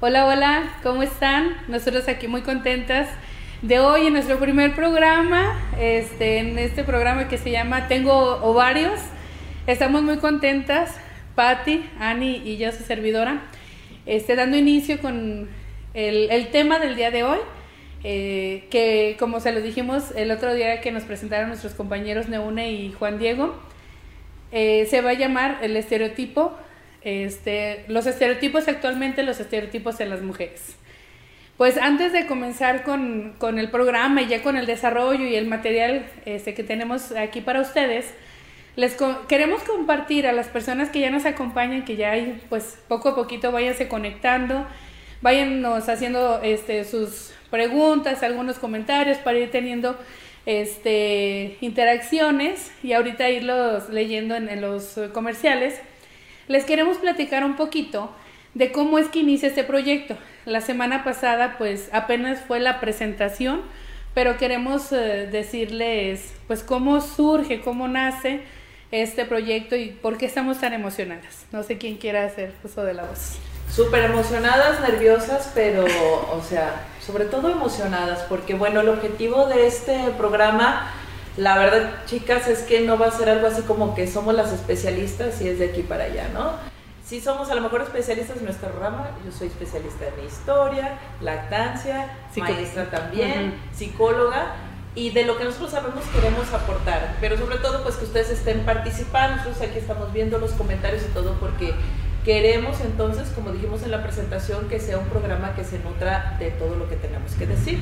Hola, 0.00 0.26
hola, 0.26 0.76
¿cómo 0.84 1.02
están? 1.02 1.56
Nosotros 1.66 2.06
aquí 2.06 2.28
muy 2.28 2.42
contentas 2.42 3.08
de 3.62 3.80
hoy 3.80 4.06
en 4.06 4.12
nuestro 4.12 4.38
primer 4.38 4.76
programa, 4.76 5.60
este, 5.76 6.38
en 6.38 6.56
este 6.56 6.84
programa 6.84 7.26
que 7.26 7.36
se 7.36 7.50
llama 7.50 7.88
Tengo 7.88 8.14
ovarios. 8.44 9.00
Estamos 9.66 10.02
muy 10.02 10.18
contentas, 10.18 10.94
Patti, 11.34 11.84
Ani 11.98 12.42
y 12.44 12.58
yo, 12.58 12.70
su 12.70 12.84
servidora, 12.84 13.42
este, 14.06 14.36
dando 14.36 14.56
inicio 14.56 15.00
con 15.00 15.48
el, 15.94 16.48
tema 16.52 16.78
del 16.78 16.94
día 16.94 17.10
de 17.10 17.24
hoy, 17.24 17.38
eh, 18.04 18.68
que 18.70 19.16
como 19.18 19.40
se 19.40 19.50
lo 19.50 19.60
dijimos 19.60 20.12
el 20.14 20.30
otro 20.30 20.54
día 20.54 20.80
que 20.80 20.92
nos 20.92 21.02
presentaron 21.02 21.48
nuestros 21.48 21.74
compañeros 21.74 22.28
Neune 22.28 22.70
y 22.70 22.92
Juan 22.92 23.18
Diego, 23.18 23.56
eh, 24.52 24.86
se 24.88 25.00
va 25.00 25.10
a 25.10 25.14
llamar 25.14 25.58
el 25.60 25.76
estereotipo 25.76 26.56
este, 27.02 27.84
los 27.88 28.06
estereotipos 28.06 28.68
actualmente, 28.68 29.22
los 29.22 29.40
estereotipos 29.40 30.00
en 30.00 30.10
las 30.10 30.22
mujeres. 30.22 30.76
Pues 31.56 31.76
antes 31.76 32.12
de 32.12 32.26
comenzar 32.26 32.84
con, 32.84 33.58
el 33.58 33.70
programa 33.70 34.22
y 34.22 34.28
ya 34.28 34.42
con 34.42 34.56
el 34.56 34.66
desarrollo 34.66 35.26
y 35.26 35.34
el 35.34 35.46
material 35.46 36.06
este, 36.24 36.54
que 36.54 36.62
tenemos 36.62 37.10
aquí 37.12 37.40
para 37.40 37.60
ustedes, 37.60 38.14
les 38.76 38.96
queremos 39.26 39.64
compartir 39.64 40.28
a 40.28 40.32
las 40.32 40.46
personas 40.46 40.88
que 40.88 41.00
ya 41.00 41.10
nos 41.10 41.24
acompañan, 41.24 41.84
que 41.84 41.96
ya 41.96 42.12
hay, 42.12 42.40
pues 42.48 42.78
poco 42.86 43.08
a 43.08 43.16
poquito 43.16 43.50
váyanse 43.50 43.88
conectando, 43.88 44.66
váyanos 45.20 45.88
haciendo 45.88 46.40
este, 46.44 46.84
sus 46.84 47.32
preguntas, 47.50 48.22
algunos 48.22 48.60
comentarios 48.60 49.18
para 49.18 49.38
ir 49.38 49.50
teniendo 49.50 49.98
este, 50.46 51.56
interacciones 51.60 52.70
y 52.84 52.92
ahorita 52.92 53.28
irlos 53.30 53.88
leyendo 53.88 54.36
en 54.36 54.60
los 54.60 54.96
comerciales 55.12 55.80
les 56.48 56.64
queremos 56.64 56.98
platicar 56.98 57.44
un 57.44 57.56
poquito 57.56 58.10
de 58.54 58.72
cómo 58.72 58.98
es 58.98 59.08
que 59.08 59.20
inicia 59.20 59.48
este 59.48 59.64
proyecto. 59.64 60.16
La 60.44 60.60
semana 60.60 61.04
pasada 61.04 61.56
pues 61.58 61.90
apenas 61.92 62.40
fue 62.40 62.58
la 62.58 62.80
presentación, 62.80 63.60
pero 64.14 64.36
queremos 64.36 64.90
eh, 64.92 65.28
decirles 65.30 66.34
pues 66.46 66.62
cómo 66.62 67.00
surge, 67.00 67.60
cómo 67.60 67.86
nace 67.86 68.40
este 68.90 69.26
proyecto 69.26 69.76
y 69.76 69.90
por 69.90 70.16
qué 70.16 70.26
estamos 70.26 70.58
tan 70.58 70.72
emocionadas. 70.72 71.46
No 71.52 71.62
sé 71.62 71.76
quién 71.78 71.98
quiera 71.98 72.24
hacer 72.24 72.52
uso 72.64 72.82
de 72.84 72.94
la 72.94 73.04
voz. 73.04 73.38
Súper 73.70 74.04
emocionadas, 74.04 74.80
nerviosas, 74.80 75.52
pero, 75.54 75.84
o 75.84 76.42
sea, 76.42 76.86
sobre 77.04 77.26
todo 77.26 77.50
emocionadas, 77.50 78.20
porque 78.28 78.54
bueno, 78.54 78.80
el 78.80 78.88
objetivo 78.88 79.44
de 79.44 79.66
este 79.66 79.98
programa 80.16 80.90
la 81.38 81.56
verdad, 81.56 82.04
chicas, 82.06 82.48
es 82.48 82.60
que 82.62 82.80
no 82.80 82.98
va 82.98 83.06
a 83.06 83.10
ser 83.12 83.28
algo 83.28 83.46
así 83.46 83.62
como 83.62 83.94
que 83.94 84.08
somos 84.08 84.34
las 84.34 84.52
especialistas 84.52 85.40
y 85.40 85.48
es 85.48 85.60
de 85.60 85.66
aquí 85.66 85.82
para 85.82 86.04
allá, 86.04 86.28
¿no? 86.34 86.50
Sí 87.06 87.20
somos 87.20 87.48
a 87.48 87.54
lo 87.54 87.60
mejor 87.60 87.80
especialistas 87.80 88.38
en 88.38 88.44
nuestra 88.44 88.70
rama, 88.70 89.10
yo 89.24 89.30
soy 89.30 89.46
especialista 89.46 90.04
en 90.08 90.26
historia, 90.26 90.98
lactancia, 91.20 92.10
maestra 92.36 92.90
también, 92.90 93.54
psicóloga, 93.72 94.56
y 94.96 95.10
de 95.10 95.24
lo 95.24 95.38
que 95.38 95.44
nosotros 95.44 95.70
sabemos 95.70 96.04
queremos 96.12 96.52
aportar, 96.52 97.16
pero 97.20 97.38
sobre 97.38 97.58
todo 97.58 97.84
pues 97.84 97.94
que 97.94 98.04
ustedes 98.04 98.30
estén 98.30 98.64
participando, 98.64 99.36
nosotros 99.36 99.70
aquí 99.70 99.78
estamos 99.78 100.12
viendo 100.12 100.38
los 100.38 100.50
comentarios 100.52 101.02
y 101.08 101.14
todo 101.14 101.34
porque 101.34 101.72
queremos 102.24 102.80
entonces, 102.80 103.28
como 103.28 103.52
dijimos 103.52 103.84
en 103.84 103.92
la 103.92 104.02
presentación, 104.02 104.68
que 104.68 104.80
sea 104.80 104.98
un 104.98 105.06
programa 105.06 105.54
que 105.54 105.62
se 105.62 105.78
nutra 105.78 106.36
de 106.40 106.50
todo 106.50 106.74
lo 106.74 106.88
que 106.88 106.96
tenemos 106.96 107.32
que 107.34 107.46
decir. 107.46 107.78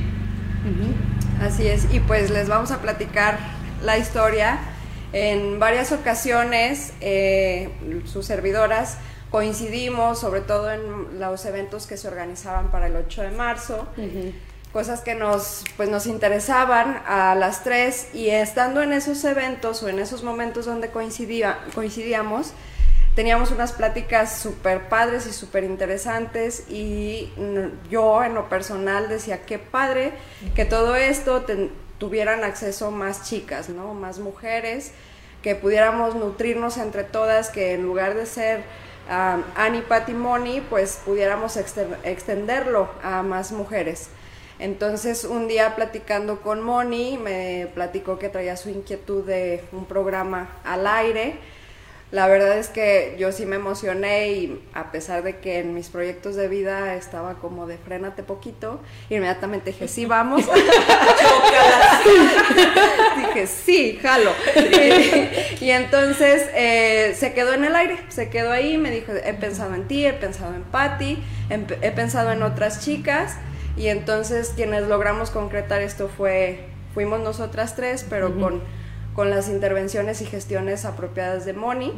Así 1.40 1.66
es, 1.66 1.92
y 1.92 2.00
pues 2.00 2.30
les 2.30 2.48
vamos 2.48 2.70
a 2.70 2.80
platicar 2.80 3.38
la 3.82 3.98
historia. 3.98 4.58
En 5.12 5.58
varias 5.58 5.92
ocasiones 5.92 6.92
eh, 7.00 7.70
sus 8.06 8.26
servidoras 8.26 8.98
coincidimos, 9.30 10.20
sobre 10.20 10.40
todo 10.40 10.70
en 10.70 11.20
los 11.20 11.44
eventos 11.44 11.86
que 11.86 11.96
se 11.96 12.08
organizaban 12.08 12.70
para 12.70 12.86
el 12.86 12.96
8 12.96 13.22
de 13.22 13.30
marzo, 13.30 13.86
cosas 14.72 15.00
que 15.00 15.14
nos, 15.14 15.64
pues, 15.76 15.88
nos 15.88 16.06
interesaban 16.06 17.02
a 17.06 17.34
las 17.34 17.64
tres. 17.64 18.08
Y 18.14 18.28
estando 18.28 18.82
en 18.82 18.92
esos 18.92 19.24
eventos 19.24 19.82
o 19.82 19.88
en 19.88 19.98
esos 19.98 20.22
momentos 20.22 20.66
donde 20.66 20.88
coincidía, 20.88 21.58
coincidíamos, 21.74 22.52
teníamos 23.16 23.50
unas 23.50 23.72
pláticas 23.72 24.38
súper 24.38 24.88
padres 24.88 25.26
y 25.26 25.32
súper 25.32 25.64
interesantes 25.64 26.64
y 26.68 27.32
yo 27.90 28.22
en 28.22 28.34
lo 28.34 28.50
personal 28.50 29.08
decía, 29.08 29.46
qué 29.46 29.58
padre 29.58 30.12
que 30.54 30.66
todo 30.66 30.94
esto 30.94 31.44
tuvieran 31.96 32.44
acceso 32.44 32.90
más 32.90 33.24
chicas, 33.24 33.70
¿no? 33.70 33.94
Más 33.94 34.18
mujeres, 34.18 34.92
que 35.42 35.54
pudiéramos 35.54 36.14
nutrirnos 36.14 36.76
entre 36.76 37.04
todas, 37.04 37.48
que 37.48 37.72
en 37.72 37.84
lugar 37.84 38.14
de 38.14 38.26
ser 38.26 38.64
um, 39.08 39.42
Annie, 39.56 39.80
Patty, 39.80 40.14
pues 40.68 41.00
pudiéramos 41.02 41.56
extenderlo 41.56 42.90
a 43.02 43.22
más 43.22 43.50
mujeres. 43.50 44.10
Entonces 44.58 45.24
un 45.24 45.48
día 45.48 45.74
platicando 45.74 46.42
con 46.42 46.62
Moni, 46.62 47.16
me 47.16 47.66
platicó 47.74 48.18
que 48.18 48.28
traía 48.28 48.58
su 48.58 48.68
inquietud 48.68 49.24
de 49.24 49.64
un 49.72 49.86
programa 49.86 50.50
al 50.64 50.86
aire, 50.86 51.38
la 52.12 52.28
verdad 52.28 52.56
es 52.56 52.68
que 52.68 53.16
yo 53.18 53.32
sí 53.32 53.46
me 53.46 53.56
emocioné 53.56 54.28
y 54.28 54.62
a 54.74 54.92
pesar 54.92 55.24
de 55.24 55.38
que 55.38 55.58
en 55.58 55.74
mis 55.74 55.88
proyectos 55.88 56.36
de 56.36 56.46
vida 56.46 56.94
estaba 56.94 57.34
como 57.34 57.66
de 57.66 57.78
frénate 57.78 58.22
poquito, 58.22 58.80
inmediatamente 59.10 59.72
dije, 59.72 59.88
sí, 59.88 60.06
vamos. 60.06 60.44
dije, 63.16 63.46
sí, 63.48 63.98
jalo. 64.00 64.30
Y, 65.60 65.70
entonces 65.70 66.48
eh, 66.54 67.16
se 67.18 67.32
quedó 67.32 67.54
en 67.54 67.64
el 67.64 67.74
aire, 67.74 67.98
se 68.08 68.30
quedó 68.30 68.52
ahí, 68.52 68.78
me 68.78 68.90
dijo, 68.90 69.12
he 69.12 69.34
pensado 69.34 69.74
en 69.74 69.88
ti, 69.88 70.06
he 70.06 70.12
pensado 70.12 70.54
en 70.54 70.62
Patty, 70.62 71.18
he 71.50 71.90
pensado 71.90 72.30
en 72.30 72.42
otras 72.42 72.84
chicas 72.84 73.36
y 73.76 73.88
entonces 73.88 74.52
quienes 74.54 74.84
logramos 74.84 75.30
concretar 75.30 75.82
esto 75.82 76.08
fue, 76.08 76.66
fuimos 76.94 77.20
nosotras 77.20 77.74
tres, 77.74 78.06
pero 78.08 78.38
con 78.38 78.62
con 79.16 79.30
las 79.30 79.48
intervenciones 79.48 80.20
y 80.20 80.26
gestiones 80.26 80.84
apropiadas 80.84 81.46
de 81.46 81.54
Moni. 81.54 81.90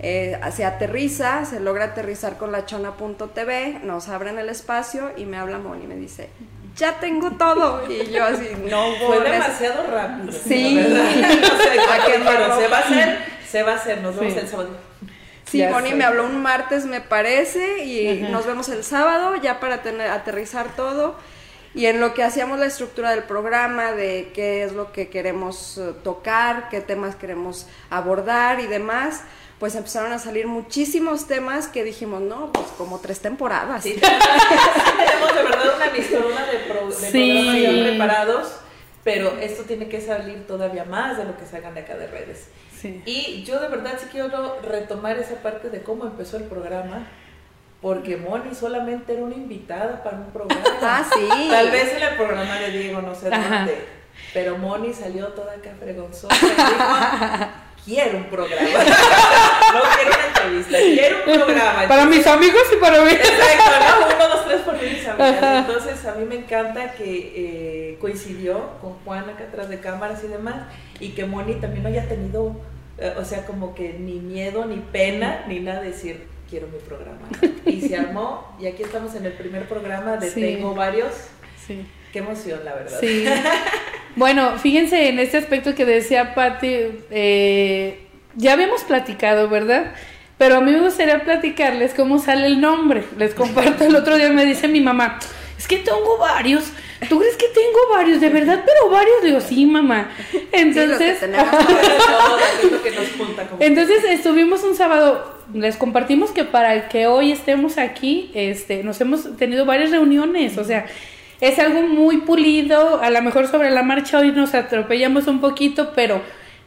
Eh, 0.00 0.38
se 0.54 0.64
aterriza, 0.64 1.44
se 1.44 1.60
logra 1.60 1.86
aterrizar 1.86 2.36
con 2.36 2.50
la 2.50 2.66
chona.tv, 2.66 3.80
nos 3.84 4.08
abren 4.08 4.38
el 4.38 4.48
espacio 4.48 5.12
y 5.16 5.24
me 5.24 5.38
habla 5.38 5.58
Moni 5.58 5.84
y 5.84 5.86
me 5.86 5.94
dice, 5.94 6.30
ya 6.76 6.98
tengo 6.98 7.30
todo. 7.32 7.88
Y 7.90 8.10
yo 8.10 8.24
así, 8.24 8.48
no 8.68 8.92
Fue 9.06 9.20
demasiado 9.20 9.86
rápido. 9.88 10.32
Sí. 10.32 10.80
se 10.82 12.68
va 12.68 12.76
a 12.76 12.80
hacer, 12.80 13.18
se 13.48 13.62
va 13.62 13.72
a 13.72 13.76
hacer, 13.76 14.02
nos 14.02 14.16
vemos 14.16 14.36
el 14.36 14.48
sábado. 14.48 14.70
Sí, 15.44 15.64
Moni 15.64 15.94
me 15.94 16.04
habló 16.04 16.24
un 16.24 16.42
martes, 16.42 16.84
me 16.86 17.00
parece, 17.00 17.84
y 17.84 18.26
nos 18.30 18.46
vemos 18.46 18.68
el 18.68 18.82
sábado 18.82 19.36
ya 19.36 19.60
para 19.60 19.82
tener, 19.82 20.10
aterrizar 20.10 20.74
todo. 20.74 21.16
Y 21.78 21.86
en 21.86 22.00
lo 22.00 22.12
que 22.12 22.24
hacíamos 22.24 22.58
la 22.58 22.66
estructura 22.66 23.12
del 23.12 23.22
programa, 23.22 23.92
de 23.92 24.32
qué 24.34 24.64
es 24.64 24.72
lo 24.72 24.90
que 24.90 25.08
queremos 25.10 25.78
eh, 25.78 25.92
tocar, 26.02 26.68
qué 26.70 26.80
temas 26.80 27.14
queremos 27.14 27.68
abordar 27.88 28.58
y 28.58 28.66
demás, 28.66 29.22
pues 29.60 29.76
empezaron 29.76 30.12
a 30.12 30.18
salir 30.18 30.48
muchísimos 30.48 31.28
temas 31.28 31.68
que 31.68 31.84
dijimos, 31.84 32.20
no, 32.20 32.50
pues 32.50 32.66
como 32.76 32.98
tres 32.98 33.20
temporadas. 33.20 33.84
Sí, 33.84 33.92
tenemos 34.00 35.34
de 35.36 35.42
verdad 35.44 35.76
una 35.76 35.90
mistura 35.92 36.46
de, 36.46 36.58
pro, 36.66 36.88
de 36.88 37.10
programas 37.12 37.62
ya 37.62 37.70
preparados, 37.70 38.56
pero 39.04 39.38
esto 39.38 39.62
tiene 39.62 39.88
que 39.88 40.00
salir 40.00 40.48
todavía 40.48 40.84
más 40.84 41.16
de 41.16 41.26
lo 41.26 41.36
que 41.36 41.46
salgan 41.46 41.74
de 41.74 41.82
acá 41.82 41.96
de 41.96 42.08
redes. 42.08 42.48
Sí. 42.76 43.04
Y 43.06 43.44
yo 43.44 43.60
de 43.60 43.68
verdad 43.68 43.94
sí 44.00 44.08
quiero 44.10 44.60
retomar 44.62 45.16
esa 45.16 45.36
parte 45.42 45.70
de 45.70 45.80
cómo 45.84 46.06
empezó 46.06 46.38
el 46.38 46.44
programa 46.46 47.06
porque 47.80 48.16
Moni 48.16 48.54
solamente 48.54 49.12
era 49.12 49.22
una 49.22 49.34
invitada 49.34 50.02
para 50.02 50.18
un 50.18 50.30
programa. 50.30 50.62
Ah, 50.80 51.04
sí. 51.12 51.48
Tal 51.50 51.70
vez 51.70 51.92
en 51.92 52.02
el 52.02 52.16
programa 52.16 52.58
de 52.58 52.70
Diego, 52.70 53.02
no 53.02 53.14
sé 53.14 53.30
dónde. 53.30 53.84
Pero 54.32 54.58
Moni 54.58 54.92
salió 54.92 55.28
toda 55.28 55.54
acá 55.54 55.70
fregonzosa 55.78 56.34
y 56.34 56.48
dijo, 56.48 57.48
quiero 57.84 58.18
un 58.18 58.24
programa. 58.24 58.62
no 59.74 59.80
quiero 59.94 60.10
una 60.10 60.26
entrevista, 60.26 60.78
quiero 60.78 61.16
un 61.18 61.44
programa. 61.44 61.88
para 61.88 62.04
mis 62.04 62.26
amigos 62.26 62.62
y 62.72 62.76
para 62.76 63.02
mí. 63.02 63.10
Exacto, 63.10 63.70
¿no? 63.80 64.16
Uno, 64.16 64.28
dos, 64.28 64.46
tres 64.46 64.60
por 64.60 64.74
mis 64.74 65.06
amigos. 65.06 65.42
Entonces 65.42 66.04
a 66.06 66.14
mí 66.14 66.24
me 66.24 66.36
encanta 66.36 66.92
que 66.92 67.32
eh, 67.34 67.98
coincidió 68.00 68.70
con 68.80 68.94
Juan 69.04 69.28
acá 69.30 69.44
atrás 69.44 69.68
de 69.68 69.80
cámaras 69.80 70.22
y 70.24 70.28
demás, 70.28 70.66
y 71.00 71.10
que 71.10 71.24
Moni 71.24 71.54
también 71.54 71.82
no 71.82 71.88
haya 71.88 72.08
tenido, 72.08 72.56
eh, 72.98 73.14
o 73.18 73.24
sea, 73.24 73.46
como 73.46 73.74
que 73.74 73.94
ni 73.94 74.14
miedo, 74.14 74.64
ni 74.64 74.76
pena, 74.76 75.44
ni 75.48 75.60
nada 75.60 75.80
de 75.80 75.90
decir 75.90 76.37
quiero 76.48 76.68
mi 76.68 76.78
programa. 76.78 77.28
Y 77.66 77.80
se 77.82 77.96
armó 77.96 78.56
y 78.58 78.66
aquí 78.66 78.82
estamos 78.82 79.14
en 79.14 79.26
el 79.26 79.32
primer 79.32 79.68
programa 79.68 80.16
de 80.16 80.30
Tengo 80.30 80.74
varios. 80.74 81.12
Sí. 81.66 81.86
Qué 82.12 82.20
emoción, 82.20 82.64
la 82.64 82.74
verdad. 82.74 82.98
Sí. 83.00 83.26
bueno, 84.16 84.58
fíjense 84.58 85.08
en 85.08 85.18
este 85.18 85.36
aspecto 85.36 85.74
que 85.74 85.84
decía 85.84 86.34
Patti, 86.34 86.76
eh, 87.10 88.06
ya 88.34 88.54
habíamos 88.54 88.84
platicado, 88.84 89.48
¿verdad? 89.48 89.92
Pero 90.38 90.56
a 90.56 90.60
mí 90.60 90.72
me 90.72 90.80
gustaría 90.80 91.22
platicarles 91.24 91.92
cómo 91.94 92.18
sale 92.18 92.46
el 92.46 92.60
nombre. 92.60 93.04
Les 93.18 93.34
comparto, 93.34 93.84
el 93.84 93.96
otro 93.96 94.16
día 94.16 94.30
me 94.30 94.46
dice 94.46 94.68
mi 94.68 94.80
mamá, 94.80 95.18
es 95.58 95.66
que 95.66 95.78
tengo 95.78 96.16
varios. 96.18 96.72
¿Tú 97.08 97.18
crees 97.18 97.36
que 97.36 97.48
tengo 97.48 97.78
varios? 97.90 98.20
De 98.20 98.28
verdad, 98.28 98.62
pero 98.64 98.90
varios. 98.90 99.22
Digo, 99.22 99.40
sí, 99.40 99.66
mamá. 99.66 100.08
Entonces, 100.52 101.18
entonces 103.58 104.04
estuvimos 104.04 104.62
un 104.62 104.76
sábado, 104.76 105.34
les 105.52 105.76
compartimos 105.76 106.30
que 106.30 106.44
para 106.44 106.88
que 106.88 107.06
hoy 107.06 107.32
estemos 107.32 107.76
aquí, 107.78 108.30
este, 108.34 108.82
nos 108.84 109.00
hemos 109.00 109.36
tenido 109.36 109.64
varias 109.64 109.90
reuniones, 109.90 110.58
o 110.58 110.64
sea, 110.64 110.86
es 111.40 111.58
algo 111.58 111.82
muy 111.82 112.18
pulido, 112.18 113.00
a 113.00 113.10
lo 113.10 113.22
mejor 113.22 113.46
sobre 113.46 113.70
la 113.70 113.82
marcha 113.82 114.18
hoy 114.18 114.32
nos 114.32 114.54
atropellamos 114.54 115.26
un 115.26 115.40
poquito, 115.40 115.92
pero 115.94 116.20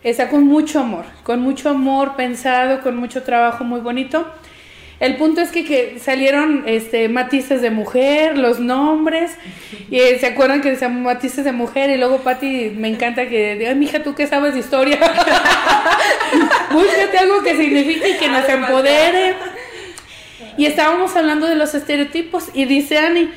está 0.03 0.29
con 0.29 0.45
mucho 0.45 0.79
amor, 0.79 1.05
con 1.23 1.41
mucho 1.41 1.69
amor 1.69 2.15
pensado, 2.15 2.81
con 2.81 2.95
mucho 2.95 3.23
trabajo 3.23 3.63
muy 3.63 3.81
bonito. 3.81 4.25
El 5.01 5.15
punto 5.15 5.41
es 5.41 5.49
que, 5.49 5.65
que 5.65 5.97
salieron 5.99 6.63
este, 6.67 7.09
matices 7.09 7.59
de 7.63 7.71
mujer, 7.71 8.37
los 8.37 8.59
nombres, 8.59 9.31
y 9.89 9.97
eh, 9.97 10.19
se 10.19 10.27
acuerdan 10.27 10.61
que 10.61 10.69
decían 10.69 11.01
matices 11.01 11.43
de 11.43 11.51
mujer, 11.51 11.89
y 11.89 11.97
luego 11.97 12.19
Patti 12.19 12.71
me 12.77 12.87
encanta 12.87 13.27
que 13.27 13.55
diga, 13.55 13.71
ay, 13.71 13.75
mija, 13.75 14.03
¿tú 14.03 14.13
qué 14.13 14.27
sabes 14.27 14.53
de 14.53 14.59
historia? 14.59 14.99
Búscate 16.71 17.17
algo 17.17 17.41
que 17.41 17.57
signifique 17.57 18.09
y 18.09 18.17
que 18.17 18.29
nos 18.29 18.47
empodere. 18.47 19.33
Y 20.55 20.67
estábamos 20.67 21.15
hablando 21.15 21.47
de 21.47 21.55
los 21.55 21.73
estereotipos, 21.73 22.49
y 22.53 22.65
dice 22.65 22.99
Ani, 22.99 23.31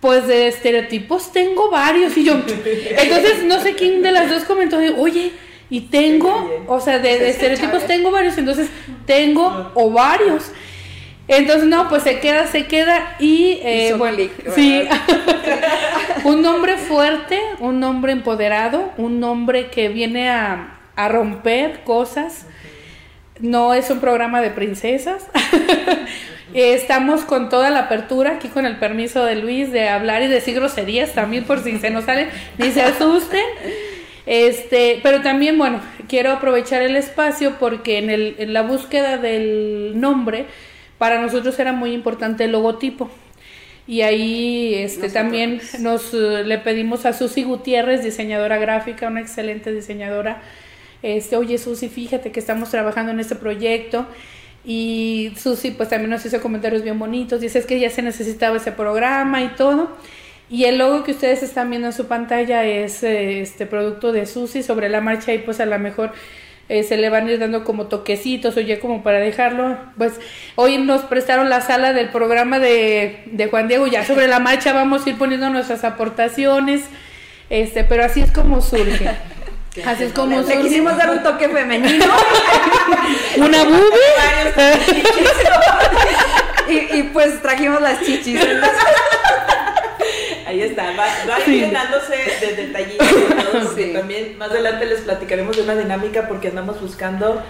pues 0.00 0.26
de 0.26 0.48
estereotipos 0.48 1.30
tengo 1.30 1.70
varios, 1.70 2.16
y 2.16 2.24
yo, 2.24 2.34
entonces 2.34 3.44
no 3.44 3.60
sé 3.60 3.74
quién 3.74 4.02
de 4.02 4.10
las 4.10 4.28
dos 4.28 4.42
comentó, 4.42 4.78
oye, 4.98 5.30
y 5.70 5.82
tengo, 5.82 6.64
o 6.66 6.80
sea, 6.80 6.98
de, 6.98 7.20
de 7.20 7.30
estereotipos 7.30 7.86
tengo 7.86 8.10
varios, 8.10 8.36
entonces 8.36 8.68
tengo 9.06 9.70
o 9.74 9.92
varios. 9.92 10.50
Entonces, 11.26 11.66
no, 11.66 11.88
pues 11.88 12.02
se 12.02 12.20
queda, 12.20 12.46
se 12.46 12.66
queda 12.66 13.16
y, 13.18 13.60
eh, 13.62 13.94
bueno, 13.96 14.18
sí, 14.54 14.86
un 16.24 16.44
hombre 16.44 16.76
fuerte, 16.76 17.40
un 17.60 17.82
hombre 17.82 18.12
empoderado, 18.12 18.92
un 18.98 19.24
hombre 19.24 19.68
que 19.68 19.88
viene 19.88 20.28
a, 20.28 20.78
a 20.96 21.08
romper 21.08 21.82
cosas. 21.84 22.46
No 23.40 23.74
es 23.74 23.90
un 23.90 24.00
programa 24.00 24.40
de 24.40 24.50
princesas. 24.50 25.26
Estamos 26.54 27.22
con 27.22 27.48
toda 27.48 27.70
la 27.70 27.80
apertura, 27.80 28.32
aquí 28.32 28.48
con 28.48 28.64
el 28.64 28.76
permiso 28.76 29.24
de 29.24 29.34
Luis, 29.36 29.72
de 29.72 29.88
hablar 29.88 30.22
y 30.22 30.28
decir 30.28 30.54
groserías 30.54 31.12
también 31.12 31.44
por 31.44 31.64
si 31.64 31.78
se 31.78 31.90
nos 31.90 32.04
salen, 32.04 32.28
ni 32.58 32.70
se 32.70 32.82
asusten. 32.82 33.44
Este, 34.26 35.00
pero 35.02 35.20
también, 35.20 35.58
bueno, 35.58 35.80
quiero 36.08 36.30
aprovechar 36.30 36.82
el 36.82 36.96
espacio 36.96 37.56
porque 37.58 37.98
en, 37.98 38.10
el, 38.10 38.36
en 38.38 38.52
la 38.52 38.62
búsqueda 38.62 39.16
del 39.16 40.00
nombre, 40.00 40.46
para 40.98 41.20
nosotros 41.20 41.58
era 41.58 41.72
muy 41.72 41.92
importante 41.92 42.44
el 42.44 42.52
logotipo. 42.52 43.10
Y 43.86 44.00
ahí 44.00 44.74
este, 44.74 45.10
también 45.10 45.60
nos 45.80 46.14
eh, 46.14 46.42
le 46.44 46.58
pedimos 46.58 47.04
a 47.04 47.12
Susi 47.12 47.42
Gutiérrez, 47.42 48.02
diseñadora 48.02 48.56
gráfica, 48.56 49.08
una 49.08 49.20
excelente 49.20 49.72
diseñadora. 49.72 50.42
Este, 51.02 51.36
oye 51.36 51.58
Susi, 51.58 51.90
fíjate 51.90 52.32
que 52.32 52.40
estamos 52.40 52.70
trabajando 52.70 53.12
en 53.12 53.20
este 53.20 53.36
proyecto. 53.36 54.06
Y 54.64 55.32
Susi 55.36 55.72
pues 55.72 55.90
también 55.90 56.10
nos 56.10 56.24
hizo 56.24 56.40
comentarios 56.40 56.82
bien 56.82 56.98
bonitos. 56.98 57.42
Dice 57.42 57.58
es 57.58 57.66
que 57.66 57.78
ya 57.78 57.90
se 57.90 58.00
necesitaba 58.00 58.56
ese 58.56 58.72
programa 58.72 59.42
y 59.42 59.48
todo. 59.48 59.90
Y 60.48 60.64
el 60.64 60.78
logo 60.78 61.04
que 61.04 61.12
ustedes 61.12 61.42
están 61.42 61.68
viendo 61.68 61.88
en 61.88 61.92
su 61.92 62.06
pantalla 62.06 62.64
es 62.64 63.02
eh, 63.02 63.40
este 63.40 63.66
producto 63.66 64.12
de 64.12 64.24
Susi 64.24 64.62
sobre 64.62 64.88
la 64.88 65.02
marcha 65.02 65.34
y 65.34 65.38
pues 65.38 65.60
a 65.60 65.66
lo 65.66 65.78
mejor 65.78 66.12
eh, 66.68 66.82
se 66.82 66.96
le 66.96 67.10
van 67.10 67.26
a 67.26 67.32
ir 67.32 67.38
dando 67.38 67.64
como 67.64 67.86
toquecitos, 67.86 68.56
oye, 68.56 68.78
como 68.78 69.02
para 69.02 69.18
dejarlo. 69.18 69.76
Pues 69.98 70.14
hoy 70.54 70.78
nos 70.78 71.02
prestaron 71.02 71.50
la 71.50 71.60
sala 71.60 71.92
del 71.92 72.08
programa 72.08 72.58
de, 72.58 73.22
de 73.26 73.46
Juan 73.48 73.68
Diego, 73.68 73.86
ya 73.86 74.04
sobre 74.04 74.28
la 74.28 74.40
marcha 74.40 74.72
vamos 74.72 75.06
a 75.06 75.10
ir 75.10 75.18
poniendo 75.18 75.50
nuestras 75.50 75.84
aportaciones, 75.84 76.82
este, 77.50 77.84
pero 77.84 78.04
así 78.04 78.20
es 78.20 78.32
como 78.32 78.60
surge. 78.60 79.10
Así 79.84 80.04
es 80.04 80.12
como 80.12 80.40
le, 80.40 80.62
quisimos 80.62 80.96
dar 80.96 81.10
un 81.10 81.20
toque 81.24 81.48
femenino. 81.48 82.04
Una 83.36 83.64
boobie. 83.64 83.80
y, 86.68 86.98
y 86.98 87.02
pues 87.12 87.42
trajimos 87.42 87.80
las 87.80 88.00
chichis. 88.02 88.40
Ahí 90.54 90.62
está, 90.62 90.94
va, 90.96 91.44
llenándose 91.46 92.16
de 92.40 92.66
detallitos. 92.66 93.06
También 93.92 94.38
más 94.38 94.50
adelante 94.50 94.86
les 94.86 95.00
platicaremos 95.00 95.56
de 95.56 95.62
una 95.62 95.74
dinámica 95.74 96.28
porque 96.28 96.48
andamos 96.48 96.80
buscando 96.80 97.42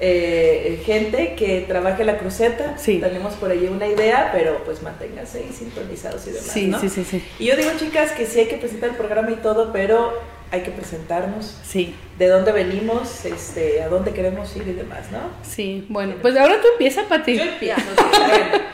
eh, 0.00 0.80
gente 0.86 1.34
que 1.34 1.66
trabaje 1.68 2.04
la 2.04 2.16
cruceta. 2.16 2.74
Tenemos 2.82 3.34
por 3.34 3.50
ahí 3.50 3.66
una 3.66 3.86
idea, 3.86 4.30
pero 4.32 4.64
pues 4.64 4.82
manténganse 4.82 5.38
ahí 5.38 5.52
sintonizados 5.52 6.26
y 6.26 6.30
demás. 6.30 6.46
Sí, 6.46 6.66
¿no? 6.68 6.80
sí, 6.80 6.88
sí, 6.88 7.04
sí. 7.04 7.22
Y 7.38 7.46
yo 7.46 7.56
digo, 7.56 7.70
chicas, 7.78 8.12
que 8.12 8.24
sí 8.24 8.40
hay 8.40 8.46
que 8.46 8.56
presentar 8.56 8.90
el 8.90 8.96
programa 8.96 9.30
y 9.30 9.36
todo, 9.36 9.70
pero 9.70 10.18
hay 10.50 10.62
que 10.62 10.70
presentarnos. 10.70 11.58
Sí. 11.64 11.94
De 12.18 12.28
dónde 12.28 12.52
venimos, 12.52 13.26
este, 13.26 13.82
a 13.82 13.88
dónde 13.88 14.12
queremos 14.12 14.56
ir 14.56 14.66
y 14.68 14.72
demás, 14.72 15.10
¿no? 15.12 15.18
Sí, 15.42 15.84
bueno, 15.90 16.14
pues 16.22 16.34
ahora 16.34 16.62
tú 16.62 16.68
empieza, 16.72 17.02
Pati. 17.02 17.36
Yo 17.36 17.42
empiezo. 17.42 17.82
bueno. 18.26 18.64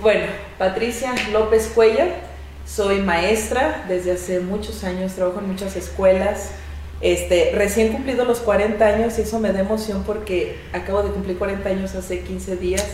bueno, 0.00 0.26
Patricia 0.56 1.12
López 1.32 1.70
Cuellar 1.74 2.30
soy 2.74 3.00
maestra 3.00 3.84
desde 3.88 4.12
hace 4.12 4.40
muchos 4.40 4.84
años, 4.84 5.14
trabajo 5.14 5.40
en 5.40 5.48
muchas 5.48 5.76
escuelas. 5.76 6.52
Este, 7.00 7.52
recién 7.54 7.92
cumplido 7.92 8.24
los 8.24 8.40
40 8.40 8.84
años 8.84 9.18
y 9.18 9.22
eso 9.22 9.40
me 9.40 9.52
da 9.52 9.60
emoción 9.60 10.04
porque 10.06 10.58
acabo 10.72 11.02
de 11.02 11.10
cumplir 11.10 11.38
40 11.38 11.68
años 11.68 11.94
hace 11.94 12.20
15 12.20 12.56
días 12.56 12.86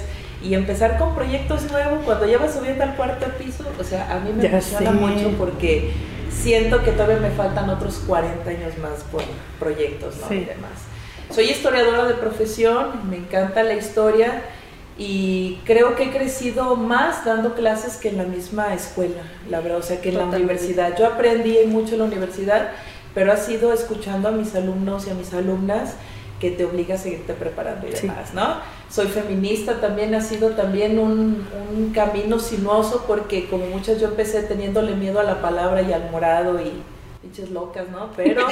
y 0.42 0.54
empezar 0.54 0.96
con 0.96 1.14
proyectos 1.14 1.70
nuevos 1.70 2.04
cuando 2.04 2.24
ya 2.26 2.38
vas 2.38 2.54
subiendo 2.54 2.84
al 2.84 2.94
cuarto 2.94 3.26
piso, 3.36 3.64
o 3.78 3.84
sea, 3.84 4.12
a 4.14 4.20
mí 4.20 4.32
me 4.32 4.46
emociona 4.46 4.92
mucho 4.92 5.30
porque 5.36 5.90
siento 6.30 6.84
que 6.84 6.92
todavía 6.92 7.18
me 7.18 7.30
faltan 7.30 7.68
otros 7.68 8.00
40 8.06 8.48
años 8.48 8.78
más 8.78 9.02
por 9.10 9.22
proyectos 9.58 10.14
¿no? 10.20 10.34
y 10.34 10.44
demás. 10.44 10.70
Soy 11.30 11.50
historiadora 11.50 12.04
de 12.04 12.14
profesión, 12.14 13.10
me 13.10 13.16
encanta 13.16 13.64
la 13.64 13.74
historia 13.74 14.42
y 14.98 15.58
creo 15.64 15.94
que 15.94 16.04
he 16.04 16.10
crecido 16.10 16.74
más 16.76 17.24
dando 17.24 17.54
clases 17.54 17.96
que 17.96 18.08
en 18.08 18.16
la 18.16 18.24
misma 18.24 18.72
escuela, 18.72 19.22
la 19.50 19.60
verdad, 19.60 19.78
o 19.78 19.82
sea, 19.82 20.00
que 20.00 20.08
en 20.08 20.18
la 20.18 20.24
universidad. 20.24 20.96
Yo 20.98 21.06
aprendí 21.06 21.58
mucho 21.66 21.94
en 21.94 21.98
la 22.00 22.06
universidad, 22.06 22.70
pero 23.14 23.32
ha 23.32 23.36
sido 23.36 23.72
escuchando 23.72 24.28
a 24.28 24.32
mis 24.32 24.54
alumnos 24.54 25.06
y 25.06 25.10
a 25.10 25.14
mis 25.14 25.34
alumnas 25.34 25.94
que 26.40 26.50
te 26.50 26.64
obliga 26.64 26.94
a 26.94 26.98
seguirte 26.98 27.32
preparando 27.34 27.86
y 27.88 27.90
demás, 27.90 28.34
¿no? 28.34 28.58
Soy 28.90 29.06
feminista, 29.06 29.80
también 29.80 30.14
ha 30.14 30.20
sido 30.20 30.50
también 30.50 30.98
un, 30.98 31.46
un 31.74 31.92
camino 31.92 32.38
sinuoso 32.38 33.04
porque 33.06 33.48
como 33.48 33.66
muchas 33.66 34.00
yo 34.00 34.08
empecé 34.08 34.42
teniéndole 34.42 34.94
miedo 34.94 35.18
a 35.18 35.24
la 35.24 35.40
palabra 35.40 35.82
y 35.82 35.92
al 35.92 36.10
morado 36.10 36.60
y 36.60 36.72
pinches 37.22 37.50
locas, 37.50 37.88
¿no? 37.90 38.10
Pero, 38.16 38.46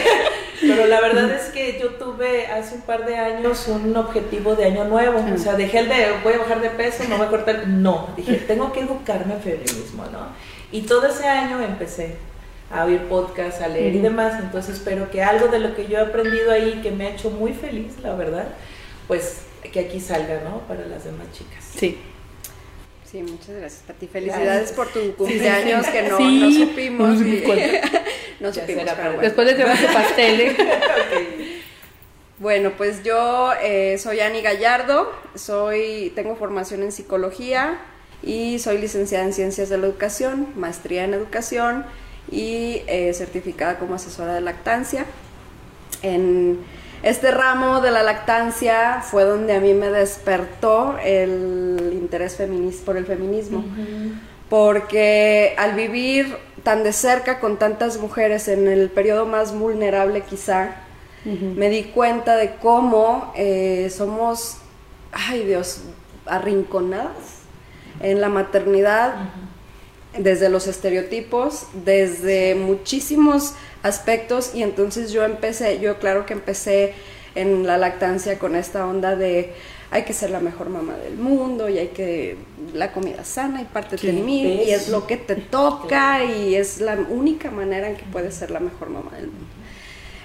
pero 0.60 0.86
la 0.86 1.00
verdad 1.00 1.30
es 1.30 1.50
que 1.50 1.78
yo 1.80 1.90
tuve 1.94 2.46
hace 2.46 2.74
un 2.74 2.82
par 2.82 3.06
de 3.06 3.16
años 3.16 3.66
un 3.68 3.96
objetivo 3.96 4.54
de 4.54 4.66
año 4.66 4.84
nuevo. 4.84 5.24
O 5.32 5.38
sea, 5.38 5.54
dejé 5.54 5.80
el 5.80 5.88
de 5.88 6.06
voy 6.22 6.34
a 6.34 6.38
bajar 6.38 6.60
de 6.60 6.70
peso, 6.70 7.04
no 7.08 7.16
voy 7.16 7.26
a 7.26 7.30
cortar. 7.30 7.66
No, 7.68 8.08
dije, 8.16 8.36
tengo 8.46 8.72
que 8.72 8.80
educarme 8.80 9.34
en 9.34 9.40
feminismo, 9.40 10.04
¿no? 10.12 10.28
Y 10.72 10.82
todo 10.82 11.06
ese 11.06 11.26
año 11.26 11.60
empecé 11.62 12.16
a 12.70 12.84
oír 12.84 13.00
podcasts, 13.08 13.62
a 13.62 13.68
leer 13.68 13.94
y 13.94 14.00
demás. 14.00 14.40
Entonces 14.40 14.76
espero 14.76 15.10
que 15.10 15.22
algo 15.22 15.48
de 15.48 15.58
lo 15.58 15.74
que 15.74 15.86
yo 15.86 15.98
he 15.98 16.02
aprendido 16.02 16.52
ahí, 16.52 16.80
que 16.82 16.90
me 16.90 17.06
ha 17.06 17.10
hecho 17.10 17.30
muy 17.30 17.52
feliz, 17.52 17.94
la 18.02 18.14
verdad, 18.14 18.48
pues 19.08 19.42
que 19.72 19.80
aquí 19.80 20.00
salga, 20.00 20.40
¿no? 20.44 20.60
Para 20.68 20.86
las 20.86 21.04
demás 21.04 21.26
chicas. 21.32 21.64
Sí. 21.76 21.98
Sí, 23.10 23.22
muchas 23.22 23.56
gracias, 23.56 23.82
Pati. 23.86 24.06
Felicidades 24.06 24.70
por 24.72 24.88
tu 24.88 25.14
cumpleaños 25.16 25.86
que 25.88 26.02
no, 26.02 26.20
no 26.20 26.52
supimos. 26.52 27.18
no 28.38 28.52
supimos, 28.52 28.86
Después 29.20 29.46
de 29.48 29.54
llevar 29.54 29.76
su 29.76 29.86
pastel. 29.86 30.40
¿eh? 30.40 30.56
Bueno, 32.38 32.72
pues 32.74 33.02
yo 33.02 33.52
eh, 33.62 33.98
soy 33.98 34.20
Ani 34.20 34.40
Gallardo, 34.40 35.12
soy, 35.34 36.10
tengo 36.14 36.36
formación 36.36 36.82
en 36.82 36.90
psicología 36.90 37.78
y 38.22 38.58
soy 38.60 38.78
licenciada 38.78 39.26
en 39.26 39.34
Ciencias 39.34 39.68
de 39.68 39.76
la 39.76 39.86
Educación, 39.86 40.48
maestría 40.56 41.04
en 41.04 41.12
Educación 41.12 41.84
y 42.32 42.80
eh, 42.86 43.12
certificada 43.12 43.78
como 43.78 43.94
asesora 43.96 44.32
de 44.32 44.40
lactancia. 44.40 45.04
En 46.00 46.60
este 47.02 47.30
ramo 47.30 47.80
de 47.80 47.90
la 47.90 48.02
lactancia 48.02 49.00
fue 49.02 49.24
donde 49.24 49.54
a 49.54 49.60
mí 49.60 49.72
me 49.72 49.88
despertó 49.88 50.96
el 51.02 51.90
interés 51.92 52.38
por 52.84 52.96
el 52.96 53.06
feminismo, 53.06 53.64
porque 54.48 55.54
al 55.56 55.74
vivir 55.74 56.36
tan 56.62 56.82
de 56.82 56.92
cerca 56.92 57.40
con 57.40 57.58
tantas 57.58 57.98
mujeres 57.98 58.48
en 58.48 58.68
el 58.68 58.90
periodo 58.90 59.24
más 59.26 59.56
vulnerable 59.56 60.22
quizá, 60.22 60.76
me 61.24 61.68
di 61.68 61.84
cuenta 61.84 62.36
de 62.36 62.54
cómo 62.56 63.32
eh, 63.36 63.90
somos, 63.94 64.58
ay 65.12 65.44
Dios, 65.44 65.82
arrinconadas 66.26 67.40
en 68.00 68.20
la 68.20 68.28
maternidad, 68.28 69.14
desde 70.18 70.48
los 70.48 70.66
estereotipos, 70.66 71.66
desde 71.84 72.54
muchísimos 72.54 73.54
aspectos 73.82 74.52
y 74.54 74.62
entonces 74.62 75.12
yo 75.12 75.24
empecé, 75.24 75.80
yo 75.80 75.98
claro 75.98 76.26
que 76.26 76.32
empecé 76.32 76.94
en 77.34 77.66
la 77.66 77.78
lactancia 77.78 78.38
con 78.38 78.56
esta 78.56 78.86
onda 78.86 79.14
de 79.14 79.52
hay 79.92 80.04
que 80.04 80.12
ser 80.12 80.30
la 80.30 80.40
mejor 80.40 80.68
mamá 80.68 80.96
del 80.96 81.16
mundo 81.16 81.68
y 81.68 81.78
hay 81.78 81.88
que 81.88 82.36
la 82.74 82.92
comida 82.92 83.24
sana 83.24 83.62
y 83.62 83.64
parte 83.64 83.96
de 83.96 84.12
mí 84.12 84.62
y 84.64 84.70
es 84.70 84.88
lo 84.88 85.06
que 85.06 85.16
te 85.16 85.34
toca 85.34 86.24
y 86.24 86.54
es 86.54 86.80
la 86.80 86.94
única 86.94 87.50
manera 87.50 87.88
en 87.88 87.96
que 87.96 88.04
puedes 88.04 88.34
ser 88.34 88.50
la 88.50 88.60
mejor 88.60 88.90
mamá 88.90 89.10
del 89.16 89.26
mundo. 89.26 89.46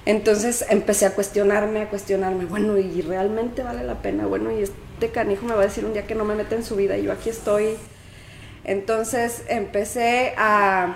Entonces 0.06 0.64
empecé 0.70 1.08
a 1.08 1.16
cuestionarme, 1.16 1.82
a 1.82 1.90
cuestionarme, 1.90 2.46
bueno, 2.46 2.78
¿y 2.78 3.02
realmente 3.02 3.64
vale 3.64 3.84
la 3.84 4.04
pena? 4.04 4.28
Bueno, 4.28 4.52
y 4.52 4.62
este 4.62 5.10
canijo 5.12 5.48
me 5.48 5.56
va 5.56 5.62
a 5.62 5.66
decir 5.66 5.84
un 5.84 5.94
día 5.94 6.06
que 6.06 6.14
no 6.14 6.26
me 6.26 6.36
mete 6.36 6.54
en 6.54 6.64
su 6.64 6.76
vida 6.76 6.96
y 6.96 7.04
yo 7.04 7.12
aquí 7.12 7.30
estoy. 7.30 7.76
Entonces 8.66 9.44
empecé 9.48 10.34
a, 10.38 10.96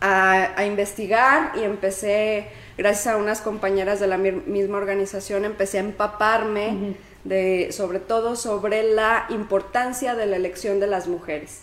a, 0.00 0.64
investigar 0.64 1.52
y 1.56 1.64
empecé, 1.64 2.48
gracias 2.76 3.14
a 3.14 3.16
unas 3.16 3.40
compañeras 3.40 3.98
de 3.98 4.06
la 4.06 4.18
misma 4.18 4.76
organización, 4.76 5.44
empecé 5.44 5.78
a 5.78 5.80
empaparme 5.80 6.96
de, 7.24 7.72
sobre 7.72 7.98
todo 7.98 8.36
sobre 8.36 8.82
la 8.82 9.26
importancia 9.30 10.14
de 10.14 10.26
la 10.26 10.36
elección 10.36 10.78
de 10.78 10.86
las 10.86 11.08
mujeres. 11.08 11.62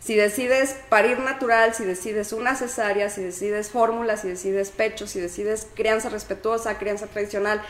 Si 0.00 0.14
decides 0.14 0.76
parir 0.88 1.18
natural, 1.18 1.74
si 1.74 1.84
decides 1.84 2.32
una 2.32 2.54
cesárea, 2.54 3.10
si 3.10 3.22
decides 3.22 3.70
fórmula, 3.70 4.16
si 4.16 4.28
decides 4.28 4.70
pecho, 4.70 5.06
si 5.06 5.20
decides 5.20 5.68
crianza 5.74 6.08
respetuosa, 6.08 6.78
crianza 6.78 7.06
tradicional, 7.08 7.60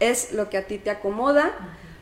es 0.00 0.32
lo 0.32 0.48
que 0.50 0.56
a 0.56 0.66
ti 0.66 0.78
te 0.78 0.90
acomoda, 0.90 1.52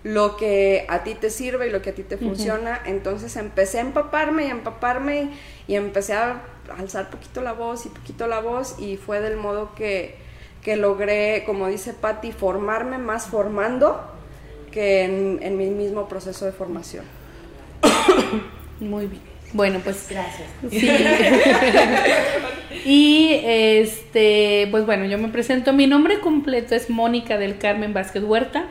lo 0.03 0.37
que 0.37 0.85
a 0.89 1.05
ti 1.05 1.15
te 1.15 1.31
sirve 1.31 1.69
y 1.69 1.71
lo 1.71 1.83
que 1.83 1.91
a 1.91 1.95
ti 1.95 2.03
te 2.03 2.17
funciona. 2.17 2.81
Entonces 2.85 3.37
empecé 3.37 3.79
a 3.79 3.83
empaparme 3.83 4.45
y 4.45 4.49
a 4.49 4.51
empaparme 4.51 5.31
y, 5.69 5.75
empecé 5.75 6.15
a 6.15 6.43
alzar 6.77 7.11
poquito 7.11 7.43
la 7.43 7.53
voz 7.53 7.87
y 7.87 7.89
poquito 7.89 8.27
la 8.27 8.41
voz 8.41 8.77
y 8.79 8.97
fue 8.97 9.21
del 9.21 9.37
modo 9.37 9.75
que, 9.75 10.17
que 10.63 10.77
logré, 10.77 11.45
como 11.47 11.69
dice 11.69 11.93
Patti, 11.93 12.33
formarme 12.33 12.99
más 12.99 13.27
formando 13.27 14.01
que 14.71 15.05
en, 15.05 15.39
en 15.43 15.57
mi 15.57 15.67
mismo 15.67 16.09
proceso 16.09 16.47
de 16.47 16.53
formación. 16.53 17.05
Muy 18.81 19.07
bien. 19.07 19.33
Bueno, 19.53 19.81
pues 19.85 20.07
gracias. 20.09 20.49
y 22.87 23.39
este, 23.45 24.67
pues 24.71 24.87
bueno, 24.87 25.05
yo 25.05 25.19
me 25.19 25.29
presento. 25.29 25.75
Mi 25.75 25.87
nombre 25.87 26.21
completo 26.21 26.75
es 26.75 26.89
Mónica 26.89 27.37
del 27.37 27.59
Carmen 27.59 27.93
Vázquez 27.93 28.25
Huerta. 28.25 28.69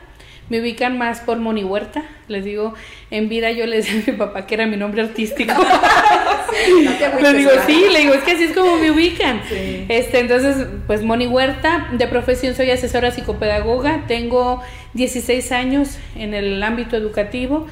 Me 0.52 0.60
ubican 0.60 0.98
más 0.98 1.22
por 1.22 1.38
Moni 1.38 1.64
Huerta. 1.64 2.04
Les 2.28 2.44
digo, 2.44 2.74
en 3.10 3.30
vida 3.30 3.52
yo 3.52 3.66
le 3.68 3.78
decía 3.78 4.02
a 4.02 4.12
mi 4.12 4.18
papá 4.18 4.46
que 4.46 4.56
era 4.56 4.68
mi 4.68 4.76
nombre 4.76 5.02
artístico. 5.02 5.54
le 7.22 7.34
digo, 7.34 7.52
sí, 7.66 7.86
le 7.90 8.00
digo, 8.00 8.14
es 8.16 8.24
que 8.24 8.32
así 8.32 8.44
es 8.44 8.52
como 8.52 8.76
me 8.76 8.92
ubican. 8.92 9.40
Este, 9.88 10.20
entonces, 10.20 10.68
pues 10.88 11.04
Moni 11.04 11.26
Huerta, 11.26 11.88
de 11.94 12.06
profesión 12.06 12.54
soy 12.54 12.70
asesora 12.70 13.12
psicopedagoga, 13.12 14.04
tengo 14.10 14.62
16 14.94 15.54
años 15.54 15.98
en 16.18 16.34
el 16.34 16.62
ámbito 16.62 16.98
educativo. 16.98 17.68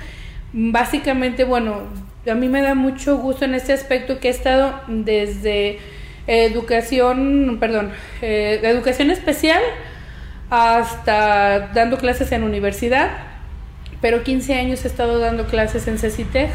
Básicamente, 0.53 1.43
bueno, 1.43 1.81
a 2.31 2.33
mí 2.33 2.47
me 2.47 2.61
da 2.61 2.75
mucho 2.75 3.17
gusto 3.17 3.43
en 3.43 3.55
este 3.55 3.73
aspecto 3.73 4.21
que 4.21 4.29
he 4.29 4.31
estado 4.31 4.79
desde 4.87 5.79
educación, 6.27 7.57
perdón, 7.59 7.91
eh, 8.21 8.61
educación 8.63 9.11
especial 9.11 9.59
hasta 10.49 11.71
dando 11.73 11.97
clases 11.97 12.31
en 12.31 12.43
universidad, 12.43 13.09
pero 14.01 14.23
15 14.23 14.55
años 14.55 14.85
he 14.85 14.87
estado 14.87 15.19
dando 15.19 15.45
clases 15.45 15.87
en 15.87 15.97
CECITEG. 15.97 16.49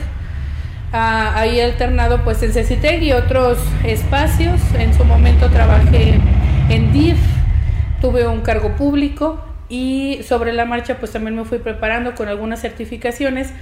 Ah, 0.92 1.32
ahí 1.36 1.58
he 1.58 1.64
alternado 1.64 2.22
pues 2.24 2.42
en 2.42 2.52
CECITEG 2.52 3.02
y 3.02 3.12
otros 3.12 3.58
espacios. 3.84 4.60
En 4.78 4.94
su 4.94 5.04
momento 5.04 5.50
trabajé 5.50 6.20
en 6.68 6.92
DIF, 6.92 7.18
tuve 8.00 8.26
un 8.26 8.40
cargo 8.40 8.76
público 8.76 9.44
y 9.68 10.20
sobre 10.26 10.52
la 10.52 10.64
marcha 10.64 10.98
pues 10.98 11.12
también 11.12 11.36
me 11.36 11.44
fui 11.44 11.58
preparando 11.58 12.14
con 12.14 12.28
algunas 12.28 12.60
certificaciones 12.60 13.52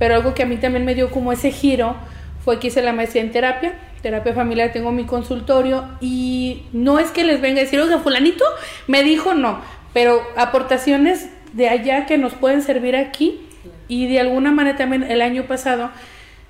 pero 0.00 0.14
algo 0.14 0.34
que 0.34 0.42
a 0.42 0.46
mí 0.46 0.56
también 0.56 0.84
me 0.86 0.94
dio 0.94 1.10
como 1.10 1.30
ese 1.30 1.52
giro 1.52 1.94
fue 2.42 2.58
que 2.58 2.68
hice 2.68 2.80
la 2.80 2.94
maestría 2.94 3.22
en 3.22 3.32
terapia, 3.32 3.74
terapia 4.02 4.32
familiar, 4.32 4.72
tengo 4.72 4.92
mi 4.92 5.04
consultorio 5.04 5.84
y 6.00 6.62
no 6.72 6.98
es 6.98 7.10
que 7.10 7.24
les 7.24 7.40
venga 7.40 7.60
a 7.60 7.64
decir, 7.64 7.80
oiga, 7.80 7.98
fulanito 7.98 8.44
me 8.86 9.02
dijo 9.02 9.34
no, 9.34 9.60
pero 9.92 10.22
aportaciones 10.36 11.28
de 11.52 11.68
allá 11.68 12.06
que 12.06 12.18
nos 12.18 12.34
pueden 12.34 12.62
servir 12.62 12.96
aquí 12.96 13.40
y 13.88 14.06
de 14.06 14.20
alguna 14.20 14.52
manera 14.52 14.76
también 14.76 15.02
el 15.02 15.20
año 15.20 15.44
pasado 15.44 15.90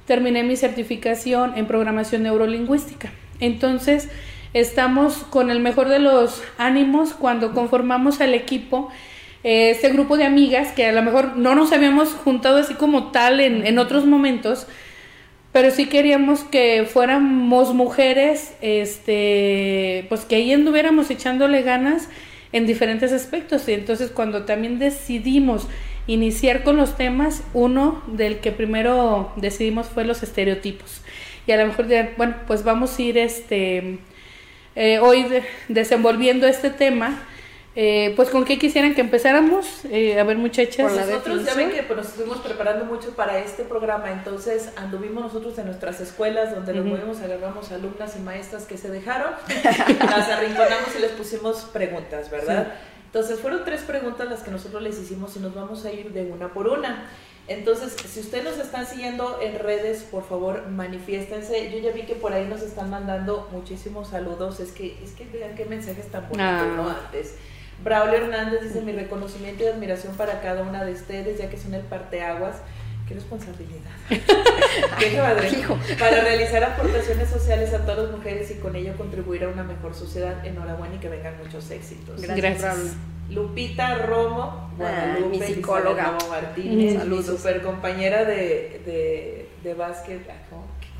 terminé 0.07 0.43
mi 0.43 0.57
certificación 0.57 1.55
en 1.57 1.67
programación 1.67 2.23
neurolingüística. 2.23 3.11
Entonces, 3.41 4.09
estamos 4.53 5.15
con 5.31 5.51
el 5.51 5.61
mejor 5.61 5.89
de 5.89 6.01
los 6.01 6.43
ánimos 6.59 7.15
cuando 7.15 7.55
conformamos 7.55 8.21
al 8.21 8.35
equipo 8.35 8.91
este 9.43 9.89
grupo 9.91 10.17
de 10.19 10.25
amigas 10.25 10.73
que 10.73 10.87
a 10.87 10.93
lo 10.93 11.03
mejor 11.03 11.37
no 11.37 11.55
nos 11.55 11.73
habíamos 11.73 12.13
juntado 12.13 12.59
así 12.59 12.75
como 12.75 13.11
tal 13.11 13.41
en, 13.41 13.67
en 13.67 13.79
otros 13.79 14.05
momentos, 14.05 14.67
pero 15.53 15.71
sí 15.71 15.87
queríamos 15.87 16.45
que 16.45 16.87
fuéramos 16.91 17.75
mujeres, 17.75 18.55
este, 18.61 20.07
pues 20.09 20.25
que 20.25 20.37
ahí 20.37 20.53
anduviéramos 20.53 21.11
echándole 21.11 21.63
ganas 21.63 22.09
en 22.53 22.67
diferentes 22.67 23.13
aspectos. 23.13 23.69
Y 23.69 23.73
entonces 23.73 24.11
cuando 24.11 24.45
también 24.45 24.79
decidimos 24.79 25.67
iniciar 26.07 26.63
con 26.63 26.77
los 26.77 26.97
temas, 26.97 27.43
uno 27.53 28.03
del 28.07 28.39
que 28.39 28.53
primero 28.53 29.33
decidimos 29.37 29.89
fue 29.89 30.05
los 30.05 30.23
estereotipos. 30.23 31.03
Y 31.47 31.53
a 31.53 31.57
lo 31.57 31.67
mejor, 31.67 31.87
bueno, 32.17 32.37
pues 32.47 32.63
vamos 32.63 32.97
a 32.97 33.03
ir 33.03 33.19
este, 33.19 33.99
eh, 34.77 34.99
hoy 35.01 35.27
desenvolviendo 35.69 36.47
este 36.47 36.71
tema 36.71 37.21
eh, 37.77 38.15
pues 38.17 38.31
con 38.31 38.45
qué 38.45 38.59
quisieran 38.59 38.95
que 38.95 39.01
empezáramos, 39.01 39.85
eh, 39.85 40.19
a 40.19 40.25
ver 40.25 40.39
muchachas. 40.39 40.93
nosotros 40.93 41.45
ya 41.45 41.55
ven 41.55 41.71
que 41.71 41.85
pues, 41.85 41.97
nos 41.99 42.09
estuvimos 42.09 42.39
preparando 42.39 42.85
mucho 42.85 43.11
para 43.15 43.39
este 43.39 43.63
programa, 43.63 44.11
entonces 44.11 44.71
anduvimos 44.77 45.23
nosotros 45.23 45.57
en 45.59 45.67
nuestras 45.67 46.01
escuelas 46.01 46.53
donde 46.53 46.75
nos 46.75 46.85
movimos, 46.85 47.21
agarramos 47.21 47.71
alumnas 47.71 48.17
y 48.17 48.21
maestras 48.21 48.65
que 48.65 48.77
se 48.77 48.91
dejaron, 48.91 49.35
las 50.01 50.29
arrinconamos 50.29 50.97
y 50.97 51.01
les 51.01 51.13
pusimos 51.13 51.63
preguntas, 51.73 52.29
¿verdad? 52.31 52.75
Entonces 53.07 53.39
fueron 53.39 53.65
tres 53.65 53.83
preguntas 53.83 54.29
las 54.29 54.43
que 54.43 54.51
nosotros 54.51 54.83
les 54.83 54.99
hicimos 54.99 55.37
y 55.37 55.41
nos 55.41 55.55
vamos 55.55 55.85
a 55.85 55.93
ir 55.93 56.13
de 56.13 56.31
una 56.31 56.53
por 56.53 56.67
una. 56.67 57.09
Entonces, 57.49 57.97
si 58.09 58.21
ustedes 58.21 58.45
nos 58.45 58.59
están 58.59 58.87
siguiendo 58.87 59.41
en 59.43 59.59
redes, 59.59 60.05
por 60.05 60.23
favor, 60.23 60.69
manifiéstense. 60.69 61.73
Yo 61.73 61.79
ya 61.81 61.91
vi 61.91 62.03
que 62.03 62.15
por 62.15 62.33
ahí 62.33 62.47
nos 62.47 62.63
están 62.63 62.91
mandando 62.91 63.49
muchísimos 63.51 64.11
saludos. 64.11 64.61
Es 64.61 64.71
que, 64.71 64.97
es 65.03 65.11
que 65.13 65.25
vean 65.25 65.57
qué 65.57 65.65
mensajes 65.65 66.09
tan 66.13 66.29
bonitos, 66.29 66.47
ah. 66.47 66.75
¿no? 66.77 66.89
Antes. 66.89 67.35
Braulio 67.83 68.17
Hernández 68.17 68.63
dice 68.63 68.81
mi 68.83 68.93
reconocimiento 68.93 69.65
y 69.65 69.67
admiración 69.67 70.15
para 70.15 70.41
cada 70.41 70.63
una 70.63 70.85
de 70.85 70.93
ustedes, 70.93 71.39
ya 71.39 71.49
que 71.49 71.57
son 71.57 71.75
el 71.75 71.83
parteaguas. 71.83 72.57
Qué 73.09 73.15
responsabilidad. 73.15 73.91
Qué 74.09 75.17
padre. 75.17 75.51
Para 75.99 76.21
realizar 76.21 76.63
aportaciones 76.63 77.29
sociales 77.29 77.75
a 77.75 77.79
todas 77.79 78.05
las 78.05 78.11
mujeres 78.13 78.51
y 78.53 78.55
con 78.55 78.77
ello 78.77 78.97
contribuir 78.97 79.45
a 79.45 79.49
una 79.49 79.65
mejor 79.65 79.95
sociedad. 79.95 80.45
Enhorabuena 80.47 80.95
y 80.95 80.99
que 80.99 81.09
vengan 81.09 81.35
muchos 81.43 81.69
éxitos. 81.73 82.23
Gracias. 82.23 82.97
Lupita 83.29 83.97
Romo, 83.97 84.73
Guadalupe, 84.77 85.39
mi 85.39 85.43
psicóloga. 85.43 86.19
Martínez, 86.29 87.05
mi 87.05 87.23
super 87.23 87.63
compañera 87.63 88.25
de, 88.25 88.81
de, 88.85 89.49
de 89.63 89.75
básquet. 89.75 90.21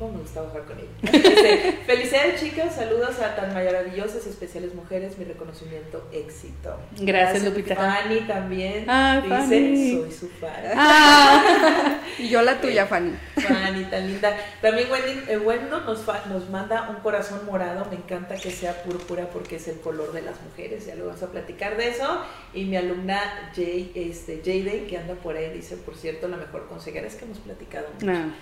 ¿Cómo 0.01 0.13
me 0.13 0.21
gusta 0.21 0.41
bajar 0.41 0.63
con 0.63 0.77
ella? 0.79 1.77
felicidades 1.85 2.41
chicas, 2.41 2.73
saludos 2.73 3.19
a 3.19 3.35
tan 3.35 3.53
maravillosas 3.53 4.25
y 4.25 4.29
especiales 4.29 4.73
mujeres, 4.73 5.15
mi 5.19 5.25
reconocimiento, 5.25 6.09
éxito. 6.11 6.75
Gracias, 6.99 7.43
Lupita. 7.43 7.75
Fanny 7.75 8.21
también 8.21 8.85
ah, 8.89 9.21
dice, 9.23 10.01
soy 10.01 10.11
su 10.11 10.27
fan. 10.29 10.71
Ah. 10.75 11.99
y 12.17 12.29
yo 12.29 12.41
la 12.41 12.59
tuya, 12.61 12.87
Fanny. 12.87 13.13
Fanny, 13.35 13.83
tan 13.91 14.07
linda. 14.07 14.35
También 14.59 14.91
Wendy, 14.91 15.31
eh, 15.31 15.37
Wendo 15.37 15.81
nos, 15.81 16.03
nos 16.29 16.49
manda 16.49 16.89
un 16.89 16.95
corazón 17.03 17.45
morado, 17.45 17.85
me 17.91 17.97
encanta 17.97 18.33
que 18.37 18.49
sea 18.49 18.81
púrpura 18.81 19.29
porque 19.29 19.57
es 19.57 19.67
el 19.67 19.81
color 19.81 20.13
de 20.13 20.23
las 20.23 20.41
mujeres, 20.41 20.87
ya 20.87 20.95
lo 20.95 21.05
vamos 21.05 21.21
a 21.21 21.27
platicar 21.27 21.77
de 21.77 21.89
eso. 21.89 22.23
Y 22.55 22.65
mi 22.65 22.75
alumna 22.75 23.51
Jay, 23.55 23.91
este, 23.93 24.41
Jade, 24.43 24.87
que 24.89 24.97
anda 24.97 25.13
por 25.13 25.35
ahí, 25.35 25.53
dice, 25.53 25.77
por 25.77 25.95
cierto, 25.95 26.27
la 26.27 26.37
mejor 26.37 26.67
consejera, 26.67 27.05
es 27.05 27.13
que 27.13 27.25
hemos 27.25 27.37
platicado 27.37 27.85
mucho. 27.93 28.09
Ah. 28.09 28.33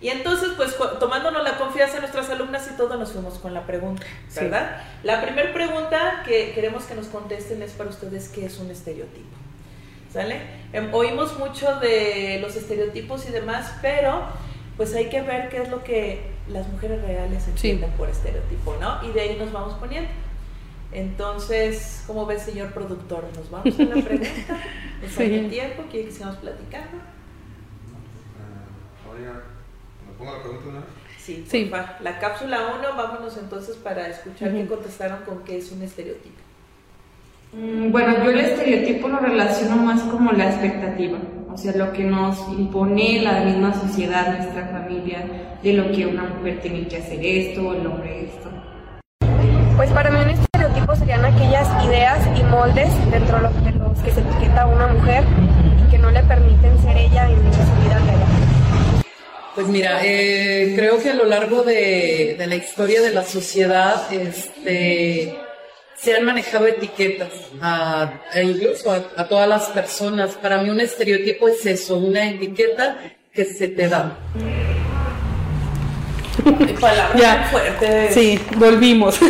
Y 0.00 0.08
entonces, 0.08 0.50
pues 0.56 0.76
tomándonos 1.00 1.42
la 1.42 1.56
confianza 1.56 1.94
de 1.94 2.00
nuestras 2.00 2.28
alumnas 2.28 2.68
y 2.72 2.76
todo, 2.76 2.96
nos 2.96 3.12
fuimos 3.12 3.38
con 3.38 3.54
la 3.54 3.64
pregunta, 3.66 4.04
¿verdad? 4.34 4.82
La 5.02 5.22
primera 5.22 5.52
pregunta 5.52 6.22
que 6.24 6.52
queremos 6.52 6.84
que 6.84 6.94
nos 6.94 7.06
contesten 7.06 7.62
es 7.62 7.72
para 7.72 7.88
ustedes, 7.88 8.28
¿qué 8.28 8.44
es 8.44 8.58
un 8.58 8.70
estereotipo? 8.70 9.36
¿Sale? 10.12 10.40
Em, 10.72 10.92
oímos 10.92 11.38
mucho 11.38 11.80
de 11.80 12.38
los 12.42 12.56
estereotipos 12.56 13.26
y 13.28 13.32
demás, 13.32 13.72
pero 13.80 14.22
pues 14.76 14.94
hay 14.94 15.08
que 15.08 15.22
ver 15.22 15.48
qué 15.48 15.62
es 15.62 15.70
lo 15.70 15.82
que 15.82 16.30
las 16.48 16.68
mujeres 16.68 17.02
reales 17.02 17.48
entienden 17.48 17.90
por 17.92 18.08
estereotipo, 18.08 18.76
¿no? 18.80 19.02
Y 19.02 19.12
de 19.12 19.20
ahí 19.22 19.36
nos 19.38 19.50
vamos 19.52 19.74
poniendo. 19.74 20.10
Entonces, 20.92 22.04
¿cómo 22.06 22.26
ve, 22.26 22.38
señor 22.38 22.72
productor? 22.72 23.24
Nos 23.34 23.50
vamos 23.50 23.78
a 23.78 23.82
la 23.82 24.02
pregunta. 24.02 24.28
¿Nos 25.02 25.12
sí. 25.12 25.46
tiempo? 25.50 25.84
¿Quiere 25.90 26.06
que 26.06 26.12
sigamos 26.12 26.36
platicando? 26.36 26.96
Uh, 29.06 29.55
pongo 30.18 30.32
la 30.32 30.42
pregunta 30.42 30.68
una 30.68 30.82
Sí, 31.26 31.44
sí. 31.48 31.68
La 32.02 32.20
cápsula 32.20 32.76
1, 32.78 32.96
vámonos 32.96 33.36
entonces 33.36 33.74
para 33.74 34.06
escuchar 34.06 34.52
qué 34.52 34.64
contestaron 34.64 35.24
con 35.24 35.42
qué 35.42 35.58
es 35.58 35.72
un 35.72 35.82
estereotipo. 35.82 36.36
Mm, 37.52 37.90
bueno, 37.90 38.22
yo 38.22 38.30
el 38.30 38.38
estereotipo 38.38 39.08
lo 39.08 39.18
relaciono 39.18 39.74
más 39.76 40.02
como 40.02 40.30
la 40.30 40.50
expectativa. 40.50 41.18
O 41.52 41.58
sea, 41.58 41.72
lo 41.74 41.92
que 41.92 42.04
nos 42.04 42.38
impone 42.56 43.22
la 43.22 43.40
misma 43.40 43.74
sociedad, 43.74 44.38
nuestra 44.38 44.68
familia, 44.68 45.56
de 45.64 45.72
lo 45.72 45.90
que 45.90 46.06
una 46.06 46.24
mujer 46.24 46.60
tiene 46.60 46.86
que 46.86 46.98
hacer 46.98 47.18
esto 47.24 47.68
o 47.68 47.74
el 47.74 47.86
hombre 47.88 48.26
esto. 48.26 48.48
Pues 49.74 49.90
para 49.90 50.10
mí 50.10 50.18
un 50.20 50.30
estereotipo 50.30 50.94
serían 50.94 51.24
aquellas 51.24 51.84
ideas 51.86 52.24
y 52.38 52.42
moldes 52.44 52.90
dentro 53.10 53.38
de 53.38 53.42
los 53.42 53.98
que 54.00 54.12
se 54.12 54.20
etiqueta 54.20 54.62
a 54.62 54.66
una 54.66 54.86
mujer 54.86 55.24
y 55.84 55.90
que 55.90 55.98
no 55.98 56.10
le 56.12 56.22
permiten 56.22 56.78
ser 56.82 56.96
ella 56.96 57.28
en 57.28 57.36
su 57.36 57.82
vida 57.82 57.98
diaria. 58.04 58.35
Pues 59.56 59.68
mira, 59.68 60.00
eh, 60.04 60.74
creo 60.76 61.02
que 61.02 61.08
a 61.08 61.14
lo 61.14 61.24
largo 61.24 61.62
de, 61.62 62.36
la 62.46 62.56
historia 62.56 63.00
de 63.00 63.10
la 63.10 63.24
sociedad, 63.24 64.12
este, 64.12 65.34
se 65.96 66.14
han 66.14 66.26
manejado 66.26 66.66
etiquetas, 66.66 67.30
a, 67.62 68.20
e 68.34 68.42
incluso 68.42 68.92
a, 68.92 69.26
todas 69.26 69.48
las 69.48 69.64
personas. 69.70 70.32
Para 70.32 70.62
mí 70.62 70.68
un 70.68 70.78
estereotipo 70.78 71.48
es 71.48 71.64
eso, 71.64 71.96
una 71.96 72.28
etiqueta 72.28 72.98
que 73.32 73.46
se 73.46 73.68
te 73.68 73.88
da. 73.88 74.18
Palabras 76.78 77.18
ya. 77.18 77.48
fuertes. 77.50 78.12
Sí, 78.12 78.38
volvimos. 78.58 79.18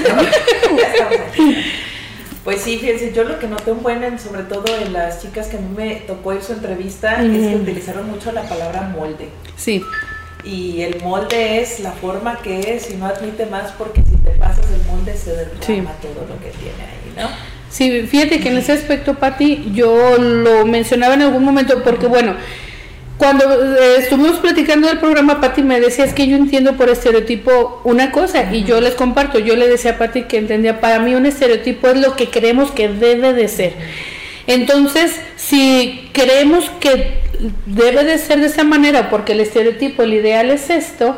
Pues 2.43 2.61
sí, 2.61 2.79
fíjense, 2.79 3.13
yo 3.13 3.25
lo 3.25 3.41
que 3.41 3.49
noté 3.49 3.73
un 3.73 3.83
buen, 3.83 4.05
en, 4.05 4.21
sobre 4.21 4.45
todo 4.45 4.65
en 4.81 4.93
las 4.93 5.21
chicas 5.21 5.49
que 5.49 5.57
a 5.57 5.61
mí 5.61 5.69
me 5.77 5.97
tocó 6.07 6.33
ir 6.33 6.41
su 6.43 6.53
entrevista, 6.53 7.21
es 7.21 7.49
que 7.49 7.57
utilizaron 7.57 8.09
mucho 8.09 8.31
la 8.31 8.43
palabra 8.43 8.83
molde. 8.83 9.31
Sí 9.57 9.83
y 10.47 10.83
el 10.83 11.03
molde 11.03 11.61
es 11.61 11.81
la 11.81 11.93
forma 11.93 12.39
que 12.41 12.75
es 12.75 12.91
y 12.91 12.95
no 12.95 13.07
admite 13.07 13.47
más 13.47 13.73
porque 13.73 14.03
si 14.03 14.17
te 14.17 14.31
pasas 14.39 14.65
el 14.71 14.87
molde 14.87 15.17
se 15.17 15.31
derrama 15.31 15.93
todo 16.01 16.27
lo 16.29 16.39
que 16.39 16.51
tiene 16.51 16.83
ahí, 16.83 17.13
¿no? 17.17 17.29
Sí, 17.69 18.03
fíjate 18.03 18.41
que 18.41 18.49
en 18.49 18.59
ese 18.59 18.73
aspecto, 18.73 19.15
Patti, 19.15 19.73
yo 19.75 20.17
lo 20.19 20.65
mencionaba 20.65 21.15
en 21.15 21.23
algún 21.23 21.45
momento 21.45 21.83
porque, 21.83 22.07
bueno, 22.07 22.37
cuando 23.19 23.45
eh, 23.77 23.97
estuvimos 23.99 24.39
platicando 24.39 24.89
del 24.89 24.99
programa, 24.99 25.41
Patti 25.41 25.63
me 25.63 25.81
decía, 25.81 26.05
es 26.05 26.15
que 26.15 26.27
yo 26.27 26.37
entiendo 26.37 26.75
por 26.75 26.89
estereotipo 26.91 27.81
una 27.85 28.13
cosa, 28.13 28.53
y 28.53 28.65
yo 28.65 28.81
les 28.81 28.95
comparto, 28.95 29.39
yo 29.39 29.57
le 29.57 29.69
decía 29.69 29.93
a 29.93 29.99
Patti 29.99 30.23
que 30.23 30.39
entendía, 30.39 30.81
para 30.81 31.01
mí 31.01 31.15
un 31.15 31.27
estereotipo 31.27 31.89
es 31.89 31.97
lo 31.97 32.15
que 32.15 32.31
creemos 32.31 32.71
que 32.71 32.89
debe 32.89 33.33
de 33.33 33.49
ser. 33.49 33.75
Entonces, 34.47 35.21
si 35.37 36.09
creemos 36.13 36.71
que 36.79 37.26
debe 37.67 38.05
de 38.05 38.19
ser 38.19 38.41
de 38.41 38.47
esa 38.47 38.65
manera 38.65 39.11
porque 39.11 39.33
el 39.33 39.41
estereotipo, 39.41 40.03
el 40.03 40.15
ideal 40.15 40.51
es 40.51 40.71
esto, 40.71 41.17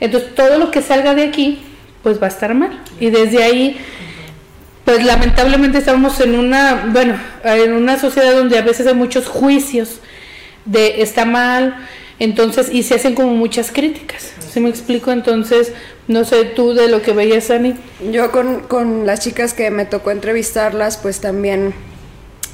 entonces 0.00 0.34
todo 0.34 0.58
lo 0.58 0.70
que 0.70 0.82
salga 0.82 1.14
de 1.14 1.24
aquí, 1.24 1.60
pues 2.02 2.20
va 2.20 2.26
a 2.26 2.30
estar 2.30 2.54
mal. 2.54 2.80
Y 3.00 3.10
desde 3.10 3.42
ahí, 3.42 3.78
pues 4.84 5.04
lamentablemente 5.04 5.78
estamos 5.78 6.20
en 6.20 6.38
una, 6.38 6.86
bueno, 6.92 7.18
en 7.44 7.72
una 7.72 7.98
sociedad 7.98 8.32
donde 8.34 8.58
a 8.58 8.62
veces 8.62 8.86
hay 8.86 8.94
muchos 8.94 9.26
juicios 9.26 10.00
de 10.64 11.02
está 11.02 11.24
mal, 11.24 11.76
entonces, 12.18 12.68
y 12.72 12.82
se 12.82 12.94
hacen 12.94 13.14
como 13.14 13.30
muchas 13.34 13.70
críticas. 13.70 14.32
¿Sí 14.52 14.60
me 14.60 14.68
explico? 14.68 15.12
Entonces, 15.12 15.72
no 16.08 16.24
sé 16.24 16.44
tú 16.44 16.74
de 16.74 16.88
lo 16.88 17.00
que 17.02 17.12
veías, 17.12 17.50
Ani. 17.50 17.74
Yo 18.10 18.32
con, 18.32 18.60
con 18.60 19.06
las 19.06 19.20
chicas 19.20 19.54
que 19.54 19.70
me 19.70 19.84
tocó 19.84 20.10
entrevistarlas, 20.10 20.96
pues 20.96 21.20
también 21.20 21.74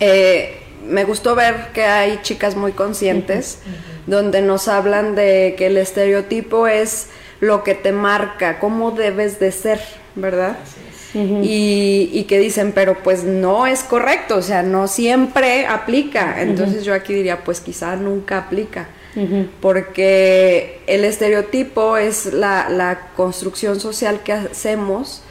eh, 0.00 0.63
me 0.86 1.04
gustó 1.04 1.34
ver 1.34 1.68
que 1.72 1.84
hay 1.84 2.20
chicas 2.22 2.56
muy 2.56 2.72
conscientes 2.72 3.58
donde 4.06 4.42
nos 4.42 4.68
hablan 4.68 5.14
de 5.14 5.54
que 5.56 5.66
el 5.66 5.76
estereotipo 5.76 6.66
es 6.66 7.08
lo 7.40 7.64
que 7.64 7.74
te 7.74 7.92
marca, 7.92 8.58
cómo 8.58 8.90
debes 8.90 9.38
de 9.38 9.52
ser, 9.52 9.80
¿verdad? 10.14 10.56
y, 11.14 12.24
que 12.28 12.38
dicen, 12.38 12.72
pero 12.72 13.02
pues 13.02 13.24
no 13.24 13.66
es 13.66 13.82
correcto, 13.84 14.36
o 14.36 14.42
sea, 14.42 14.62
no 14.62 14.88
siempre 14.88 15.66
aplica. 15.66 16.42
Entonces 16.42 16.84
yo 16.84 16.94
aquí 16.94 17.14
diría, 17.14 17.44
pues 17.44 17.60
quizá 17.60 17.96
nunca 17.96 18.38
aplica. 18.38 18.88
Porque 19.60 20.80
el 20.88 21.04
estereotipo 21.04 21.96
es 21.96 22.32
la, 22.32 22.68
la 22.68 23.10
construcción 23.14 23.78
social 23.78 24.24
que 24.24 24.32
hacemos 24.32 25.22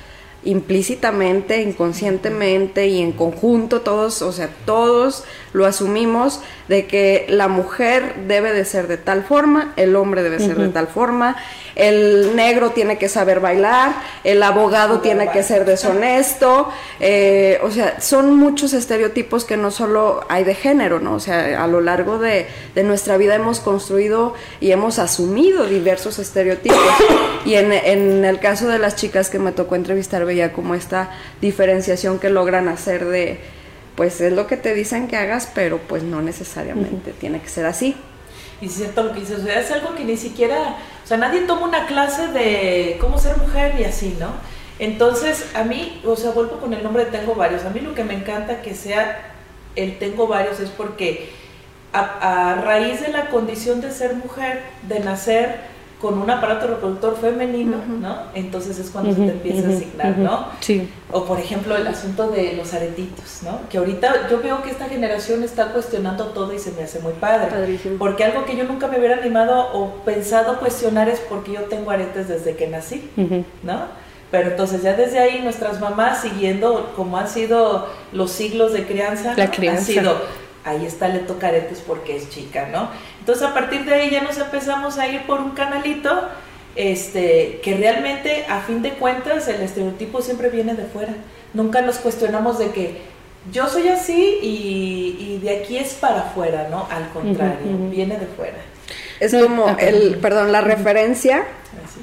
implícitamente, 0.45 1.61
inconscientemente 1.61 2.87
y 2.87 3.01
en 3.01 3.11
conjunto 3.11 3.81
todos, 3.81 4.21
o 4.21 4.31
sea, 4.31 4.49
todos 4.65 5.25
lo 5.53 5.65
asumimos 5.65 6.41
de 6.67 6.87
que 6.87 7.25
la 7.29 7.47
mujer 7.47 8.15
debe 8.27 8.51
de 8.51 8.65
ser 8.65 8.87
de 8.87 8.97
tal 8.97 9.23
forma, 9.23 9.73
el 9.75 9.95
hombre 9.95 10.23
debe 10.23 10.39
ser 10.39 10.57
de 10.57 10.69
tal 10.69 10.87
forma, 10.87 11.35
el 11.75 12.35
negro 12.35 12.71
tiene 12.71 12.97
que 12.97 13.09
saber 13.09 13.39
bailar, 13.39 13.93
el 14.23 14.41
abogado 14.43 14.99
tiene 14.99 15.29
que 15.31 15.43
ser 15.43 15.65
deshonesto, 15.65 16.69
eh, 16.99 17.59
o 17.63 17.71
sea, 17.71 17.99
son 18.01 18.35
muchos 18.35 18.73
estereotipos 18.73 19.45
que 19.45 19.57
no 19.57 19.71
solo 19.71 20.25
hay 20.29 20.43
de 20.43 20.55
género, 20.55 20.99
¿no? 20.99 21.15
O 21.15 21.19
sea, 21.19 21.63
a 21.63 21.67
lo 21.67 21.81
largo 21.81 22.17
de, 22.17 22.47
de 22.75 22.83
nuestra 22.83 23.17
vida 23.17 23.35
hemos 23.35 23.59
construido 23.59 24.33
y 24.59 24.71
hemos 24.71 24.99
asumido 24.99 25.65
diversos 25.65 26.19
estereotipos. 26.19 26.79
Y 27.45 27.55
en, 27.55 27.71
en 27.73 28.25
el 28.25 28.39
caso 28.39 28.67
de 28.67 28.79
las 28.79 28.95
chicas 28.95 29.29
que 29.29 29.39
me 29.39 29.51
tocó 29.51 29.75
entrevistar, 29.75 30.25
veía 30.25 30.53
como 30.53 30.75
esta 30.75 31.11
diferenciación 31.41 32.19
que 32.19 32.29
logran 32.29 32.67
hacer 32.67 33.05
de 33.05 33.39
pues 33.95 34.21
es 34.21 34.33
lo 34.33 34.47
que 34.47 34.57
te 34.57 34.73
dicen 34.73 35.07
que 35.07 35.17
hagas, 35.17 35.49
pero 35.53 35.77
pues 35.77 36.03
no 36.03 36.21
necesariamente 36.21 37.11
tiene 37.13 37.41
que 37.41 37.49
ser 37.49 37.65
así. 37.65 37.95
Y 38.61 38.67
es 38.67 38.73
cierto 38.73 39.03
lo 39.03 39.13
que 39.13 39.19
dices, 39.19 39.39
o 39.39 39.43
sea, 39.43 39.59
es 39.59 39.71
algo 39.71 39.93
que 39.95 40.05
ni 40.05 40.17
siquiera, 40.17 40.77
o 41.03 41.07
sea, 41.07 41.17
nadie 41.17 41.41
toma 41.41 41.67
una 41.67 41.85
clase 41.85 42.27
de 42.27 42.97
cómo 42.99 43.17
ser 43.17 43.37
mujer 43.37 43.75
y 43.79 43.83
así, 43.83 44.15
¿no? 44.19 44.29
Entonces, 44.79 45.47
a 45.53 45.63
mí, 45.63 46.01
o 46.05 46.15
sea, 46.15 46.31
vuelvo 46.31 46.59
con 46.59 46.73
el 46.73 46.81
nombre 46.81 47.05
de 47.05 47.11
Tengo 47.11 47.35
Varios, 47.35 47.65
a 47.65 47.69
mí 47.69 47.79
lo 47.81 47.93
que 47.93 48.03
me 48.03 48.13
encanta 48.13 48.61
que 48.61 48.73
sea 48.73 49.33
el 49.75 49.99
Tengo 49.99 50.27
Varios 50.27 50.59
es 50.59 50.69
porque 50.69 51.29
a, 51.91 52.51
a 52.51 52.61
raíz 52.61 53.01
de 53.01 53.09
la 53.09 53.29
condición 53.29 53.81
de 53.81 53.91
ser 53.91 54.15
mujer, 54.15 54.61
de 54.87 54.99
nacer, 55.01 55.72
con 56.03 56.17
un 56.19 56.29
aparato 56.29 56.67
reproductor 56.67 57.15
femenino, 57.15 57.77
¿no? 58.01 58.23
Entonces 58.35 58.77
es 58.77 58.89
cuando 58.89 59.11
se 59.15 59.21
te 59.21 59.31
empieza 59.31 59.69
a 59.69 59.71
asignar, 59.71 60.17
¿no? 60.17 60.47
Sí. 60.59 60.89
O 61.09 61.23
por 61.23 61.39
ejemplo 61.39 61.77
el 61.77 61.87
asunto 61.87 62.27
de 62.27 62.55
los 62.57 62.73
aretitos, 62.73 63.39
¿no? 63.43 63.61
Que 63.69 63.77
ahorita 63.77 64.27
yo 64.29 64.41
veo 64.41 64.61
que 64.63 64.71
esta 64.71 64.89
generación 64.89 65.43
está 65.43 65.67
cuestionando 65.67 66.25
todo 66.31 66.53
y 66.53 66.59
se 66.59 66.73
me 66.73 66.83
hace 66.83 66.99
muy 66.99 67.13
padre. 67.13 67.79
Porque 67.97 68.25
algo 68.25 68.43
que 68.43 68.57
yo 68.57 68.65
nunca 68.65 68.87
me 68.87 68.99
hubiera 68.99 69.15
animado 69.15 69.69
o 69.71 70.03
pensado 70.03 70.59
cuestionar 70.59 71.07
es 71.07 71.21
porque 71.21 71.53
yo 71.53 71.61
tengo 71.61 71.89
aretes 71.89 72.27
desde 72.27 72.57
que 72.57 72.67
nací, 72.67 73.09
¿no? 73.63 73.85
Pero 74.29 74.49
entonces 74.49 74.83
ya 74.83 74.95
desde 74.95 75.19
ahí 75.19 75.39
nuestras 75.41 75.79
mamás 75.79 76.21
siguiendo 76.21 76.91
como 76.97 77.17
han 77.17 77.29
sido 77.29 77.87
los 78.11 78.29
siglos 78.29 78.73
de 78.73 78.85
crianza, 78.85 79.35
La 79.37 79.49
crianza. 79.49 79.79
han 79.79 79.85
sido 79.85 80.43
ahí 80.65 80.85
está, 80.85 81.07
le 81.07 81.19
toca 81.19 81.47
aretes 81.47 81.81
porque 81.85 82.15
es 82.15 82.29
chica, 82.29 82.69
¿no? 82.71 82.89
Entonces 83.23 83.47
a 83.47 83.53
partir 83.53 83.85
de 83.85 83.93
ahí 83.93 84.09
ya 84.09 84.21
nos 84.21 84.37
empezamos 84.37 84.97
a 84.97 85.07
ir 85.07 85.21
por 85.21 85.39
un 85.39 85.51
canalito, 85.51 86.09
este, 86.75 87.61
que 87.63 87.77
realmente 87.77 88.45
a 88.49 88.59
fin 88.59 88.81
de 88.81 88.89
cuentas 88.95 89.47
el 89.47 89.61
estereotipo 89.61 90.21
siempre 90.21 90.49
viene 90.49 90.73
de 90.73 90.83
fuera. 90.83 91.13
Nunca 91.53 91.81
nos 91.81 91.99
cuestionamos 91.99 92.59
de 92.59 92.71
que 92.71 92.97
yo 93.49 93.69
soy 93.69 93.87
así 93.87 94.39
y, 94.41 95.39
de 95.41 95.57
aquí 95.57 95.77
es 95.77 95.93
para 95.93 96.23
afuera, 96.23 96.67
¿no? 96.69 96.85
Al 96.91 97.07
contrario, 97.11 97.65
viene 97.89 98.17
de 98.17 98.25
fuera. 98.25 98.57
Es 99.21 99.33
como 99.33 99.73
el, 99.79 100.17
perdón, 100.17 100.51
la 100.51 100.59
referencia 100.59 101.45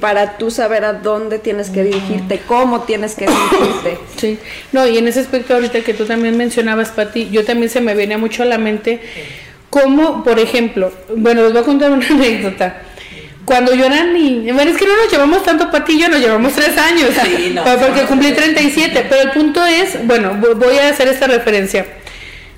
para 0.01 0.39
tú 0.39 0.51
saber 0.51 0.87
a 0.87 0.95
dónde 0.95 1.39
tienes 1.39 1.69
que 1.69 1.85
dirigirte, 1.85 2.41
cómo 2.49 2.85
tienes 2.85 3.15
que 3.15 3.27
dirigirte. 3.27 3.99
Sí, 4.17 4.39
no, 4.73 4.87
y 4.87 4.97
en 4.97 5.07
ese 5.07 5.21
aspecto 5.21 5.55
ahorita 5.55 5.83
que 5.83 5.93
tú 5.93 6.07
también 6.07 6.39
mencionabas, 6.39 6.91
Pati, 6.93 7.29
yo 7.29 7.45
también 7.45 7.69
se 7.69 7.83
me 7.83 7.95
viene 7.95 8.17
mucho 8.17 8.43
a 8.43 8.47
la 8.47 8.57
mente 8.57 9.01
como, 9.71 10.23
por 10.25 10.39
ejemplo, 10.39 10.93
bueno, 11.17 11.43
les 11.43 11.53
voy 11.53 11.63
a 11.63 11.65
contar 11.65 11.91
una 11.91 12.07
anécdota. 12.11 12.83
Cuando 13.45 13.75
yo 13.75 13.87
era 13.87 14.05
niña, 14.05 14.53
bueno, 14.53 14.71
es 14.71 14.77
que 14.77 14.87
no 14.87 14.97
nos 14.97 15.11
llevamos 15.11 15.43
tanto 15.43 15.71
Pati 15.71 15.95
y 15.95 16.01
yo, 16.01 16.09
nos 16.09 16.21
llevamos 16.21 16.53
tres 16.53 16.77
años, 16.77 17.11
sí, 17.25 17.53
no, 17.55 17.65
porque 17.81 18.03
cumplí 18.03 18.33
37, 18.33 19.07
pero 19.09 19.23
el 19.23 19.31
punto 19.31 19.65
es, 19.65 20.07
bueno, 20.07 20.37
voy 20.57 20.77
a 20.77 20.91
hacer 20.91 21.09
esta 21.09 21.27
referencia 21.27 21.85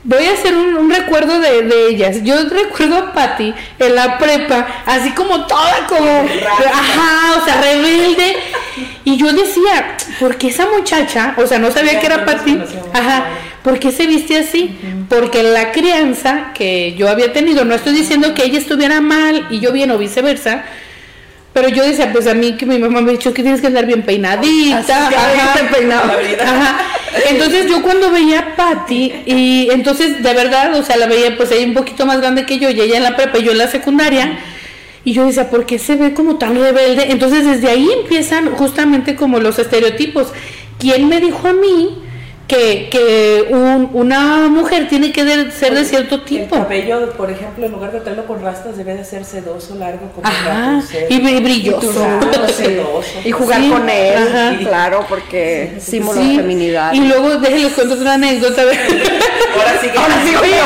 Voy 0.04 0.24
a 0.24 0.32
hacer 0.32 0.54
un, 0.56 0.90
recuerdo 0.90 1.38
de, 1.38 1.88
ellas. 1.88 2.22
Yo 2.24 2.34
recuerdo 2.48 2.96
a 2.96 3.12
Patty 3.12 3.54
en 3.78 3.94
la 3.94 4.18
prepa, 4.18 4.66
así 4.84 5.10
como 5.12 5.46
toda 5.46 5.86
como, 5.86 6.26
ajá, 6.72 7.40
o 7.40 7.44
sea, 7.44 7.60
rebelde. 7.60 8.36
Y 9.04 9.16
yo 9.16 9.32
decía, 9.32 9.96
¿por 10.18 10.36
qué 10.36 10.48
esa 10.48 10.66
muchacha, 10.66 11.34
o 11.36 11.46
sea, 11.46 11.58
no 11.60 11.70
sabía 11.70 12.00
que 12.00 12.06
era 12.06 12.24
Patty, 12.24 12.58
ajá, 12.92 13.26
¿por 13.62 13.78
qué 13.78 13.92
se 13.92 14.06
viste 14.08 14.38
así? 14.38 14.76
Porque 15.08 15.44
la 15.44 15.70
crianza 15.70 16.52
que 16.52 16.94
yo 16.94 17.08
había 17.08 17.32
tenido, 17.32 17.64
no 17.64 17.74
estoy 17.74 17.92
diciendo 17.92 18.34
que 18.34 18.44
ella 18.44 18.58
estuviera 18.58 19.00
mal 19.00 19.46
y 19.50 19.60
yo 19.60 19.70
bien 19.72 19.92
o 19.92 19.98
viceversa, 19.98 20.64
pero 21.52 21.68
yo 21.68 21.82
decía, 21.84 22.12
pues 22.12 22.26
a 22.26 22.34
mí 22.34 22.52
que 22.56 22.64
mi 22.64 22.78
mamá 22.78 23.00
me 23.00 23.10
ha 23.10 23.12
dicho 23.12 23.34
que 23.34 23.42
tienes 23.42 23.60
que 23.60 23.66
andar 23.66 23.84
bien 23.86 24.02
peinadita. 24.02 24.78
ajá, 26.42 26.78
Entonces 27.28 27.68
yo 27.68 27.82
cuando 27.82 28.10
veía 28.10 28.38
a 28.40 28.56
Patty, 28.56 29.12
y 29.26 29.68
entonces 29.70 30.22
de 30.22 30.34
verdad, 30.34 30.74
o 30.74 30.82
sea, 30.82 30.96
la 30.96 31.06
veía 31.06 31.36
pues 31.36 31.50
ella 31.50 31.66
un 31.66 31.74
poquito 31.74 32.06
más 32.06 32.20
grande 32.20 32.46
que 32.46 32.58
yo, 32.58 32.70
y 32.70 32.80
ella 32.80 32.96
en 32.96 33.02
la 33.02 33.16
prepa 33.16 33.38
y 33.38 33.44
yo 33.44 33.52
en 33.52 33.58
la 33.58 33.68
secundaria. 33.68 34.38
Y 35.04 35.12
yo 35.12 35.26
decía, 35.26 35.50
¿por 35.50 35.66
qué 35.66 35.78
se 35.78 35.96
ve 35.96 36.14
como 36.14 36.36
tan 36.36 36.54
rebelde? 36.54 37.10
Entonces 37.10 37.44
desde 37.44 37.68
ahí 37.68 37.90
empiezan 38.02 38.50
justamente 38.52 39.16
como 39.16 39.40
los 39.40 39.58
estereotipos. 39.58 40.28
¿Quién 40.78 41.08
me 41.08 41.20
dijo 41.20 41.48
a 41.48 41.52
mí 41.52 42.01
que, 42.52 42.88
que 42.90 43.46
un- 43.48 43.88
una 43.94 44.48
mujer 44.48 44.86
tiene 44.88 45.10
que 45.10 45.24
de- 45.24 45.50
ser 45.52 45.72
de 45.74 45.84
cierto 45.86 46.16
El 46.16 46.22
tipo. 46.24 46.54
cabello, 46.56 47.10
por 47.12 47.30
ejemplo, 47.30 47.64
en 47.64 47.72
lugar 47.72 47.92
de 47.92 48.00
traerlo 48.00 48.26
con 48.26 48.42
rastas, 48.42 48.76
debe 48.76 48.94
de 48.94 49.04
ser 49.06 49.24
sedoso, 49.24 49.74
largo, 49.76 50.10
como 50.14 50.26
Ajá, 50.26 50.48
Rapunzel. 50.72 51.06
y 51.08 51.18
bri- 51.20 51.42
brilloso. 51.42 52.04
Sedoso. 52.54 53.08
Y 53.24 53.30
jugar 53.30 53.60
Sí, 53.62 53.70
con 53.70 53.88
él, 53.88 54.14
ajá. 54.18 54.56
claro, 54.58 55.06
porque 55.08 55.76
símbolo 55.80 56.20
Sí, 56.20 56.36
de 56.36 56.42
feminidad. 56.42 56.92
Y 56.92 57.00
luego 57.00 57.36
déjenles 57.36 57.72
cuento 57.72 57.94
otra 57.94 58.14
anécdota. 58.14 58.62
Ahora 59.54 59.78
sí 59.80 59.88
que 59.88 59.98
Ahora 59.98 60.22
sí, 60.24 60.34
oye, 60.34 60.56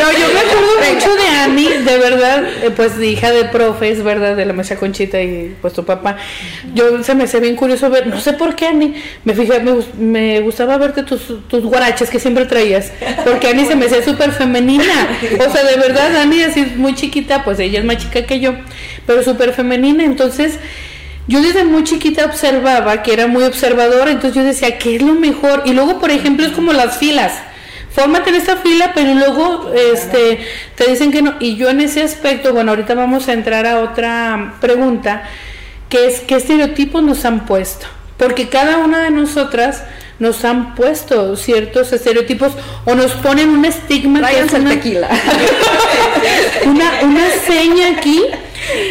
No, 0.00 0.12
yo 0.12 0.26
me 0.34 0.40
acuerdo 0.40 0.94
mucho 0.94 1.14
de 1.14 1.28
Ani, 1.28 1.68
de 1.84 1.98
verdad, 1.98 2.44
eh, 2.62 2.70
pues 2.74 3.00
hija 3.00 3.30
de 3.32 3.44
profes, 3.46 4.02
¿verdad? 4.02 4.36
De 4.36 4.44
la 4.44 4.52
maestra 4.52 4.76
Conchita 4.78 5.20
y 5.20 5.56
pues 5.60 5.72
tu 5.74 5.84
papá. 5.84 6.16
Yo 6.74 7.02
se 7.02 7.14
me 7.14 7.24
hacía 7.24 7.40
bien 7.40 7.56
curioso 7.56 7.88
ver, 7.90 8.06
no 8.06 8.20
sé 8.20 8.32
por 8.32 8.54
qué 8.56 8.66
Ani, 8.68 8.94
me 9.24 9.34
fijé, 9.34 9.60
me, 9.60 9.72
me 9.98 10.40
gustaba 10.40 10.76
verte 10.78 11.02
tus, 11.04 11.31
tus 11.48 11.64
guaraches 11.64 12.10
que 12.10 12.18
siempre 12.18 12.46
traías, 12.46 12.92
porque 13.24 13.48
Ani 13.48 13.66
se 13.66 13.76
me 13.76 13.86
hacía 13.86 14.04
súper 14.04 14.32
femenina. 14.32 15.18
O 15.46 15.50
sea, 15.50 15.64
de 15.64 15.76
verdad, 15.76 16.16
Ani 16.16 16.42
así 16.42 16.66
muy 16.76 16.94
chiquita, 16.94 17.44
pues 17.44 17.58
ella 17.58 17.78
es 17.80 17.84
más 17.84 17.98
chica 17.98 18.26
que 18.26 18.40
yo, 18.40 18.54
pero 19.06 19.22
súper 19.22 19.52
femenina, 19.52 20.04
entonces... 20.04 20.58
Yo 21.28 21.40
desde 21.40 21.62
muy 21.62 21.84
chiquita 21.84 22.24
observaba 22.24 23.02
que 23.04 23.12
era 23.12 23.28
muy 23.28 23.44
observadora, 23.44 24.10
entonces 24.10 24.34
yo 24.34 24.42
decía, 24.42 24.76
¿qué 24.76 24.96
es 24.96 25.02
lo 25.02 25.14
mejor? 25.14 25.62
Y 25.66 25.72
luego, 25.72 26.00
por 26.00 26.10
ejemplo, 26.10 26.44
es 26.44 26.50
como 26.50 26.72
las 26.72 26.98
filas. 26.98 27.32
Fórmate 27.90 28.30
en 28.30 28.36
esta 28.36 28.56
fila, 28.56 28.92
pero 28.94 29.14
luego 29.14 29.72
este, 29.74 30.40
te 30.74 30.90
dicen 30.90 31.12
que 31.12 31.22
no. 31.22 31.34
Y 31.38 31.56
yo 31.56 31.68
en 31.70 31.80
ese 31.80 32.02
aspecto, 32.02 32.52
bueno, 32.52 32.72
ahorita 32.72 32.94
vamos 32.94 33.28
a 33.28 33.34
entrar 33.34 33.66
a 33.66 33.80
otra 33.80 34.54
pregunta, 34.60 35.22
que 35.88 36.06
es 36.06 36.20
qué 36.20 36.36
estereotipos 36.36 37.02
nos 37.02 37.24
han 37.24 37.46
puesto. 37.46 37.86
Porque 38.16 38.48
cada 38.48 38.78
una 38.78 39.04
de 39.04 39.10
nosotras 39.10 39.84
nos 40.18 40.44
han 40.44 40.74
puesto 40.74 41.36
ciertos 41.36 41.92
estereotipos 41.92 42.52
o 42.84 42.94
nos 42.94 43.12
ponen 43.12 43.50
un 43.50 43.64
estigma 43.64 44.20
que 44.20 44.24
es 44.24 44.46
Tráiganse 44.48 44.56
el 44.56 44.62
una, 44.62 44.70
tequila. 44.70 45.08
una, 46.66 46.90
una 47.02 47.30
seña 47.46 47.88
aquí 47.96 48.22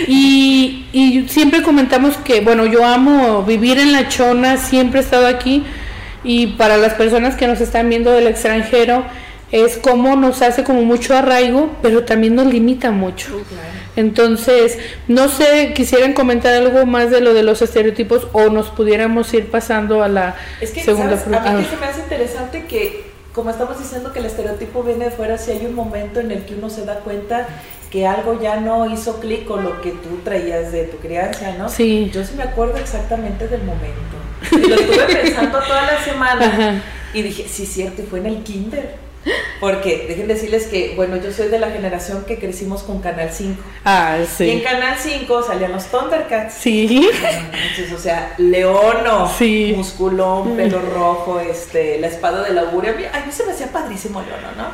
y, 0.07 0.85
y 0.91 1.27
siempre 1.29 1.61
comentamos 1.61 2.17
que, 2.17 2.41
bueno, 2.41 2.65
yo 2.65 2.85
amo 2.85 3.43
vivir 3.43 3.79
en 3.79 3.93
la 3.93 4.09
chona, 4.09 4.57
siempre 4.57 4.99
he 4.99 5.03
estado 5.03 5.27
aquí 5.27 5.63
y 6.23 6.47
para 6.47 6.77
las 6.77 6.93
personas 6.93 7.35
que 7.35 7.47
nos 7.47 7.61
están 7.61 7.89
viendo 7.89 8.11
del 8.11 8.27
extranjero 8.27 9.05
es 9.51 9.77
como 9.77 10.15
nos 10.15 10.41
hace 10.41 10.63
como 10.63 10.83
mucho 10.83 11.15
arraigo, 11.15 11.71
pero 11.81 12.03
también 12.03 12.35
nos 12.35 12.47
limita 12.47 12.91
mucho. 12.91 13.29
Entonces, 13.95 14.77
no 15.07 15.27
sé, 15.29 15.73
quisieran 15.75 16.13
comentar 16.13 16.53
algo 16.53 16.85
más 16.85 17.11
de 17.11 17.21
lo 17.21 17.33
de 17.33 17.43
los 17.43 17.61
estereotipos 17.61 18.27
o 18.31 18.49
nos 18.49 18.69
pudiéramos 18.69 19.33
ir 19.33 19.51
pasando 19.51 20.01
a 20.03 20.07
la 20.07 20.35
Es 20.61 20.71
que, 20.71 20.81
segunda 20.83 21.17
¿sabes? 21.17 21.23
pregunta. 21.23 21.49
A 21.49 21.53
mí 21.53 21.63
que 21.63 21.69
se 21.69 21.77
me 21.77 21.85
hace 21.87 21.99
interesante 22.01 22.65
que, 22.65 23.03
como 23.33 23.49
estamos 23.49 23.77
diciendo 23.79 24.13
que 24.13 24.19
el 24.19 24.25
estereotipo 24.25 24.83
viene 24.83 25.05
de 25.05 25.11
fuera, 25.11 25.37
si 25.37 25.51
hay 25.51 25.65
un 25.65 25.75
momento 25.75 26.19
en 26.19 26.31
el 26.31 26.45
que 26.45 26.55
uno 26.55 26.69
se 26.69 26.85
da 26.85 26.95
cuenta 26.99 27.47
que 27.91 28.07
algo 28.07 28.41
ya 28.41 28.55
no 28.61 28.89
hizo 28.89 29.19
clic 29.19 29.43
con 29.45 29.63
lo 29.65 29.81
que 29.81 29.91
tú 29.91 30.19
traías 30.23 30.71
de 30.71 30.85
tu 30.85 30.97
crianza, 30.97 31.53
¿no? 31.57 31.67
Sí. 31.67 32.09
Yo 32.13 32.23
sí 32.23 32.35
me 32.37 32.43
acuerdo 32.43 32.77
exactamente 32.77 33.47
del 33.47 33.63
momento. 33.63 34.17
Y 34.51 34.67
lo 34.69 34.75
estuve 34.75 35.05
pensando 35.21 35.59
toda 35.59 35.81
la 35.83 36.03
semana 36.03 36.45
Ajá. 36.45 36.73
y 37.13 37.21
dije, 37.21 37.45
sí, 37.49 37.65
cierto, 37.65 38.01
y 38.01 38.05
fue 38.05 38.19
en 38.19 38.25
el 38.27 38.43
kinder. 38.43 38.95
Porque, 39.59 40.05
dejen 40.07 40.27
decirles 40.27 40.65
que, 40.65 40.93
bueno, 40.95 41.15
yo 41.17 41.31
soy 41.31 41.47
de 41.49 41.59
la 41.59 41.69
generación 41.69 42.25
que 42.25 42.39
crecimos 42.39 42.81
con 42.81 42.99
Canal 43.01 43.29
5. 43.31 43.61
Ah, 43.85 44.15
Y 44.17 44.21
en 44.21 44.27
sí. 44.27 44.61
Canal 44.63 44.97
5 44.99 45.43
salían 45.43 45.71
los 45.71 45.85
Thundercats. 45.85 46.55
Sí. 46.55 47.07
Entonces, 47.13 47.91
o 47.93 47.99
sea, 47.99 48.33
Leono, 48.39 49.31
Sí. 49.37 49.73
musculón, 49.77 50.55
pelo 50.55 50.81
rojo, 50.81 51.39
este, 51.39 51.99
la 51.99 52.07
espada 52.07 52.43
del 52.43 52.57
augurio. 52.57 52.93
A 52.93 52.95
mí, 52.95 53.03
a 53.05 53.25
mí 53.25 53.31
se 53.31 53.45
me 53.45 53.51
hacía 53.51 53.67
padrísimo 53.71 54.21
Leono, 54.23 54.51
¿no? 54.57 54.69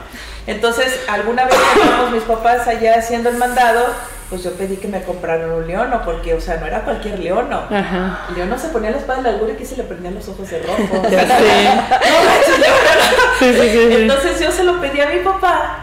Entonces, 0.48 0.98
alguna 1.10 1.44
vez 1.44 1.56
estábamos 1.76 2.12
mis 2.12 2.24
papás 2.24 2.66
allá 2.70 2.96
haciendo 2.98 3.28
el 3.30 3.36
mandado, 3.36 3.86
pues 4.30 4.44
yo 4.44 4.52
pedí 4.54 4.76
que 4.78 4.88
me 4.88 5.02
compraran 5.04 5.52
un 5.52 5.66
leono, 5.68 6.02
porque, 6.04 6.34
o 6.34 6.42
sea, 6.42 6.58
no 6.58 6.66
era 6.66 6.82
cualquier 6.82 7.20
leono. 7.20 7.64
Ajá. 7.70 8.26
Leono 8.36 8.58
se 8.60 8.68
ponía 8.70 8.92
la 8.92 8.98
espada 8.98 9.22
del 9.22 9.34
augurio 9.36 9.56
y 9.56 9.58
que 9.58 9.66
se 9.66 9.78
le 9.78 9.84
prendían 9.84 10.16
los 10.16 10.28
ojos 10.28 10.50
de 10.50 10.60
rojo. 10.64 11.02
o 11.02 11.10
Ya 11.10 11.26
sea, 11.26 11.90
no. 12.00 13.40
Sí, 13.40 13.54
sí, 13.54 13.70
sí. 13.70 13.88
Entonces 14.02 14.40
yo 14.40 14.52
se 14.52 14.64
lo 14.64 14.82
pedí 14.82 15.00
a 15.00 15.10
mi 15.10 15.20
papá 15.20 15.78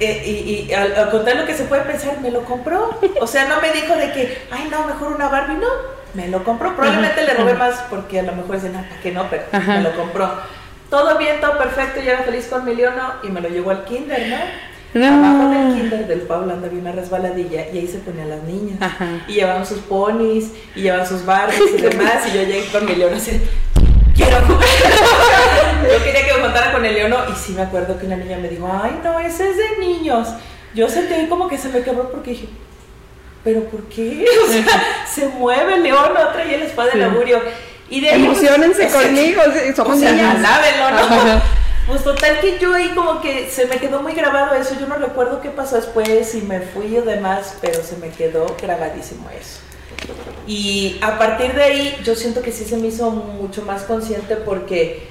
eh, 0.00 0.22
y, 0.26 0.68
y 0.70 0.72
al, 0.74 0.94
al 0.96 1.10
contar 1.10 1.36
lo 1.36 1.46
que 1.46 1.54
se 1.54 1.64
puede 1.64 1.82
pensar, 1.82 2.20
me 2.20 2.30
lo 2.30 2.44
compró. 2.44 2.98
O 3.20 3.26
sea, 3.26 3.46
no 3.46 3.60
me 3.60 3.70
dijo 3.72 3.94
de 3.96 4.12
que, 4.12 4.42
ay, 4.50 4.68
no, 4.70 4.84
mejor 4.84 5.12
una 5.12 5.28
Barbie, 5.28 5.56
no. 5.56 5.66
Me 6.14 6.28
lo 6.28 6.42
compró. 6.44 6.74
Probablemente 6.74 7.22
le 7.24 7.34
robé 7.34 7.54
más 7.54 7.84
porque 7.90 8.20
a 8.20 8.22
lo 8.22 8.32
mejor 8.32 8.56
dicen, 8.56 8.72
¿para 8.72 9.00
qué 9.02 9.12
no? 9.12 9.26
Pero 9.30 9.44
me 9.66 9.82
lo 9.82 9.92
compró. 9.96 10.30
Todo 10.90 11.18
bien, 11.18 11.40
todo 11.40 11.58
perfecto, 11.58 12.00
yo 12.00 12.10
era 12.12 12.22
feliz 12.22 12.46
con 12.46 12.64
mi 12.64 12.74
leono 12.74 13.14
y 13.22 13.28
me 13.28 13.40
lo 13.40 13.48
llevó 13.48 13.70
al 13.70 13.84
kinder, 13.84 14.26
¿no? 14.28 14.36
No. 14.94 15.06
Abajo 15.06 15.50
del 15.50 15.74
kinder 15.80 16.06
del 16.06 16.20
Pablo 16.22 16.52
había 16.54 16.80
una 16.80 16.92
resbaladilla 16.92 17.66
y 17.72 17.78
ahí 17.78 17.86
se 17.88 17.98
ponían 17.98 18.30
las 18.30 18.42
niñas. 18.44 18.78
Ajá. 18.80 19.06
Y 19.28 19.34
llevaban 19.34 19.66
sus 19.66 19.78
ponis 19.80 20.52
y 20.74 20.82
llevaban 20.82 21.06
sus 21.06 21.24
barbies 21.26 21.60
y 21.76 21.80
demás. 21.82 22.26
Y 22.26 22.36
yo 22.36 22.42
llegué 22.42 22.64
con 22.72 22.86
mi 22.86 22.94
leono 22.94 23.16
así, 23.16 23.40
quiero 24.16 24.38
jugar. 24.46 24.64
Yo 25.92 26.04
quería 26.04 26.26
que 26.26 26.34
me 26.34 26.40
contara 26.40 26.72
con 26.72 26.84
el 26.84 26.94
leono 26.94 27.16
y 27.30 27.36
sí 27.36 27.52
me 27.52 27.62
acuerdo 27.62 27.98
que 27.98 28.06
una 28.06 28.16
niña 28.16 28.36
me 28.38 28.48
dijo, 28.48 28.68
ay 28.82 28.98
no, 29.04 29.18
ese 29.20 29.50
es 29.50 29.56
de 29.56 29.78
niños. 29.78 30.28
Yo 30.74 30.88
sentí 30.88 31.14
ahí 31.14 31.26
como 31.28 31.48
que 31.48 31.56
se 31.58 31.68
me 31.68 31.82
quebró 31.82 32.10
porque 32.10 32.30
dije, 32.30 32.48
¿pero 33.44 33.62
por 33.64 33.82
qué? 33.84 34.24
O 34.44 34.50
sea, 34.52 34.64
se 35.06 35.26
mueve 35.28 35.74
el 35.74 35.82
león, 35.84 36.10
otra 36.12 36.44
y 36.44 36.56
la 36.56 36.64
espada 36.64 36.90
del 36.90 36.98
Sí. 37.00 37.04
augurio. 37.04 37.40
Y 37.90 38.00
de 38.02 38.10
ahí, 38.10 38.24
pues, 38.26 38.38
Emocionense 38.38 38.86
o 38.86 38.90
sea, 38.90 39.02
conmigo, 39.02 39.42
sí, 39.54 39.72
somos 39.74 39.96
o 39.96 40.00
sea, 40.00 40.12
niñas. 40.12 40.36
alábenlo, 40.36 40.90
¿no? 40.90 40.96
Ajá. 41.16 41.42
Pues 41.88 42.04
total 42.04 42.38
que 42.40 42.58
yo 42.58 42.74
ahí 42.74 42.90
como 42.94 43.20
que 43.20 43.48
se 43.50 43.66
me 43.66 43.76
quedó 43.76 44.02
muy 44.02 44.12
grabado 44.12 44.54
eso. 44.54 44.74
Yo 44.78 44.86
no 44.86 44.96
recuerdo 44.96 45.40
qué 45.40 45.48
pasó 45.50 45.76
después, 45.76 46.28
si 46.30 46.42
me 46.42 46.60
fui 46.60 46.96
o 46.98 47.02
demás, 47.02 47.54
pero 47.62 47.82
se 47.82 47.96
me 47.96 48.10
quedó 48.10 48.54
grabadísimo 48.60 49.28
eso. 49.30 49.60
Y 50.46 50.98
a 51.02 51.18
partir 51.18 51.54
de 51.54 51.62
ahí 51.62 51.98
yo 52.04 52.14
siento 52.14 52.42
que 52.42 52.52
sí 52.52 52.64
se 52.64 52.76
me 52.76 52.88
hizo 52.88 53.10
mucho 53.10 53.62
más 53.62 53.82
consciente 53.82 54.36
porque 54.36 55.08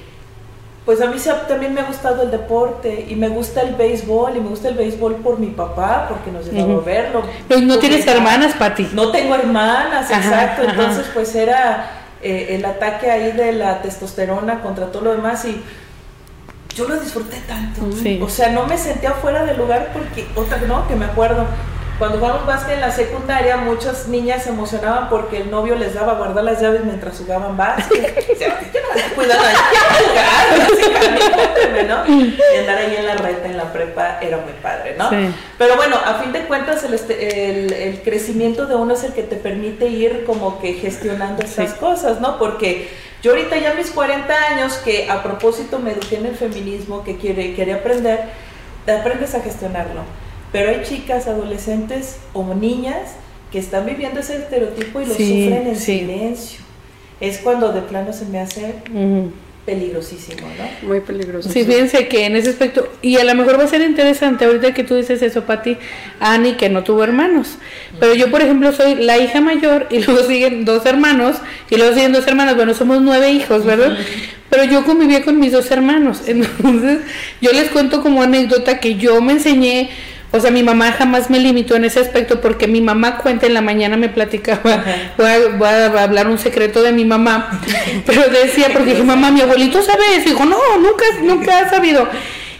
pues 0.86 1.02
a 1.02 1.06
mí 1.06 1.18
se- 1.18 1.32
también 1.48 1.74
me 1.74 1.80
ha 1.82 1.84
gustado 1.84 2.22
el 2.22 2.30
deporte 2.30 3.06
y 3.10 3.14
me 3.14 3.28
gusta 3.28 3.60
el 3.60 3.74
béisbol 3.74 4.36
y 4.36 4.40
me 4.40 4.48
gusta 4.48 4.68
el 4.68 4.74
béisbol 4.74 5.16
por 5.16 5.38
mi 5.38 5.48
papá 5.48 6.06
porque 6.08 6.30
nos 6.30 6.46
llevaba 6.46 6.80
a 6.80 6.84
verlo. 6.84 7.22
Pues 7.46 7.60
no 7.62 7.78
tienes 7.78 8.06
hermanas, 8.06 8.54
Pati. 8.54 8.88
no 8.94 9.10
tengo 9.10 9.34
hermanas, 9.34 10.10
Ajá, 10.10 10.16
exacto. 10.18 10.62
ajá. 10.62 10.70
Entonces, 10.70 11.06
pues 11.12 11.34
era 11.34 11.90
eh, 12.22 12.46
el 12.56 12.64
ataque 12.64 13.10
ahí 13.10 13.32
de 13.32 13.52
la 13.52 13.82
testosterona 13.82 14.62
contra 14.62 14.86
todo 14.90 15.02
lo 15.02 15.12
demás 15.12 15.44
y 15.44 15.62
yo 16.78 16.88
lo 16.88 16.96
disfruté 16.98 17.36
tanto. 17.46 17.82
Sí. 18.02 18.18
O 18.22 18.28
sea, 18.28 18.48
no 18.50 18.66
me 18.66 18.78
sentía 18.78 19.12
fuera 19.12 19.44
del 19.44 19.56
lugar 19.58 19.90
porque, 19.92 20.26
otra, 20.36 20.58
no, 20.58 20.86
que 20.88 20.94
me 20.96 21.04
acuerdo. 21.06 21.44
Cuando 21.98 22.18
jugamos 22.20 22.46
básquet 22.46 22.74
en 22.76 22.80
la 22.82 22.92
secundaria, 22.92 23.56
muchas 23.56 24.06
niñas 24.06 24.44
se 24.44 24.50
emocionaban 24.50 25.08
porque 25.08 25.38
el 25.40 25.50
novio 25.50 25.74
les 25.74 25.94
daba 25.94 26.12
a 26.12 26.14
guardar 26.14 26.44
las 26.44 26.60
llaves 26.62 26.84
mientras 26.84 27.18
jugaban 27.18 27.56
básquet. 27.56 28.24
Yo 28.40 28.46
no 28.46 29.14
cuidado 29.16 29.40
jugar, 30.08 31.86
¿no? 31.88 32.06
Y 32.06 32.56
andar 32.60 32.78
ahí 32.78 32.96
en 32.96 33.06
la 33.06 33.14
reta, 33.16 33.46
en 33.46 33.56
la 33.56 33.72
prepa, 33.72 34.18
era 34.20 34.36
muy 34.38 34.52
padre, 34.62 34.94
¿no? 34.96 35.10
Sí. 35.10 35.16
Pero 35.58 35.76
bueno, 35.76 35.96
a 36.04 36.14
fin 36.14 36.32
de 36.32 36.42
cuentas 36.42 36.84
el, 36.84 36.94
este- 36.94 37.50
el, 37.50 37.72
el 37.72 38.02
crecimiento 38.02 38.66
de 38.66 38.74
uno 38.76 38.94
es 38.94 39.02
el 39.04 39.12
que 39.12 39.22
te 39.22 39.36
permite 39.36 39.86
ir 39.88 40.24
como 40.24 40.60
que 40.60 40.74
gestionando 40.74 41.42
estas 41.42 41.70
Sí. 41.72 41.76
cosas, 41.80 42.20
¿no? 42.20 42.38
Porque 42.38 42.88
yo 43.22 43.32
ahorita 43.32 43.56
ya 43.58 43.74
mis 43.74 43.90
40 43.90 44.32
años, 44.52 44.74
que 44.84 45.08
a 45.10 45.22
propósito 45.22 45.78
me 45.78 45.92
eduqué 45.92 46.16
en 46.16 46.26
el 46.26 46.34
feminismo, 46.36 47.02
que 47.04 47.16
quiere, 47.16 47.54
quería 47.54 47.76
aprender, 47.76 48.20
aprendes 48.86 49.34
a 49.34 49.40
gestionarlo. 49.40 50.02
Pero 50.52 50.70
hay 50.70 50.82
chicas, 50.84 51.26
adolescentes 51.26 52.16
o 52.32 52.42
niñas 52.54 53.12
que 53.52 53.58
están 53.58 53.86
viviendo 53.86 54.20
ese 54.20 54.36
estereotipo 54.36 55.00
y 55.00 55.06
lo 55.06 55.14
Sí, 55.14 55.44
sufren 55.44 55.66
en 55.66 55.76
sí. 55.76 55.98
silencio. 56.00 56.60
Es 57.20 57.38
cuando 57.38 57.72
de 57.72 57.82
plano 57.82 58.12
se 58.12 58.24
me 58.26 58.38
hace. 58.40 58.74
Peligrosísimo, 59.68 60.48
¿no? 60.48 60.88
Muy 60.88 61.00
peligroso. 61.00 61.50
Sí, 61.52 61.62
fíjense 61.62 62.08
que 62.08 62.24
en 62.24 62.36
ese 62.36 62.48
aspecto, 62.48 62.90
y 63.02 63.18
a 63.18 63.24
lo 63.24 63.34
mejor 63.34 63.60
va 63.60 63.64
a 63.64 63.68
ser 63.68 63.82
interesante 63.82 64.46
ahorita 64.46 64.72
que 64.72 64.82
tú 64.82 64.94
dices 64.94 65.20
eso, 65.20 65.44
Pati, 65.44 65.76
Ani, 66.20 66.54
que 66.54 66.70
no 66.70 66.84
tuvo 66.84 67.04
hermanos. 67.04 67.58
Pero 68.00 68.14
yo, 68.14 68.30
por 68.30 68.40
ejemplo, 68.40 68.72
soy 68.72 68.94
la 68.94 69.18
hija 69.18 69.42
mayor 69.42 69.86
y 69.90 69.98
luego 70.04 70.26
siguen 70.26 70.64
dos 70.64 70.86
hermanos 70.86 71.36
y 71.68 71.76
luego 71.76 71.92
siguen 71.92 72.12
dos 72.14 72.26
hermanas. 72.26 72.56
Bueno, 72.56 72.72
somos 72.72 73.02
nueve 73.02 73.30
hijos, 73.30 73.66
¿verdad? 73.66 73.98
Pero 74.48 74.64
yo 74.64 74.86
convivía 74.86 75.22
con 75.22 75.38
mis 75.38 75.52
dos 75.52 75.70
hermanos. 75.70 76.22
Entonces, 76.26 77.00
yo 77.42 77.52
les 77.52 77.68
cuento 77.68 78.00
como 78.02 78.22
anécdota 78.22 78.80
que 78.80 78.94
yo 78.94 79.20
me 79.20 79.34
enseñé. 79.34 79.90
O 80.30 80.40
sea, 80.40 80.50
mi 80.50 80.62
mamá 80.62 80.92
jamás 80.92 81.30
me 81.30 81.38
limitó 81.38 81.74
en 81.76 81.84
ese 81.86 82.00
aspecto 82.00 82.40
porque 82.42 82.66
mi 82.68 82.80
mamá 82.82 83.16
cuenta 83.16 83.46
en 83.46 83.54
la 83.54 83.62
mañana 83.62 83.96
me 83.96 84.08
platicaba, 84.10 84.84
voy 85.16 85.26
a, 85.26 85.38
voy 85.56 85.68
a 85.68 86.02
hablar 86.02 86.28
un 86.28 86.36
secreto 86.38 86.82
de 86.82 86.92
mi 86.92 87.06
mamá, 87.06 87.60
pero 88.06 88.22
decía, 88.28 88.66
porque 88.72 88.90
dije, 88.90 89.02
mamá, 89.04 89.30
mi 89.30 89.40
abuelito 89.40 89.80
sabe 89.82 90.02
eso, 90.16 90.28
dijo, 90.28 90.44
no, 90.44 90.58
nunca, 90.78 91.04
nunca 91.22 91.58
ha 91.60 91.70
sabido 91.70 92.06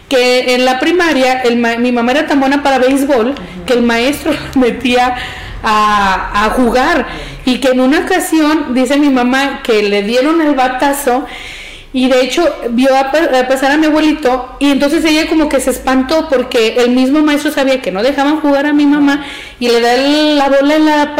que 0.08 0.54
en 0.54 0.64
la 0.64 0.80
primaria 0.80 1.42
el 1.42 1.58
ma- 1.58 1.76
mi 1.76 1.92
mamá 1.92 2.12
era 2.12 2.26
tan 2.26 2.40
buena 2.40 2.62
para 2.62 2.78
béisbol 2.78 3.34
que 3.66 3.74
el 3.74 3.82
maestro 3.82 4.32
metía 4.56 5.16
a, 5.62 6.46
a 6.46 6.50
jugar. 6.50 7.06
Y 7.44 7.58
que 7.60 7.68
en 7.68 7.80
una 7.80 8.00
ocasión, 8.00 8.74
dice 8.74 8.96
mi 8.98 9.10
mamá, 9.10 9.60
que 9.62 9.82
le 9.82 10.02
dieron 10.02 10.40
el 10.40 10.54
batazo 10.54 11.26
y 11.92 12.08
de 12.08 12.20
hecho 12.22 12.44
vio 12.70 12.94
a, 12.94 13.10
pasar 13.10 13.72
a 13.72 13.76
mi 13.76 13.86
abuelito 13.86 14.56
y 14.60 14.70
entonces 14.70 15.04
ella 15.04 15.28
como 15.28 15.48
que 15.48 15.60
se 15.60 15.70
espantó 15.70 16.28
porque 16.28 16.76
el 16.78 16.90
mismo 16.90 17.20
maestro 17.20 17.50
sabía 17.50 17.80
que 17.80 17.90
no 17.90 18.02
dejaban 18.02 18.40
jugar 18.40 18.66
a 18.66 18.72
mi 18.72 18.86
mamá 18.86 19.24
y 19.58 19.68
le 19.68 19.80
da 19.80 19.96
la 19.96 20.48
bola 20.48 20.76
en, 20.76 20.84
la, 20.84 21.14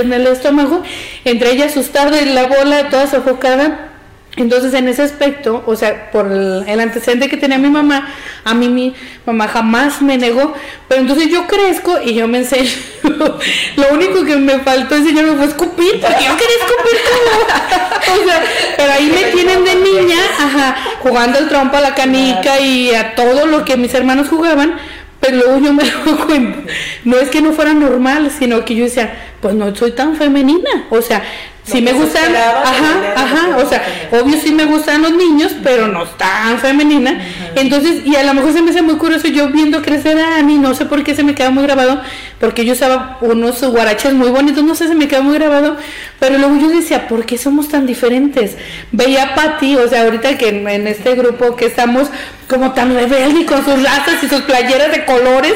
en 0.00 0.12
el 0.12 0.26
estómago, 0.26 0.82
entre 1.24 1.52
ella 1.52 1.66
asustada 1.66 2.20
y 2.20 2.26
la 2.26 2.46
bola 2.46 2.88
toda 2.88 3.06
sofocada 3.06 3.91
entonces, 4.36 4.72
en 4.72 4.88
ese 4.88 5.02
aspecto, 5.02 5.62
o 5.66 5.76
sea, 5.76 6.10
por 6.10 6.26
el, 6.32 6.80
antecedente 6.80 7.28
que 7.28 7.36
tenía 7.36 7.58
mi 7.58 7.68
mamá, 7.68 8.08
a 8.44 8.54
mí 8.54 8.68
mi 8.68 8.94
mamá 9.26 9.46
jamás 9.46 10.00
me 10.00 10.16
negó, 10.16 10.54
pero 10.88 11.02
entonces 11.02 11.28
yo 11.28 11.46
crezco 11.46 12.00
y 12.02 12.14
yo 12.14 12.26
me 12.28 12.38
enseño. 12.38 12.70
Lo 13.76 13.92
único 13.92 14.24
que 14.24 14.36
me 14.36 14.58
faltó 14.60 14.96
enseñarme 14.96 15.34
fue 15.34 15.44
escupir, 15.44 16.00
porque 16.00 16.24
yo 16.24 16.36
quería 16.36 16.56
escupir 16.60 16.98
todo. 17.10 18.22
o 18.22 18.26
sea, 18.26 18.42
pero 18.78 18.92
ahí 18.92 19.12
me 19.14 19.32
tienen 19.32 19.64
de 19.64 19.74
niña, 19.74 20.16
ajá, 20.38 20.76
jugando 21.00 21.38
el 21.38 21.48
trompo 21.48 21.76
a 21.76 21.82
la 21.82 21.94
canica 21.94 22.58
y 22.58 22.94
a 22.94 23.14
todo 23.14 23.44
lo 23.44 23.66
que 23.66 23.76
mis 23.76 23.92
hermanos 23.92 24.28
jugaban, 24.28 24.78
pero 25.20 25.36
luego 25.36 25.58
yo 25.58 25.74
me 25.74 25.84
doy 26.06 26.14
cuenta, 26.26 26.72
no 27.04 27.18
es 27.18 27.28
que 27.28 27.42
no 27.42 27.52
fuera 27.52 27.74
normal, 27.74 28.30
sino 28.36 28.64
que 28.64 28.74
yo 28.76 28.84
decía, 28.84 29.34
pues 29.42 29.54
no 29.54 29.76
soy 29.76 29.92
tan 29.92 30.16
femenina, 30.16 30.86
o 30.88 31.02
sea, 31.02 31.22
Sí 31.64 31.80
me 31.80 31.92
gustan, 31.92 32.34
ajá, 32.34 33.14
ajá, 33.16 33.56
o 33.56 33.68
sea, 33.68 33.82
obvio 34.20 34.36
sí 34.40 34.50
me 34.50 34.64
gustan 34.64 35.00
los 35.00 35.12
niños, 35.12 35.52
pero 35.62 35.86
no 35.86 36.04
tan 36.06 36.58
femenina. 36.58 37.20
Entonces, 37.54 38.04
y 38.04 38.16
a 38.16 38.24
lo 38.24 38.34
mejor 38.34 38.52
se 38.52 38.62
me 38.62 38.72
hace 38.72 38.82
muy 38.82 38.96
curioso 38.96 39.28
yo 39.28 39.48
viendo 39.48 39.80
crecer 39.80 40.18
a 40.18 40.36
Ani, 40.36 40.58
no 40.58 40.74
sé 40.74 40.86
por 40.86 41.04
qué 41.04 41.14
se 41.14 41.22
me 41.22 41.36
queda 41.36 41.50
muy 41.50 41.62
grabado, 41.62 42.00
porque 42.42 42.64
yo 42.64 42.72
usaba 42.72 43.18
unos 43.20 43.62
guaraches 43.62 44.14
muy 44.14 44.28
bonitos, 44.30 44.64
no 44.64 44.74
sé, 44.74 44.88
se 44.88 44.96
me 44.96 45.06
queda 45.06 45.20
muy 45.20 45.34
grabado, 45.34 45.76
pero 46.18 46.38
luego 46.38 46.56
yo 46.56 46.70
decía, 46.70 47.06
¿por 47.06 47.24
qué 47.24 47.38
somos 47.38 47.68
tan 47.68 47.86
diferentes? 47.86 48.56
Veía 48.90 49.22
a 49.22 49.34
Patti, 49.36 49.76
o 49.76 49.88
sea, 49.88 50.02
ahorita 50.02 50.36
que 50.38 50.48
en, 50.48 50.88
este 50.88 51.14
grupo 51.14 51.54
que 51.54 51.66
estamos 51.66 52.08
como 52.48 52.72
tan 52.72 52.96
rebelde 52.96 53.46
con 53.46 53.64
sus 53.64 53.80
razas 53.80 54.24
y 54.24 54.28
sus 54.28 54.40
playeras 54.40 54.90
de 54.90 55.04
colores, 55.04 55.54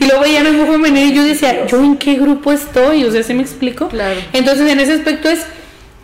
y 0.00 0.06
luego 0.06 0.22
veía 0.22 0.40
en 0.40 0.46
el 0.46 0.66
femenino 0.66 1.12
y 1.12 1.14
yo 1.14 1.22
decía, 1.22 1.66
¿yo 1.68 1.78
en 1.78 1.96
qué 1.96 2.14
grupo 2.14 2.50
estoy? 2.50 3.04
O 3.04 3.12
sea, 3.12 3.22
¿se 3.22 3.32
me 3.32 3.42
explico? 3.42 3.86
Claro. 3.86 4.18
Entonces, 4.32 4.68
en 4.68 4.80
ese 4.80 4.94
aspecto 4.94 5.28
es 5.28 5.46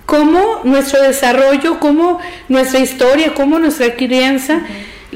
cómo 0.07 0.61
nuestro 0.63 1.03
desarrollo, 1.03 1.81
cómo 1.81 2.21
nuestra 2.49 2.79
historia, 2.79 3.35
cómo 3.35 3.59
nuestra 3.59 3.97
crianza 3.97 4.61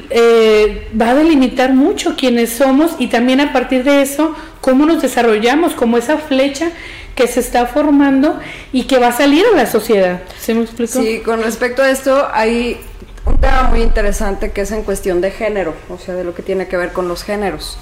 eh, 0.09 0.89
va 0.99 1.11
a 1.11 1.15
delimitar 1.15 1.73
mucho 1.73 2.15
quiénes 2.15 2.51
somos 2.51 2.95
y 2.99 3.07
también 3.07 3.39
a 3.39 3.53
partir 3.53 3.83
de 3.83 4.01
eso, 4.01 4.35
cómo 4.61 4.85
nos 4.85 5.01
desarrollamos, 5.01 5.73
como 5.73 5.97
esa 5.97 6.17
flecha 6.17 6.71
que 7.15 7.27
se 7.27 7.39
está 7.39 7.65
formando 7.65 8.39
y 8.73 8.83
que 8.83 8.99
va 8.99 9.07
a 9.07 9.11
salir 9.13 9.45
a 9.53 9.55
la 9.55 9.65
sociedad. 9.65 10.21
Sí, 10.39 11.21
con 11.23 11.41
respecto 11.41 11.81
a 11.81 11.89
esto 11.89 12.27
hay 12.33 12.77
un 13.25 13.37
tema 13.37 13.69
muy 13.69 13.81
interesante 13.81 14.51
que 14.51 14.61
es 14.61 14.71
en 14.71 14.83
cuestión 14.83 15.21
de 15.21 15.31
género, 15.31 15.73
o 15.89 15.97
sea, 15.97 16.13
de 16.13 16.23
lo 16.23 16.35
que 16.35 16.43
tiene 16.43 16.67
que 16.67 16.77
ver 16.77 16.91
con 16.91 17.07
los 17.07 17.23
géneros. 17.23 17.77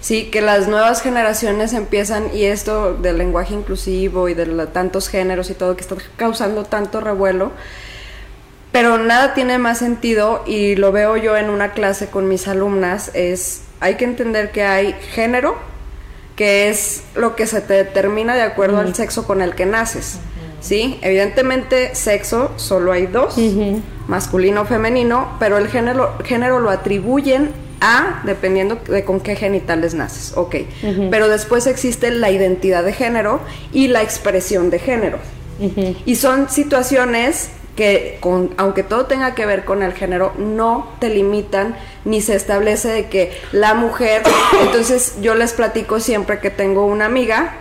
Sí, 0.00 0.24
que 0.24 0.42
las 0.42 0.68
nuevas 0.68 1.00
generaciones 1.00 1.72
empiezan, 1.72 2.28
y 2.34 2.44
esto 2.44 2.92
del 2.92 3.16
lenguaje 3.16 3.54
inclusivo 3.54 4.28
y 4.28 4.34
de 4.34 4.44
tantos 4.66 5.08
géneros 5.08 5.48
y 5.48 5.54
todo 5.54 5.76
que 5.76 5.80
está 5.80 5.96
causando 6.16 6.64
tanto 6.64 7.00
revuelo, 7.00 7.52
pero 8.74 8.98
nada 8.98 9.34
tiene 9.34 9.56
más 9.58 9.78
sentido 9.78 10.42
y 10.48 10.74
lo 10.74 10.90
veo 10.90 11.16
yo 11.16 11.36
en 11.36 11.48
una 11.48 11.70
clase 11.74 12.08
con 12.08 12.26
mis 12.26 12.48
alumnas, 12.48 13.12
es, 13.14 13.60
hay 13.78 13.94
que 13.94 14.04
entender 14.04 14.50
que 14.50 14.64
hay 14.64 14.96
género, 15.12 15.54
que 16.34 16.68
es 16.68 17.04
lo 17.14 17.36
que 17.36 17.46
se 17.46 17.60
te 17.60 17.74
determina 17.74 18.34
de 18.34 18.42
acuerdo 18.42 18.80
al 18.80 18.92
sexo 18.96 19.28
con 19.28 19.42
el 19.42 19.54
que 19.54 19.64
naces. 19.64 20.18
¿Sí? 20.60 20.98
Evidentemente, 21.02 21.94
sexo 21.94 22.50
solo 22.56 22.90
hay 22.90 23.06
dos, 23.06 23.36
masculino 24.08 24.62
o 24.62 24.64
femenino, 24.64 25.36
pero 25.38 25.58
el 25.58 25.68
género, 25.68 26.18
género 26.24 26.58
lo 26.58 26.70
atribuyen 26.70 27.52
a, 27.80 28.22
dependiendo 28.24 28.80
de 28.88 29.04
con 29.04 29.20
qué 29.20 29.36
genitales 29.36 29.94
naces, 29.94 30.32
ok. 30.34 30.56
Pero 31.12 31.28
después 31.28 31.68
existe 31.68 32.10
la 32.10 32.32
identidad 32.32 32.82
de 32.82 32.92
género 32.92 33.38
y 33.72 33.86
la 33.86 34.02
expresión 34.02 34.70
de 34.70 34.80
género. 34.80 35.18
Y 36.04 36.16
son 36.16 36.50
situaciones 36.50 37.50
que, 37.76 38.18
con, 38.20 38.54
aunque 38.56 38.82
todo 38.82 39.06
tenga 39.06 39.34
que 39.34 39.46
ver 39.46 39.64
con 39.64 39.82
el 39.82 39.92
género, 39.92 40.32
no 40.38 40.92
te 41.00 41.08
limitan 41.08 41.76
ni 42.04 42.20
se 42.20 42.36
establece 42.36 42.88
de 42.88 43.08
que 43.08 43.36
la 43.52 43.74
mujer, 43.74 44.22
entonces 44.62 45.20
yo 45.20 45.34
les 45.34 45.52
platico 45.52 46.00
siempre 46.00 46.38
que 46.38 46.50
tengo 46.50 46.86
una 46.86 47.06
amiga 47.06 47.54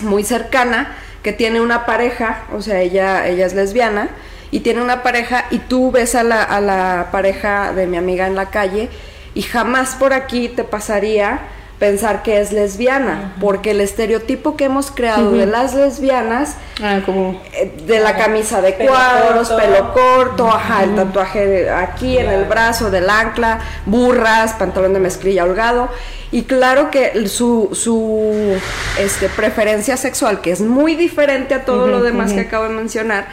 muy 0.00 0.24
cercana 0.24 0.96
que 1.22 1.32
tiene 1.32 1.60
una 1.60 1.86
pareja, 1.86 2.42
o 2.52 2.60
sea, 2.60 2.80
ella, 2.80 3.26
ella 3.26 3.46
es 3.46 3.54
lesbiana, 3.54 4.10
y 4.50 4.60
tiene 4.60 4.82
una 4.82 5.02
pareja 5.02 5.46
y 5.50 5.58
tú 5.58 5.90
ves 5.90 6.14
a 6.14 6.22
la, 6.22 6.42
a 6.42 6.60
la 6.60 7.08
pareja 7.10 7.72
de 7.72 7.86
mi 7.86 7.96
amiga 7.96 8.26
en 8.26 8.36
la 8.36 8.50
calle 8.50 8.88
y 9.34 9.42
jamás 9.42 9.96
por 9.96 10.12
aquí 10.12 10.48
te 10.48 10.62
pasaría 10.62 11.40
pensar 11.84 12.22
que 12.22 12.40
es 12.40 12.50
lesbiana, 12.50 13.36
porque 13.42 13.72
el 13.72 13.82
estereotipo 13.82 14.56
que 14.56 14.64
hemos 14.64 14.90
creado 14.90 15.32
de 15.32 15.44
las 15.44 15.74
lesbianas, 15.74 16.56
ah, 16.82 17.00
como 17.04 17.42
eh, 17.52 17.70
de 17.86 18.00
la 18.00 18.16
camisa 18.16 18.62
de 18.62 18.74
cuadros, 18.76 19.50
pelo 19.50 19.92
corto, 19.92 20.48
ajá, 20.48 20.84
el 20.84 20.94
tatuaje 20.94 21.68
aquí 21.68 22.16
en 22.16 22.30
el 22.30 22.46
brazo 22.46 22.90
del 22.90 23.10
ancla, 23.10 23.60
burras, 23.84 24.54
pantalón 24.54 24.94
de 24.94 25.00
mezclilla 25.00 25.44
holgado, 25.44 25.90
y 26.32 26.44
claro 26.44 26.90
que 26.90 27.28
su, 27.28 27.68
su 27.74 28.58
este, 28.98 29.28
preferencia 29.28 29.98
sexual, 29.98 30.40
que 30.40 30.52
es 30.52 30.62
muy 30.62 30.94
diferente 30.94 31.52
a 31.52 31.66
todo 31.66 31.86
lo 31.86 32.02
demás 32.02 32.32
que 32.32 32.40
acabo 32.40 32.64
de 32.64 32.70
mencionar, 32.70 33.26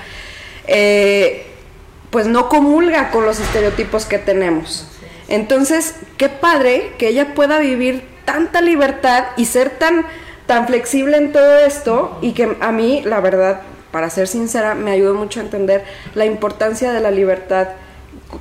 eh, 0.68 1.46
pues 2.10 2.28
no 2.28 2.50
comulga 2.50 3.12
con 3.12 3.26
los 3.26 3.40
estereotipos 3.40 4.04
que 4.04 4.18
tenemos. 4.18 4.90
Entonces, 5.30 5.96
qué 6.18 6.28
padre 6.28 6.92
que 6.98 7.08
ella 7.08 7.34
pueda 7.34 7.60
vivir 7.60 8.11
tanta 8.32 8.62
libertad 8.62 9.26
y 9.36 9.46
ser 9.46 9.72
tan, 9.72 10.06
tan 10.46 10.66
flexible 10.66 11.18
en 11.18 11.34
todo 11.34 11.58
esto 11.58 12.18
y 12.22 12.32
que 12.32 12.56
a 12.62 12.72
mí, 12.72 13.02
la 13.04 13.20
verdad, 13.20 13.62
para 13.92 14.10
ser 14.10 14.28
sincera, 14.28 14.74
me 14.74 14.92
ayudó 14.92 15.16
mucho 15.16 15.42
a 15.42 15.44
entender 15.44 15.84
la 16.16 16.26
importancia 16.26 16.94
de 16.94 17.02
la 17.02 17.12
libertad 17.12 17.68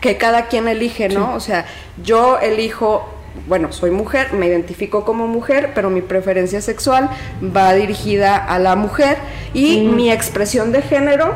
que 0.00 0.16
cada 0.16 0.46
quien 0.46 0.68
elige, 0.68 1.08
¿no? 1.08 1.34
O 1.34 1.40
sea, 1.40 1.66
yo 2.02 2.38
elijo 2.38 3.04
bueno, 3.46 3.72
soy 3.72 3.90
mujer, 3.92 4.32
me 4.32 4.46
identifico 4.46 5.04
como 5.04 5.28
mujer, 5.28 5.70
pero 5.74 5.88
mi 5.88 6.02
preferencia 6.02 6.60
sexual 6.60 7.10
va 7.56 7.72
dirigida 7.74 8.36
a 8.36 8.58
la 8.58 8.74
mujer 8.74 9.18
y 9.54 9.82
mi 9.82 10.10
expresión 10.10 10.72
de 10.72 10.82
género 10.82 11.34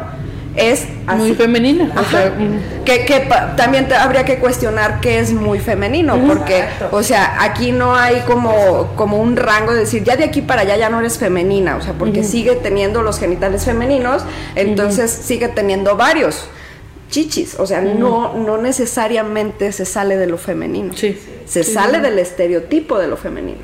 es 0.56 0.86
muy 1.16 1.34
femenina. 1.34 1.92
que, 2.84 3.04
que 3.04 3.28
también 3.56 3.92
habría 3.92 4.24
que 4.24 4.38
cuestionar 4.38 5.00
qué 5.00 5.18
es 5.18 5.32
muy 5.32 5.58
femenino, 5.58 6.18
porque, 6.26 6.64
o 6.90 7.02
sea, 7.02 7.42
aquí 7.42 7.72
no 7.72 7.94
hay 7.94 8.20
como, 8.20 8.92
como 8.96 9.18
un 9.18 9.36
rango 9.36 9.72
de 9.72 9.80
decir, 9.80 10.04
ya 10.04 10.16
de 10.16 10.24
aquí 10.24 10.42
para 10.42 10.62
allá 10.62 10.76
ya 10.76 10.90
no 10.90 11.00
eres 11.00 11.18
femenina, 11.18 11.76
o 11.76 11.80
sea, 11.80 11.94
porque 11.94 12.24
sigue 12.24 12.54
teniendo 12.56 13.02
los 13.02 13.18
genitales 13.18 13.64
femeninos, 13.64 14.24
entonces 14.54 15.10
sigue 15.10 15.48
teniendo 15.48 15.96
varios 15.96 16.46
chichis, 17.10 17.56
o 17.58 17.66
sea, 17.66 17.80
no, 17.80 18.34
no 18.34 18.58
necesariamente 18.58 19.72
se 19.72 19.84
sale 19.84 20.16
de 20.16 20.26
lo 20.26 20.38
femenino, 20.38 20.94
se 20.94 21.64
sale 21.64 22.00
del 22.00 22.18
estereotipo 22.18 22.98
de 22.98 23.08
lo 23.08 23.16
femenino. 23.16 23.60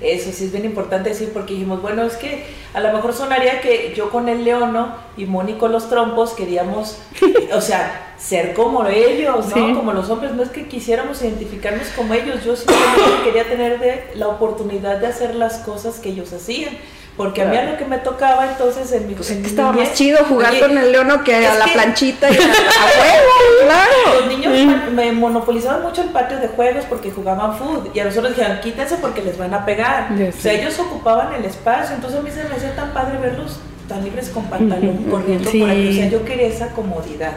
Eso 0.00 0.30
sí 0.32 0.44
es 0.44 0.52
bien 0.52 0.66
importante 0.66 1.08
decir 1.08 1.30
porque 1.32 1.54
dijimos, 1.54 1.80
bueno, 1.80 2.02
es 2.02 2.16
que 2.16 2.44
a 2.74 2.80
lo 2.80 2.92
mejor 2.92 3.14
sonaría 3.14 3.62
que 3.62 3.94
yo 3.96 4.10
con 4.10 4.28
el 4.28 4.44
leono 4.44 4.94
y 5.16 5.24
Moni 5.24 5.54
con 5.54 5.72
los 5.72 5.88
trompos 5.88 6.34
queríamos, 6.34 6.98
o 7.54 7.60
sea, 7.62 8.14
ser 8.18 8.52
como 8.52 8.86
ellos, 8.86 9.54
¿no? 9.54 9.74
Como 9.74 9.92
los 9.92 10.10
hombres, 10.10 10.32
no 10.32 10.42
es 10.42 10.50
que 10.50 10.68
quisiéramos 10.68 11.22
identificarnos 11.22 11.88
como 11.96 12.12
ellos, 12.12 12.44
yo 12.44 12.56
simplemente 12.56 13.24
quería 13.24 13.48
tener 13.48 14.10
la 14.14 14.28
oportunidad 14.28 14.98
de 14.98 15.06
hacer 15.06 15.34
las 15.34 15.58
cosas 15.58 15.98
que 15.98 16.10
ellos 16.10 16.32
hacían. 16.32 16.76
Porque 17.16 17.40
a 17.40 17.46
mí 17.46 17.56
a 17.56 17.64
lo 17.64 17.78
que 17.78 17.86
me 17.86 17.96
tocaba 17.98 18.46
entonces 18.46 18.92
en 18.92 19.08
mi 19.08 19.14
pues 19.14 19.30
estaba 19.30 19.72
más 19.72 19.94
chido 19.94 20.18
jugar 20.24 20.58
con 20.60 20.76
el 20.76 20.92
leono 20.92 21.24
que 21.24 21.34
a 21.34 21.54
la 21.54 21.64
planchita 21.64 22.30
y 22.30 22.34
a, 22.36 22.36
huevo, 22.36 23.32
claro. 23.64 24.20
Los 24.20 24.28
niños 24.28 24.92
me 24.92 25.12
monopolizaban 25.12 25.82
mucho 25.82 26.02
el 26.02 26.10
patio 26.10 26.38
de 26.38 26.48
juegos 26.48 26.84
porque 26.86 27.10
jugaban 27.10 27.56
fútbol 27.56 27.90
y 27.94 28.00
a 28.00 28.04
nosotros 28.04 28.36
dijeron, 28.36 28.60
quítense 28.60 28.96
porque 28.96 29.22
les 29.22 29.38
van 29.38 29.54
a 29.54 29.64
pegar. 29.64 30.10
O 30.12 30.40
sea, 30.40 30.52
ellos 30.52 30.78
ocupaban 30.78 31.32
el 31.32 31.46
espacio, 31.46 31.94
entonces 31.94 32.20
a 32.20 32.22
mí 32.22 32.30
se 32.30 32.44
me 32.44 32.54
hacía 32.54 32.76
tan 32.76 32.92
padre 32.92 33.16
verlos 33.18 33.60
tan 33.88 34.04
libres 34.04 34.28
con 34.28 34.44
pantalón, 34.44 35.04
corriendo 35.10 35.50
por 35.50 35.70
ahí. 35.70 35.88
O 35.88 35.94
sea, 35.94 36.08
yo 36.10 36.24
quería 36.24 36.48
esa 36.48 36.72
comodidad. 36.72 37.32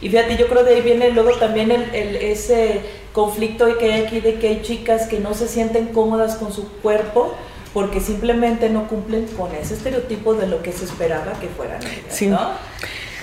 Y 0.00 0.08
fíjate, 0.08 0.36
yo 0.38 0.48
creo 0.48 0.64
de 0.64 0.74
ahí 0.74 0.80
viene 0.80 1.10
luego 1.10 1.32
también 1.32 1.70
el, 1.70 1.94
el, 1.94 2.16
ese 2.16 2.80
conflicto 3.12 3.78
que 3.78 3.92
hay 3.92 4.02
aquí 4.02 4.20
de 4.20 4.36
que 4.36 4.48
hay 4.48 4.62
chicas 4.62 5.06
que 5.06 5.20
no 5.20 5.34
se 5.34 5.46
sienten 5.46 5.88
cómodas 5.88 6.36
con 6.36 6.52
su 6.52 6.68
cuerpo 6.80 7.36
porque 7.72 8.00
simplemente 8.00 8.68
no 8.68 8.88
cumplen 8.88 9.26
con 9.28 9.54
ese 9.54 9.74
estereotipo 9.74 10.34
de 10.34 10.46
lo 10.46 10.62
que 10.62 10.72
se 10.72 10.84
esperaba 10.84 11.32
que 11.40 11.48
fueran 11.48 11.80
ellas, 11.82 12.22
¿no? 12.22 12.52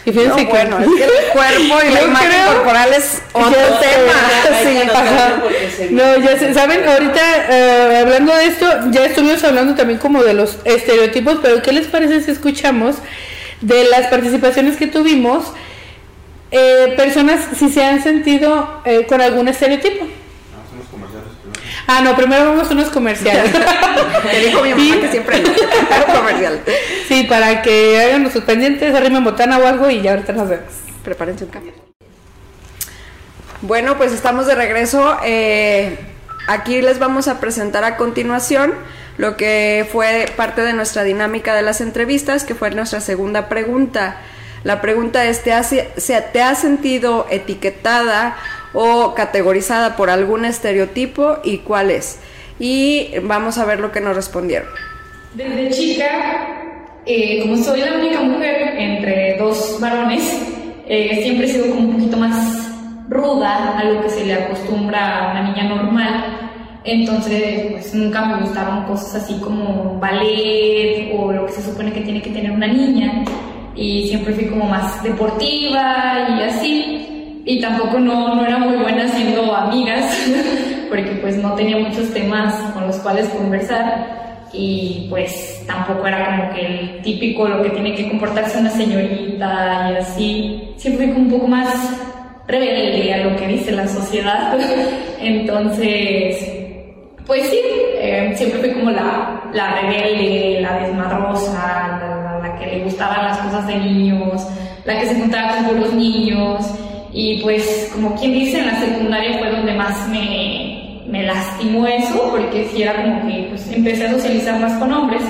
Y 0.06 0.12
fíjense 0.14 0.46
que 0.46 0.52
bueno, 0.52 0.80
es 0.80 0.88
que 0.88 1.04
el 1.04 1.32
cuerpo 1.34 1.86
y 1.86 1.94
la 1.94 2.04
imagen 2.04 2.46
corporal 2.46 2.94
es 2.94 3.22
otro 3.34 3.52
tema. 3.52 4.14
Sí, 4.64 5.90
no, 5.92 6.18
ya 6.18 6.54
saben, 6.54 6.88
ahorita 6.88 7.22
eh, 7.50 7.98
hablando 8.00 8.34
de 8.34 8.46
esto, 8.46 8.66
ya 8.92 9.06
estuvimos 9.06 9.44
hablando 9.44 9.76
también 9.76 10.00
como 10.00 10.24
de 10.24 10.34
los 10.34 10.60
estereotipos, 10.64 11.40
pero 11.42 11.62
¿qué 11.62 11.74
les 11.74 11.88
parece 11.88 12.22
si 12.22 12.32
escuchamos 12.32 12.96
de 13.60 13.84
las 13.86 14.08
participaciones 14.08 14.78
que 14.78 14.88
tuvimos? 14.88 15.52
eh, 16.52 16.94
personas 16.96 17.58
si 17.58 17.70
se 17.70 17.84
han 17.84 18.02
sentido 18.02 18.82
eh, 18.86 19.06
con 19.08 19.22
algún 19.22 19.48
estereotipo. 19.48 20.06
Vamos 20.06 20.72
a 20.72 20.76
unos 20.76 20.88
comerciales 20.88 21.30
primero. 21.42 21.62
Ah, 21.88 22.02
no, 22.02 22.16
primero 22.16 22.46
vamos 22.50 22.70
a 22.70 22.74
unos 22.74 22.90
comerciales. 22.90 23.52
Te 24.32 24.40
dijo 24.42 24.62
mi 24.62 24.72
mamá 24.74 25.02
que 25.02 25.10
siempre 25.10 25.40
no. 25.42 26.14
comercial. 26.14 26.60
sí, 27.08 27.24
para 27.30 27.62
que 27.62 28.02
hagan 28.02 28.30
sus 28.32 28.44
pendientes, 28.44 28.94
arrimen 28.94 29.24
botana 29.24 29.58
o 29.58 29.66
algo 29.66 29.90
y 29.90 30.02
ya 30.02 30.12
ahorita 30.12 30.34
nos 30.34 30.50
vemos. 30.50 30.66
Prepárense 31.04 31.46
un 31.46 31.50
café. 31.52 31.74
Bueno, 33.62 33.98
pues 33.98 34.12
estamos 34.12 34.46
de 34.48 34.56
regreso. 34.56 35.18
Eh, 35.24 35.98
aquí 36.48 36.82
les 36.82 37.00
vamos 37.00 37.28
a 37.28 37.40
presentar 37.40 37.84
a 37.84 37.98
continuación 37.98 38.74
lo 39.18 39.36
que 39.36 39.88
fue 39.92 40.32
parte 40.36 40.62
de 40.62 40.74
nuestra 40.74 41.04
dinámica 41.04 41.56
de 41.56 41.64
las 41.64 41.82
entrevistas, 41.82 42.44
que 42.44 42.54
fue 42.54 42.70
nuestra 42.72 43.02
segunda 43.02 43.50
pregunta. 43.50 44.18
La 44.64 44.82
pregunta 44.82 45.26
es, 45.26 45.44
¿te 45.44 45.54
has, 45.54 45.68
se- 45.70 46.22
¿te 46.34 46.42
has 46.42 46.60
sentido 46.60 47.26
etiquetada 47.30 48.36
o 48.74 49.14
categorizada 49.14 49.96
por 49.96 50.10
algún 50.10 50.46
estereotipo 50.46 51.38
y 51.44 51.60
cuál 51.60 51.92
es? 51.92 52.20
Y 52.60 53.12
vamos 53.24 53.58
a 53.58 53.66
ver 53.66 53.80
lo 53.80 53.92
que 53.92 54.02
nos 54.02 54.16
respondieron. 54.16 54.70
Desde 55.34 55.70
chica, 55.70 56.58
eh, 57.06 57.42
como 57.42 57.58
soy 57.58 57.82
la 57.82 57.94
única 57.94 58.22
mujer 58.22 58.76
entre 58.78 59.38
dos 59.38 59.78
varones, 59.80 60.24
eh, 60.88 61.20
siempre 61.24 61.46
he 61.46 61.50
sido 61.50 61.68
como 61.68 61.90
un 61.90 61.94
poquito 61.94 62.18
más 62.18 62.68
ruda 63.10 63.78
a 63.78 63.84
lo 63.84 64.02
que 64.02 64.10
se 64.10 64.26
le 64.26 64.34
acostumbra 64.34 65.30
a 65.30 65.32
una 65.32 65.44
niña 65.50 65.64
normal. 65.76 66.50
Entonces, 66.84 67.72
pues 67.72 67.94
nunca 67.94 68.26
me 68.26 68.42
gustaron 68.42 68.86
cosas 68.86 69.24
así 69.24 69.40
como 69.40 70.00
ballet 70.00 71.12
o 71.14 71.32
lo 71.32 71.46
que 71.46 71.52
se 71.52 71.62
supone 71.62 71.92
que 71.92 72.02
tiene 72.02 72.22
que 72.22 72.30
tener 72.30 72.52
una 72.52 72.68
niña. 72.68 73.24
Y 73.76 74.08
siempre 74.08 74.34
fui 74.34 74.46
como 74.46 74.66
más 74.66 75.04
deportiva 75.04 76.28
y 76.30 76.42
así. 76.44 77.17
Y 77.50 77.62
tampoco 77.62 77.98
no, 78.00 78.36
no 78.36 78.46
era 78.46 78.58
muy 78.60 78.76
buena 78.78 79.08
siendo 79.08 79.56
amigas, 79.56 80.06
porque 80.90 81.12
pues 81.22 81.38
no 81.38 81.54
tenía 81.54 81.78
muchos 81.78 82.14
temas 82.14 82.54
con 82.74 82.86
los 82.88 82.98
cuales 82.98 83.28
conversar 83.30 84.46
y 84.54 85.08
pues 85.10 85.64
tampoco 85.68 86.06
era 86.08 86.26
como 86.26 86.54
que 86.54 86.66
el 86.66 87.02
típico 87.02 87.48
lo 87.48 87.62
que 87.64 87.70
tiene 87.72 87.96
que 87.96 88.08
comportarse 88.10 88.60
una 88.60 88.70
señorita 88.70 89.92
y 89.94 89.96
así. 89.98 90.74
Siempre 90.78 91.08
fui 91.08 91.22
un 91.22 91.30
poco 91.32 91.48
más 91.48 91.70
rebelde 92.48 93.14
a 93.14 93.18
lo 93.26 93.36
que 93.38 93.48
dice 93.48 93.72
la 93.72 93.88
sociedad. 93.88 94.58
Entonces, 95.22 96.50
pues 97.26 97.48
sí, 97.50 97.60
eh, 98.00 98.34
siempre 98.36 98.60
fui 98.60 98.72
como 98.74 98.92
la, 98.92 99.42
la 99.54 99.82
rebelde, 99.82 100.60
la 100.62 100.80
desmadrosa, 100.80 101.98
la, 102.02 102.08
la- 102.08 102.40
la 102.48 102.56
que 102.60 102.68
le 102.68 102.84
gustaban 102.84 103.26
las 103.26 103.38
cosas 103.40 103.66
de 103.68 103.78
niños, 103.78 104.48
la 104.86 105.00
que 105.00 105.06
se 105.08 105.16
juntaba 105.16 105.56
con 105.56 105.66
puros 105.66 105.94
niños. 105.94 106.66
Y 107.20 107.42
pues, 107.42 107.90
como 107.92 108.14
quien 108.14 108.32
dice, 108.32 108.60
en 108.60 108.68
la 108.68 108.80
secundaria 108.80 109.40
fue 109.40 109.50
donde 109.50 109.74
más 109.74 110.08
me, 110.08 111.02
me 111.08 111.24
lastimó 111.24 111.88
eso, 111.88 112.30
porque 112.30 112.70
sí 112.72 112.84
era 112.84 113.02
como 113.02 113.28
que 113.28 113.48
pues, 113.50 113.72
empecé 113.72 114.06
a 114.06 114.12
socializar 114.12 114.60
más 114.60 114.74
con 114.78 114.94
hombres. 114.94 115.24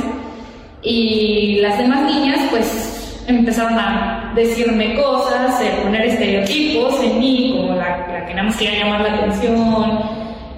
Y 0.82 1.60
las 1.62 1.78
demás 1.78 2.04
niñas, 2.14 2.40
pues, 2.50 3.24
empezaron 3.26 3.80
a 3.80 4.34
decirme 4.36 4.96
cosas, 4.96 5.62
a 5.62 5.84
poner 5.84 6.08
estereotipos 6.08 7.02
en 7.02 7.20
mí, 7.22 7.54
como 7.56 7.76
la, 7.76 8.06
la 8.06 8.26
que 8.26 8.34
nada 8.34 8.50
más 8.50 8.58
quería 8.58 8.84
llamar 8.84 9.02
la 9.04 9.14
atención, 9.14 10.00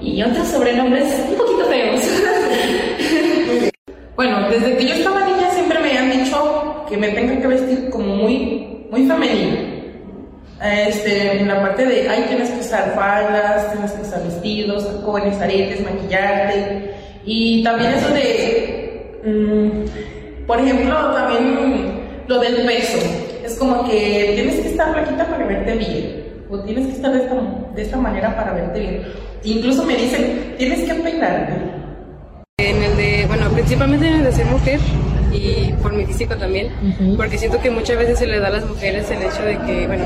y 0.02 0.24
otros 0.24 0.48
sobrenombres 0.48 1.26
un 1.30 1.36
poquito 1.36 1.65
feos. 1.65 2.02
Bueno, 4.15 4.50
desde 4.50 4.76
que 4.76 4.86
yo 4.86 4.96
estaba 4.96 5.26
niña 5.26 5.50
siempre 5.52 5.80
me 5.80 5.98
han 5.98 6.12
dicho 6.12 6.86
que 6.89 6.98
me 6.98 7.08
tenga 7.08 7.39
que 7.39 7.48
vestir 7.48 7.89
como 7.89 8.15
muy, 8.15 8.68
muy 8.92 9.06
femenina. 9.08 9.68
Este, 10.62 11.39
en 11.39 11.48
la 11.48 11.62
parte 11.62 11.86
de, 11.86 12.10
ay, 12.10 12.26
tienes 12.28 12.50
que 12.50 12.60
usar 12.60 12.93
faldas, 12.93 13.72
tienes 13.72 13.91
que 13.91 14.02
usar 14.02 14.24
vestidos, 14.24 14.88
tacones, 14.88 15.39
aretes, 15.39 15.82
maquillarte. 15.82 16.93
Y 17.26 17.63
también 17.63 17.93
eso 17.93 18.10
de, 18.13 19.22
mm, 19.24 20.45
por 20.45 20.60
ejemplo, 20.60 21.13
también 21.13 22.02
lo 22.28 22.39
del 22.39 22.65
peso. 22.65 22.98
Es 23.43 23.56
como 23.56 23.86
que 23.86 24.34
tienes 24.36 24.60
que 24.60 24.69
estar 24.69 24.93
flaquita 24.93 25.26
para 25.28 25.45
verte 25.45 25.78
bien. 25.78 26.24
O 26.50 26.60
tienes 26.60 26.88
que 26.88 26.93
estar 26.93 27.12
de 27.13 27.24
esta, 27.24 27.36
de 27.76 27.82
esta 27.82 27.98
manera 27.98 28.36
para 28.36 28.54
verte 28.54 28.80
bien. 28.80 29.04
Incluso 29.43 29.86
me 29.86 29.95
dicen, 29.95 30.56
tienes 30.58 30.84
que 30.84 30.93
peinarte. 30.95 31.54
En 32.58 32.84
el 32.84 32.98
de, 32.98 33.26
bueno, 33.28 33.50
principalmente 33.52 34.08
en 34.08 34.15
el 34.15 34.24
de 34.26 34.32
ser 34.34 34.45
mujer 34.48 34.80
y 35.32 35.74
por 35.82 35.94
mi 35.94 36.06
físico 36.06 36.36
también, 36.36 36.70
porque 37.18 37.38
siento 37.38 37.60
que 37.62 37.70
muchas 37.70 37.98
veces 37.98 38.20
se 38.20 38.28
le 38.28 38.39
da 38.39 38.48
a 38.48 38.52
las 38.52 38.65
mujeres 38.65 39.10
el 39.12 39.22
hecho 39.24 39.44
de 39.44 39.58
que, 39.65 39.88
bueno, 39.88 40.06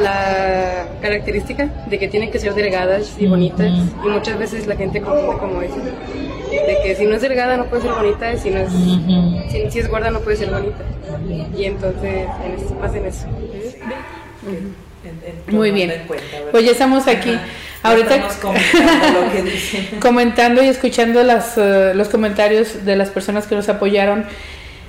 la 0.00 0.86
característica 1.00 1.68
de 1.88 1.98
que 1.98 2.08
tienen 2.08 2.30
que 2.30 2.38
ser 2.38 2.54
delgadas 2.54 3.14
y 3.18 3.26
bonitas 3.26 3.70
y 4.04 4.08
muchas 4.08 4.38
veces 4.38 4.66
la 4.66 4.76
gente 4.76 5.00
confunde 5.00 5.36
como 5.38 5.62
eso, 5.62 5.76
de 5.76 6.78
que 6.82 6.96
si 6.96 7.06
no 7.06 7.14
es 7.14 7.22
delgada 7.22 7.56
no 7.56 7.66
puede 7.66 7.82
ser 7.82 7.92
bonita 7.92 8.32
y 8.32 8.38
si 8.38 8.50
no 8.50 8.58
es, 8.58 8.72
si, 9.50 9.70
si 9.70 9.78
es 9.78 9.88
gorda 9.88 10.10
no 10.10 10.20
puede 10.20 10.36
ser 10.36 10.50
bonita. 10.50 10.78
Y 11.56 11.64
entonces 11.64 12.26
en 12.44 12.64
eso, 12.64 12.74
más 12.80 12.94
en 12.94 13.06
eso. 13.06 13.26
Muy 15.48 15.70
bien. 15.70 16.04
Pues 16.50 16.64
ya 16.64 16.72
estamos 16.72 17.06
aquí. 17.06 17.30
Ajá. 17.30 17.44
Ahorita 17.84 18.14
estamos 18.14 18.36
comentando 18.36 19.20
lo 19.20 19.30
que 19.30 19.42
dicen. 19.42 19.88
comentando 20.00 20.62
y 20.62 20.68
escuchando 20.68 21.22
las, 21.22 21.58
eh, 21.58 21.92
los 21.94 22.08
comentarios 22.08 22.86
de 22.86 22.96
las 22.96 23.10
personas 23.10 23.46
que 23.46 23.54
nos 23.54 23.68
apoyaron, 23.68 24.24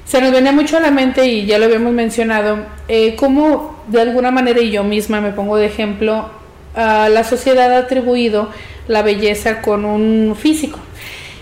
se 0.05 0.21
nos 0.21 0.31
venía 0.31 0.53
mucho 0.53 0.77
a 0.77 0.79
la 0.79 0.91
mente 0.91 1.25
y 1.25 1.45
ya 1.45 1.57
lo 1.57 1.65
habíamos 1.65 1.91
mencionado, 1.91 2.59
eh, 2.87 3.15
cómo 3.17 3.83
de 3.87 3.99
alguna 3.99 4.31
manera, 4.31 4.61
y 4.61 4.71
yo 4.71 4.85
misma 4.85 5.19
me 5.19 5.33
pongo 5.33 5.57
de 5.57 5.65
ejemplo, 5.65 6.29
a 6.73 7.09
la 7.09 7.25
sociedad 7.25 7.73
ha 7.73 7.79
atribuido 7.79 8.49
la 8.87 9.01
belleza 9.01 9.61
con 9.61 9.83
un 9.83 10.33
físico. 10.39 10.79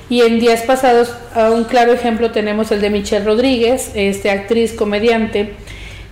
Y 0.10 0.22
en 0.22 0.40
días 0.40 0.64
pasados, 0.64 1.16
a 1.36 1.52
un 1.52 1.66
claro 1.66 1.94
ejemplo 1.94 2.32
tenemos 2.32 2.72
el 2.72 2.82
de 2.82 2.90
Michelle 2.90 3.26
Rodríguez, 3.26 3.92
este, 3.94 4.32
actriz, 4.32 4.74
comediante, 4.74 5.54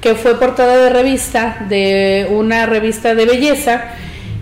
que 0.01 0.15
fue 0.15 0.39
portada 0.39 0.77
de 0.77 0.89
revista, 0.89 1.65
de 1.69 2.27
una 2.29 2.65
revista 2.65 3.15
de 3.15 3.25
belleza. 3.25 3.83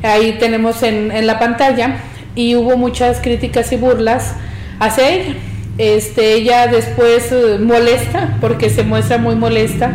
Ahí 0.01 0.37
tenemos 0.39 0.81
en, 0.83 1.11
en 1.11 1.27
la 1.27 1.37
pantalla 1.37 1.97
y 2.33 2.55
hubo 2.55 2.77
muchas 2.77 3.19
críticas 3.19 3.71
y 3.71 3.75
burlas 3.75 4.33
hacia 4.79 5.09
ella. 5.09 5.35
Este, 5.77 6.33
ella 6.33 6.67
después 6.67 7.31
eh, 7.31 7.57
molesta, 7.57 8.37
porque 8.41 8.69
se 8.69 8.83
muestra 8.83 9.17
muy 9.17 9.35
molesta, 9.35 9.93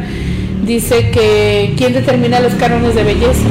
dice 0.64 1.11
que 1.11 1.74
quién 1.77 1.92
determina 1.92 2.40
los 2.40 2.55
cánones 2.55 2.94
de 2.94 3.03
belleza. 3.03 3.46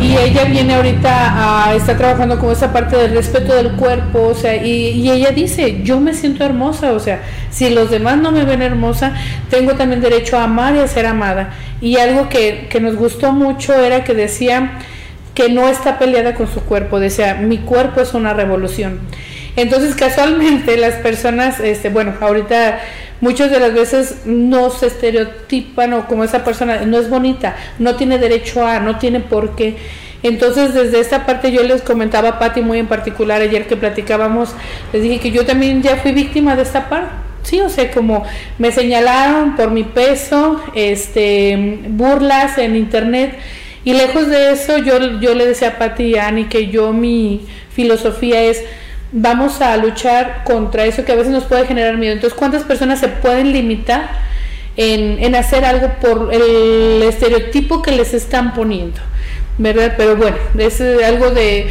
Y 0.00 0.16
ella 0.16 0.44
viene 0.44 0.74
ahorita 0.74 1.66
a, 1.66 1.74
está 1.74 1.96
trabajando 1.96 2.38
con 2.38 2.52
esa 2.52 2.72
parte 2.72 2.96
del 2.96 3.12
respeto 3.12 3.54
del 3.54 3.72
cuerpo, 3.72 4.28
o 4.28 4.34
sea, 4.34 4.54
y, 4.54 4.90
y 4.90 5.10
ella 5.10 5.30
dice, 5.30 5.82
yo 5.82 5.98
me 5.98 6.14
siento 6.14 6.44
hermosa, 6.44 6.92
o 6.92 7.00
sea, 7.00 7.20
si 7.50 7.70
los 7.70 7.90
demás 7.90 8.18
no 8.18 8.30
me 8.30 8.44
ven 8.44 8.62
hermosa, 8.62 9.14
tengo 9.50 9.74
también 9.74 10.00
derecho 10.00 10.38
a 10.38 10.44
amar 10.44 10.76
y 10.76 10.78
a 10.78 10.88
ser 10.88 11.06
amada. 11.06 11.54
Y 11.80 11.96
algo 11.96 12.28
que, 12.28 12.68
que 12.70 12.80
nos 12.80 12.96
gustó 12.96 13.32
mucho 13.32 13.74
era 13.74 14.04
que 14.04 14.14
decía 14.14 14.78
que 15.34 15.48
no 15.48 15.68
está 15.68 15.98
peleada 15.98 16.34
con 16.34 16.52
su 16.52 16.60
cuerpo, 16.60 17.00
decía, 17.00 17.34
mi 17.34 17.58
cuerpo 17.58 18.00
es 18.00 18.14
una 18.14 18.34
revolución. 18.34 19.00
Entonces, 19.56 19.96
casualmente, 19.96 20.76
las 20.76 20.94
personas, 20.94 21.58
este, 21.58 21.88
bueno, 21.88 22.14
ahorita 22.20 22.78
muchas 23.20 23.50
de 23.50 23.60
las 23.60 23.74
veces 23.74 24.22
no 24.24 24.70
se 24.70 24.86
estereotipan 24.86 25.92
o 25.92 26.06
como 26.06 26.24
esa 26.24 26.44
persona 26.44 26.82
no 26.84 26.98
es 26.98 27.08
bonita, 27.08 27.56
no 27.78 27.96
tiene 27.96 28.18
derecho 28.18 28.66
a, 28.66 28.80
no 28.80 28.98
tiene 28.98 29.20
por 29.20 29.56
qué. 29.56 29.76
Entonces, 30.22 30.74
desde 30.74 30.98
esta 31.00 31.26
parte 31.26 31.52
yo 31.52 31.62
les 31.62 31.82
comentaba 31.82 32.30
a 32.30 32.38
Patti 32.38 32.60
muy 32.60 32.78
en 32.78 32.86
particular 32.86 33.40
ayer 33.40 33.66
que 33.66 33.76
platicábamos, 33.76 34.54
les 34.92 35.02
dije 35.02 35.20
que 35.20 35.30
yo 35.30 35.46
también 35.46 35.82
ya 35.82 35.96
fui 35.96 36.12
víctima 36.12 36.56
de 36.56 36.62
esta 36.62 36.88
parte. 36.88 37.12
Sí, 37.44 37.60
o 37.60 37.68
sea, 37.68 37.90
como 37.92 38.24
me 38.58 38.72
señalaron 38.72 39.56
por 39.56 39.70
mi 39.70 39.84
peso, 39.84 40.60
este, 40.74 41.78
burlas 41.88 42.58
en 42.58 42.74
internet, 42.74 43.38
y 43.84 43.94
lejos 43.94 44.26
de 44.28 44.50
eso, 44.50 44.78
yo, 44.78 45.20
yo 45.20 45.34
le 45.34 45.46
decía 45.46 45.68
a 45.68 45.78
Patti 45.78 46.02
y 46.02 46.16
a 46.16 46.26
Ani 46.26 46.44
que 46.44 46.66
yo 46.66 46.92
mi 46.92 47.46
filosofía 47.70 48.42
es 48.42 48.64
vamos 49.12 49.60
a 49.60 49.76
luchar 49.76 50.42
contra 50.44 50.84
eso 50.84 51.04
que 51.04 51.12
a 51.12 51.16
veces 51.16 51.32
nos 51.32 51.44
puede 51.44 51.66
generar 51.66 51.96
miedo. 51.96 52.12
Entonces, 52.12 52.38
¿cuántas 52.38 52.62
personas 52.64 53.00
se 53.00 53.08
pueden 53.08 53.52
limitar 53.52 54.10
en, 54.76 55.22
en 55.22 55.34
hacer 55.34 55.64
algo 55.64 55.92
por 56.00 56.32
el 56.32 57.02
estereotipo 57.02 57.82
que 57.82 57.92
les 57.92 58.14
están 58.14 58.54
poniendo? 58.54 59.00
¿Verdad? 59.58 59.94
Pero 59.96 60.16
bueno, 60.16 60.36
es 60.56 60.80
eh, 60.80 61.04
algo 61.04 61.30
de, 61.30 61.68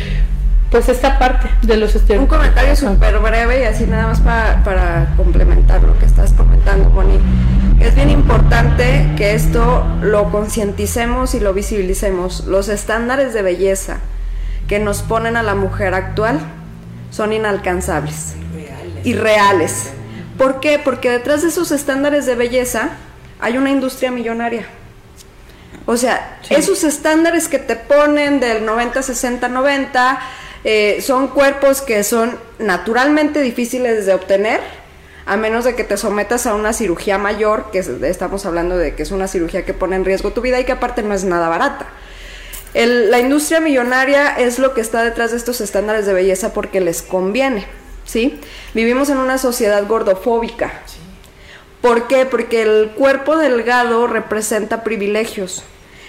pues 0.70 0.90
esta 0.90 1.18
parte 1.20 1.48
de 1.62 1.78
los 1.78 1.96
Un 1.96 2.02
estereotipos. 2.02 2.38
comentario 2.38 2.76
súper 2.76 3.20
breve 3.20 3.62
y 3.62 3.64
así 3.64 3.86
nada 3.86 4.08
más 4.08 4.20
para, 4.20 4.64
para 4.64 5.14
complementar 5.16 5.84
lo 5.84 5.98
que 5.98 6.06
estás 6.06 6.34
comentando, 6.34 6.90
Moni. 6.90 7.18
Es 7.80 7.96
bien 7.96 8.10
importante 8.10 9.08
que 9.16 9.36
esto 9.36 9.86
lo 10.02 10.32
concienticemos 10.32 11.36
y 11.36 11.40
lo 11.40 11.54
visibilicemos. 11.54 12.46
Los 12.46 12.68
estándares 12.68 13.34
de 13.34 13.44
belleza 13.44 14.00
que 14.68 14.80
nos 14.80 15.02
ponen 15.04 15.38
a 15.38 15.44
la 15.44 15.56
mujer 15.56 15.94
actual 15.94 16.40
son 17.12 17.34
inalcanzables, 17.34 18.34
irreales. 19.04 19.90
¿Por 20.38 20.60
qué? 20.60 20.80
Porque 20.80 21.10
detrás 21.10 21.42
de 21.42 21.50
esos 21.50 21.72
estándares 21.72 22.26
de 22.26 22.36
belleza 22.36 22.90
hay 23.40 23.58
una 23.58 23.70
industria 23.72 24.12
millonaria. 24.12 24.68
O 25.86 25.96
sea, 25.98 26.40
esos 26.50 26.84
estándares 26.84 27.48
que 27.48 27.60
te 27.60 27.76
ponen 27.76 28.40
del 28.40 28.66
90, 28.66 29.02
60, 29.02 29.48
90 29.48 30.20
eh, 30.64 31.00
son 31.02 31.30
cuerpos 31.30 31.82
que 31.82 32.04
son 32.04 32.38
naturalmente 32.60 33.42
difíciles 33.42 34.06
de 34.06 34.14
obtener, 34.14 34.60
a 35.26 35.38
menos 35.38 35.64
de 35.66 35.76
que 35.76 35.84
te 35.84 35.96
sometas 35.98 36.46
a 36.46 36.56
una 36.56 36.74
cirugía 36.74 37.18
mayor, 37.18 37.72
que 37.72 37.80
es- 37.80 37.88
estamos 37.88 38.46
hablando 38.46 38.78
de 38.78 38.96
que 38.96 39.04
es 39.04 39.12
una 39.12 39.28
cirugía 39.28 39.66
que 39.66 39.74
pone 39.74 39.96
en 39.96 40.04
riesgo 40.06 40.32
tu 40.32 40.42
vida 40.42 40.60
y 40.60 40.66
que 40.66 40.74
aparte 40.74 41.04
no 41.04 41.14
es 41.14 41.24
nada 41.24 41.48
barata. 41.48 41.86
El- 42.78 43.10
la 43.12 43.20
industria 43.20 43.60
millonaria 43.60 44.28
es 44.38 44.60
lo 44.60 44.74
que 44.74 44.82
está 44.82 45.04
detrás 45.04 45.32
de 45.32 45.38
estos 45.38 45.62
estándares 45.62 46.06
de 46.06 46.14
belleza 46.14 46.54
porque 46.54 46.80
les 46.80 47.02
conviene, 47.02 47.66
¿sí? 48.06 48.40
Vivimos 48.74 49.10
en 49.10 49.18
una 49.18 49.38
sociedad 49.38 49.86
gordofóbica. 49.88 50.72
¿Por 51.82 52.08
qué? 52.08 52.26
Porque 52.26 52.62
el 52.62 52.92
cuerpo 52.92 53.38
delgado 53.38 54.06
representa 54.08 54.84
privilegios. 54.84 55.64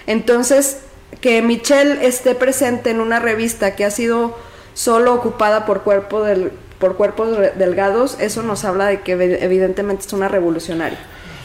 Entonces, 0.07 0.79
que 1.21 1.41
Michelle 1.43 2.07
esté 2.07 2.35
presente 2.35 2.91
en 2.91 3.01
una 3.01 3.19
revista 3.19 3.75
que 3.75 3.85
ha 3.85 3.91
sido 3.91 4.37
solo 4.75 5.15
ocupada 5.15 5.65
por, 5.67 5.83
cuerpo 5.83 6.23
del- 6.23 6.53
por 6.79 6.97
cuerpos 6.97 7.37
delgados, 7.57 8.17
eso 8.21 8.43
nos 8.43 8.65
habla 8.65 8.87
de 8.87 9.01
que 9.01 9.17
evi- 9.17 9.39
evidentemente 9.41 10.05
es 10.07 10.13
una 10.13 10.29
revolucionaria. 10.29 10.99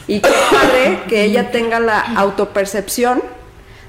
Y 0.06 0.20
padre 0.20 1.00
que 1.08 1.24
ella 1.24 1.50
tenga 1.50 1.80
la 1.80 2.00
autopercepción 2.00 3.22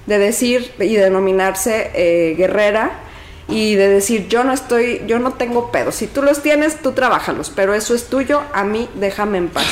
de 0.06 0.20
decir 0.20 0.72
y 0.80 0.96
denominarse 0.96 1.92
eh, 1.94 2.36
guerrera 2.36 3.00
y 3.48 3.76
de 3.76 3.90
decir 3.90 4.28
yo 4.28 4.44
no 4.44 4.54
estoy, 4.54 5.04
yo 5.08 5.20
no 5.20 5.34
tengo 5.34 5.72
pedos. 5.72 5.96
Si 5.96 6.08
tú 6.08 6.22
los 6.22 6.42
tienes, 6.42 6.82
tú 6.82 6.94
trabajalos, 6.94 7.52
pero 7.56 7.74
eso 7.74 7.94
es 7.96 8.06
tuyo, 8.08 8.42
a 8.54 8.64
mí 8.64 8.90
déjame 8.96 9.38
en 9.38 9.50
paz. 9.50 9.66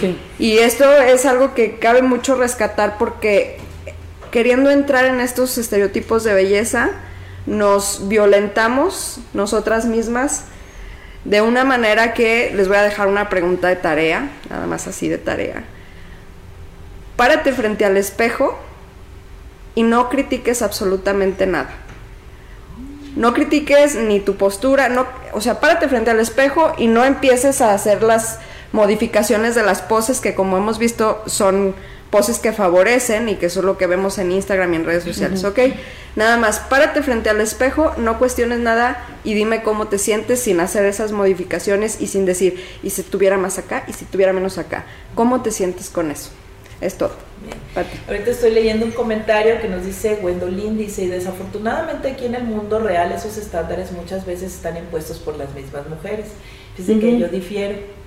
Sí. 0.00 0.18
Y 0.38 0.58
esto 0.58 0.90
es 0.92 1.26
algo 1.26 1.54
que 1.54 1.78
cabe 1.78 2.02
mucho 2.02 2.36
rescatar 2.36 2.98
porque 2.98 3.58
queriendo 4.30 4.70
entrar 4.70 5.04
en 5.06 5.20
estos 5.20 5.58
estereotipos 5.58 6.24
de 6.24 6.34
belleza, 6.34 6.90
nos 7.46 8.08
violentamos 8.08 9.20
nosotras 9.32 9.86
mismas 9.86 10.44
de 11.24 11.40
una 11.40 11.64
manera 11.64 12.14
que 12.14 12.52
les 12.54 12.68
voy 12.68 12.76
a 12.76 12.82
dejar 12.82 13.08
una 13.08 13.28
pregunta 13.28 13.68
de 13.68 13.76
tarea, 13.76 14.30
nada 14.50 14.66
más 14.66 14.86
así 14.86 15.08
de 15.08 15.18
tarea. 15.18 15.64
Párate 17.16 17.52
frente 17.52 17.84
al 17.84 17.96
espejo 17.96 18.58
y 19.78 19.84
no 19.84 20.08
critiques 20.08 20.60
absolutamente 20.60 21.46
nada. 21.46 21.70
No 23.14 23.32
critiques 23.32 23.94
ni 23.94 24.18
tu 24.18 24.34
postura, 24.34 24.88
no, 24.88 25.06
o 25.32 25.40
sea, 25.40 25.60
párate 25.60 25.86
frente 25.86 26.10
al 26.10 26.18
espejo 26.18 26.72
y 26.78 26.88
no 26.88 27.04
empieces 27.04 27.60
a 27.60 27.74
hacer 27.74 28.02
las 28.02 28.40
modificaciones 28.72 29.54
de 29.54 29.62
las 29.62 29.80
poses 29.80 30.18
que 30.18 30.34
como 30.34 30.56
hemos 30.56 30.80
visto 30.80 31.22
son 31.26 31.76
poses 32.10 32.40
que 32.40 32.52
favorecen 32.52 33.28
y 33.28 33.36
que 33.36 33.46
eso 33.46 33.60
es 33.60 33.66
lo 33.66 33.78
que 33.78 33.86
vemos 33.86 34.18
en 34.18 34.32
Instagram 34.32 34.72
y 34.72 34.76
en 34.78 34.84
redes 34.84 35.04
sociales, 35.04 35.44
¿ok? 35.44 35.60
Nada 36.16 36.38
más, 36.38 36.58
párate 36.58 37.00
frente 37.00 37.30
al 37.30 37.40
espejo, 37.40 37.92
no 37.98 38.18
cuestiones 38.18 38.58
nada 38.58 39.06
y 39.22 39.34
dime 39.34 39.62
cómo 39.62 39.86
te 39.86 39.98
sientes 39.98 40.40
sin 40.40 40.58
hacer 40.58 40.86
esas 40.86 41.12
modificaciones 41.12 42.00
y 42.00 42.08
sin 42.08 42.24
decir, 42.24 42.60
y 42.82 42.90
si 42.90 43.04
tuviera 43.04 43.38
más 43.38 43.58
acá 43.58 43.84
y 43.86 43.92
si 43.92 44.06
tuviera 44.06 44.32
menos 44.32 44.58
acá, 44.58 44.86
¿cómo 45.14 45.40
te 45.40 45.52
sientes 45.52 45.88
con 45.88 46.10
eso? 46.10 46.30
Es 46.80 46.96
todo. 46.96 47.12
Ahorita 48.06 48.30
estoy 48.30 48.50
leyendo 48.50 48.84
un 48.86 48.92
comentario 48.92 49.60
que 49.60 49.68
nos 49.68 49.84
dice 49.84 50.16
Gwendolyn, 50.20 50.76
dice, 50.76 51.04
y 51.04 51.08
desafortunadamente 51.08 52.08
aquí 52.08 52.26
en 52.26 52.34
el 52.34 52.44
mundo 52.44 52.78
real 52.78 53.12
esos 53.12 53.36
estándares 53.36 53.92
muchas 53.92 54.26
veces 54.26 54.54
están 54.54 54.76
impuestos 54.76 55.18
por 55.18 55.36
las 55.36 55.54
mismas 55.54 55.88
mujeres. 55.88 56.26
Fíjense 56.76 57.00
que 57.00 57.18
yo 57.18 57.28
difiero. 57.28 57.97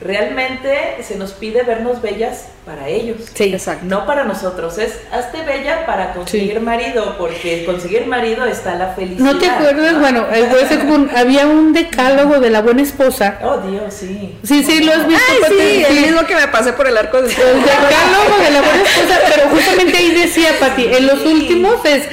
Realmente 0.00 0.96
se 1.02 1.16
nos 1.16 1.32
pide 1.32 1.62
vernos 1.62 2.00
bellas 2.00 2.46
para 2.64 2.88
ellos. 2.88 3.18
Sí. 3.34 3.44
Exacto. 3.52 3.84
No 3.86 4.06
para 4.06 4.24
nosotros, 4.24 4.78
es 4.78 4.98
hazte 5.12 5.42
bella 5.42 5.84
para 5.84 6.14
conseguir 6.14 6.58
marido, 6.60 7.16
porque 7.18 7.64
conseguir 7.66 8.06
marido 8.06 8.44
está 8.46 8.74
la 8.76 8.94
felicidad. 8.94 9.24
¿No 9.32 9.38
te 9.38 9.46
acuerdas? 9.48 9.92
¿no? 9.94 10.00
Bueno, 10.00 10.26
eh, 10.32 10.48
un- 10.88 11.10
había 11.14 11.46
un 11.46 11.72
decálogo 11.72 12.40
de 12.40 12.50
la 12.50 12.62
buena 12.62 12.82
esposa. 12.82 13.38
Oh, 13.42 13.58
Dios, 13.58 13.92
sí. 13.92 14.36
Sí, 14.42 14.64
sí, 14.64 14.82
lo 14.82 14.92
has 14.92 15.06
visto. 15.06 15.22
Ay, 15.30 15.38
Pati? 15.42 15.54
sí, 15.54 15.84
el 15.88 15.94
Sí. 15.96 16.00
mismo 16.06 16.26
que 16.26 16.34
me 16.34 16.48
pasé 16.48 16.72
por 16.72 16.86
el 16.86 16.96
arco 16.96 17.20
del 17.20 17.30
El 17.30 17.36
decálogo 17.62 18.42
de 18.42 18.50
la 18.52 18.60
buena 18.62 18.82
esposa, 18.82 19.18
pero 19.34 19.48
justamente 19.50 19.96
ahí 19.98 20.10
decía, 20.12 20.48
Pati, 20.58 20.84
en 20.86 21.06
los 21.06 21.24
últimos 21.26 21.84
es 21.84 22.04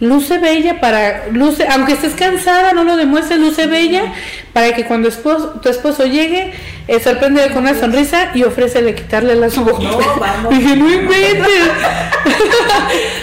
luce 0.00 0.38
bella 0.38 0.80
para, 0.80 1.26
luce, 1.30 1.66
aunque 1.68 1.92
estés 1.92 2.14
cansada, 2.14 2.72
no 2.72 2.84
lo 2.84 2.96
demuestres, 2.96 3.38
luce 3.38 3.66
bella 3.66 4.12
para 4.52 4.74
que 4.74 4.84
cuando 4.86 5.08
esposo- 5.08 5.60
tu 5.60 5.68
esposo 5.68 6.06
llegue, 6.06 6.52
eh, 6.88 7.00
sorprende 7.00 7.46
con 7.50 7.58
una 7.64 7.74
sonrisa 7.78 8.30
y 8.34 8.42
ofrécele 8.44 8.94
quitarle 8.94 9.34
las 9.36 9.56
ojos. 9.58 9.82
No, 9.82 9.98
vamos. 10.18 10.50
Dije, 10.58 10.76
no 10.76 10.90
inventes. 10.90 11.48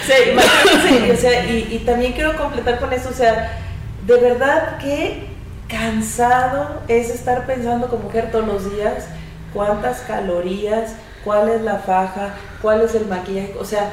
Sí, 0.06 1.10
o 1.12 1.16
sea, 1.16 1.44
y, 1.44 1.68
y 1.70 1.78
también 1.84 2.12
quiero 2.14 2.36
completar 2.36 2.78
con 2.80 2.92
eso, 2.92 3.10
o 3.10 3.14
sea, 3.14 3.58
de 4.06 4.16
verdad 4.16 4.78
que 4.78 5.26
cansado 5.68 6.80
es 6.88 7.10
estar 7.10 7.44
pensando 7.46 7.88
como 7.88 8.04
mujer 8.04 8.30
todos 8.32 8.46
los 8.46 8.74
días 8.74 9.04
cuántas 9.52 10.00
calorías, 10.00 10.92
cuál 11.24 11.48
es 11.50 11.60
la 11.60 11.76
faja, 11.76 12.34
cuál 12.62 12.80
es 12.82 12.94
el 12.94 13.06
maquillaje, 13.06 13.54
o 13.60 13.64
sea, 13.64 13.90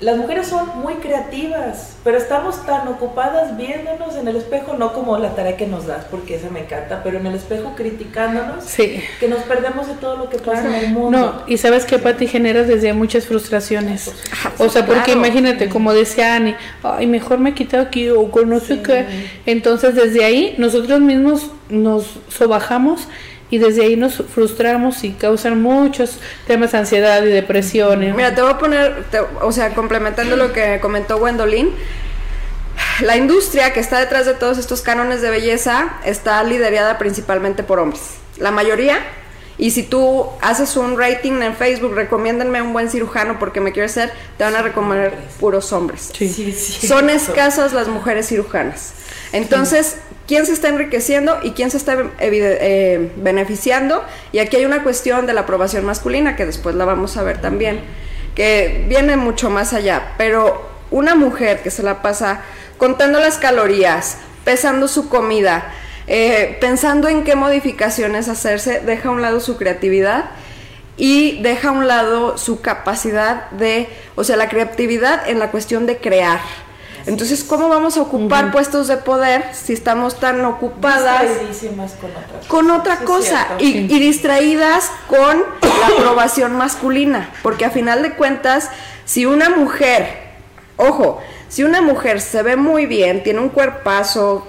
las 0.00 0.16
mujeres 0.16 0.46
son 0.46 0.78
muy 0.80 0.94
creativas, 0.94 1.96
pero 2.04 2.18
estamos 2.18 2.64
tan 2.64 2.86
ocupadas 2.86 3.56
viéndonos 3.56 4.14
en 4.14 4.28
el 4.28 4.36
espejo, 4.36 4.74
no 4.78 4.92
como 4.92 5.18
la 5.18 5.34
tarea 5.34 5.56
que 5.56 5.66
nos 5.66 5.86
das, 5.86 6.04
porque 6.10 6.36
esa 6.36 6.50
me 6.50 6.60
encanta, 6.60 7.02
pero 7.02 7.18
en 7.18 7.26
el 7.26 7.34
espejo 7.34 7.72
criticándonos, 7.76 8.64
Sí. 8.64 9.02
que 9.18 9.26
nos 9.26 9.40
perdemos 9.42 9.88
de 9.88 9.94
todo 9.94 10.16
lo 10.16 10.30
que 10.30 10.38
pasa 10.38 10.68
en 10.68 10.74
el 10.84 10.92
mundo. 10.92 11.18
No, 11.18 11.42
y 11.48 11.56
sabes 11.58 11.84
que 11.84 11.98
Pati 11.98 12.28
genera 12.28 12.62
desde 12.62 12.92
muchas 12.92 13.26
frustraciones. 13.26 14.12
O 14.58 14.68
sea, 14.68 14.86
porque 14.86 15.02
Claro. 15.12 15.18
imagínate, 15.20 15.68
como 15.68 15.92
decía 15.92 16.36
Ani, 16.36 16.54
ay, 16.84 17.06
mejor 17.08 17.38
me 17.38 17.54
quito 17.54 17.78
aquí 17.80 18.08
o 18.08 18.30
con 18.30 18.48
no 18.48 18.60
sé 18.60 18.82
qué. 18.82 19.04
Entonces, 19.46 19.96
desde 19.96 20.24
ahí, 20.24 20.54
nosotros 20.58 21.00
mismos 21.00 21.50
nos 21.68 22.18
sobajamos 22.28 23.08
y 23.50 23.58
desde 23.58 23.82
ahí 23.82 23.96
nos 23.96 24.16
frustramos 24.34 25.04
y 25.04 25.10
causan 25.12 25.62
muchos 25.62 26.18
temas 26.46 26.72
de 26.72 26.78
ansiedad 26.78 27.22
y 27.22 27.28
depresión. 27.28 28.02
¿eh? 28.02 28.12
Mira, 28.14 28.34
te 28.34 28.42
voy 28.42 28.50
a 28.50 28.58
poner, 28.58 29.04
te- 29.10 29.20
o 29.40 29.52
sea, 29.52 29.74
complementando 29.74 30.36
lo 30.36 30.52
que 30.52 30.78
comentó 30.80 31.18
Gwendolyn, 31.18 31.70
la 33.00 33.16
industria 33.16 33.72
que 33.72 33.80
está 33.80 33.98
detrás 33.98 34.26
de 34.26 34.34
todos 34.34 34.58
estos 34.58 34.82
cánones 34.82 35.22
de 35.22 35.30
belleza 35.30 35.94
está 36.04 36.42
liderada 36.44 36.98
principalmente 36.98 37.62
por 37.62 37.78
hombres. 37.78 38.02
La 38.38 38.50
mayoría. 38.50 38.98
Y 39.60 39.72
si 39.72 39.82
tú 39.82 40.24
haces 40.40 40.76
un 40.76 40.96
rating 40.96 41.42
en 41.42 41.56
Facebook, 41.56 41.92
recomiéndenme 41.94 42.62
un 42.62 42.72
buen 42.72 42.88
cirujano 42.90 43.40
porque 43.40 43.60
me 43.60 43.72
quiero 43.72 43.86
hacer, 43.86 44.12
te 44.36 44.44
van 44.44 44.54
a 44.54 44.62
recomendar 44.62 45.12
puros 45.40 45.72
hombres. 45.72 46.10
Sí. 46.16 46.28
Sí, 46.28 46.52
sí. 46.52 46.86
Son 46.86 47.10
escasas 47.10 47.72
las 47.72 47.88
mujeres 47.88 48.28
cirujanas. 48.28 48.92
Entonces, 49.32 49.96
¿quién 50.28 50.46
se 50.46 50.52
está 50.52 50.68
enriqueciendo 50.68 51.38
y 51.42 51.52
quién 51.52 51.72
se 51.72 51.78
está 51.78 51.96
eh, 52.20 53.10
beneficiando? 53.16 54.04
Y 54.30 54.38
aquí 54.38 54.56
hay 54.58 54.66
una 54.66 54.84
cuestión 54.84 55.26
de 55.26 55.32
la 55.32 55.40
aprobación 55.40 55.84
masculina 55.84 56.36
que 56.36 56.46
después 56.46 56.76
la 56.76 56.84
vamos 56.84 57.16
a 57.16 57.24
ver 57.24 57.40
también, 57.40 57.80
que 58.36 58.84
viene 58.88 59.16
mucho 59.16 59.50
más 59.50 59.72
allá. 59.72 60.12
Pero 60.18 60.68
una 60.90 61.14
mujer 61.16 61.62
que 61.62 61.70
se 61.70 61.82
la 61.82 62.02
pasa 62.02 62.42
contando 62.76 63.18
las 63.18 63.38
calorías, 63.38 64.18
pesando 64.44 64.86
su 64.86 65.08
comida, 65.08 65.72
eh, 66.06 66.58
pensando 66.60 67.08
en 67.08 67.24
qué 67.24 67.34
modificaciones 67.34 68.28
hacerse, 68.28 68.80
deja 68.80 69.08
a 69.08 69.12
un 69.12 69.22
lado 69.22 69.40
su 69.40 69.56
creatividad 69.56 70.26
y 70.98 71.40
deja 71.42 71.68
a 71.68 71.72
un 71.72 71.88
lado 71.88 72.36
su 72.36 72.60
capacidad 72.60 73.50
de, 73.52 73.88
o 74.14 74.24
sea, 74.24 74.36
la 74.36 74.48
creatividad 74.48 75.28
en 75.28 75.38
la 75.38 75.50
cuestión 75.50 75.86
de 75.86 75.96
crear. 75.96 76.40
Entonces, 77.08 77.42
¿cómo 77.42 77.70
vamos 77.70 77.96
a 77.96 78.02
ocupar 78.02 78.52
puestos 78.52 78.86
de 78.86 78.98
poder 78.98 79.46
si 79.54 79.72
estamos 79.72 80.20
tan 80.20 80.44
ocupadas 80.44 81.24
con 81.28 81.80
otra 81.80 82.26
cosa. 82.26 82.48
con 82.48 82.70
otra 82.70 82.98
Sí, 82.98 83.04
cosa 83.04 83.46
y 83.58 83.98
distraídas 83.98 84.90
con 85.06 85.42
la 85.62 85.86
aprobación 85.98 86.52
masculina? 86.56 87.30
Porque 87.42 87.64
a 87.64 87.70
final 87.70 88.02
de 88.02 88.12
cuentas, 88.12 88.70
si 89.06 89.24
una 89.24 89.48
mujer, 89.48 90.06
ojo, 90.76 91.22
si 91.48 91.64
una 91.64 91.80
mujer 91.80 92.20
se 92.20 92.42
ve 92.42 92.56
muy 92.56 92.84
bien, 92.84 93.22
tiene 93.22 93.40
un 93.40 93.48
cuerpazo, 93.48 94.46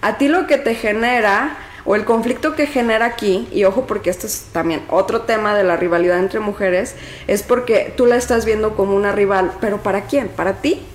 a 0.00 0.18
ti 0.18 0.28
lo 0.28 0.46
que 0.46 0.56
te 0.56 0.76
genera 0.76 1.56
o 1.84 1.96
el 1.96 2.04
conflicto 2.04 2.54
que 2.54 2.66
genera 2.66 3.06
aquí, 3.06 3.48
y 3.50 3.64
ojo 3.64 3.86
porque 3.88 4.10
esto 4.10 4.28
es 4.28 4.46
también 4.52 4.82
otro 4.88 5.22
tema 5.22 5.56
de 5.56 5.64
la 5.64 5.76
rivalidad 5.76 6.18
entre 6.18 6.38
mujeres, 6.38 6.94
es 7.26 7.42
porque 7.42 7.92
tú 7.96 8.06
la 8.06 8.14
estás 8.14 8.44
viendo 8.44 8.76
como 8.76 8.94
una 8.94 9.10
rival, 9.10 9.50
pero 9.60 9.78
¿para 9.78 10.02
quién? 10.02 10.28
¿Para 10.28 10.52
ti? 10.60 10.86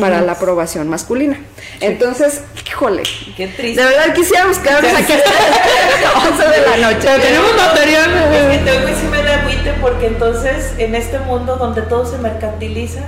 Para 0.00 0.20
la 0.22 0.32
aprobación 0.32 0.88
masculina. 0.88 1.38
Entonces, 1.80 2.42
híjole, 2.66 3.02
Qué 3.36 3.46
triste. 3.48 3.80
de 3.82 3.88
verdad 3.88 4.14
quisiéramos 4.14 4.58
quedarnos 4.58 4.92
aquí 4.94 5.12
hasta 5.12 5.30
las 6.02 6.40
11 6.40 6.60
de 6.60 6.66
la 6.66 6.76
noche. 6.92 6.98
Pero 7.06 7.22
tenemos 7.22 7.56
material. 7.56 8.10
Es 8.32 8.58
que 8.58 8.64
tengo 8.64 8.86
que 8.86 9.08
me 9.10 9.22
da 9.22 9.40
agüite 9.42 9.72
porque 9.80 10.06
entonces 10.06 10.72
en 10.78 10.94
este 10.94 11.18
mundo 11.20 11.56
donde 11.56 11.82
todo 11.82 12.06
se 12.10 12.18
mercantiliza, 12.18 13.00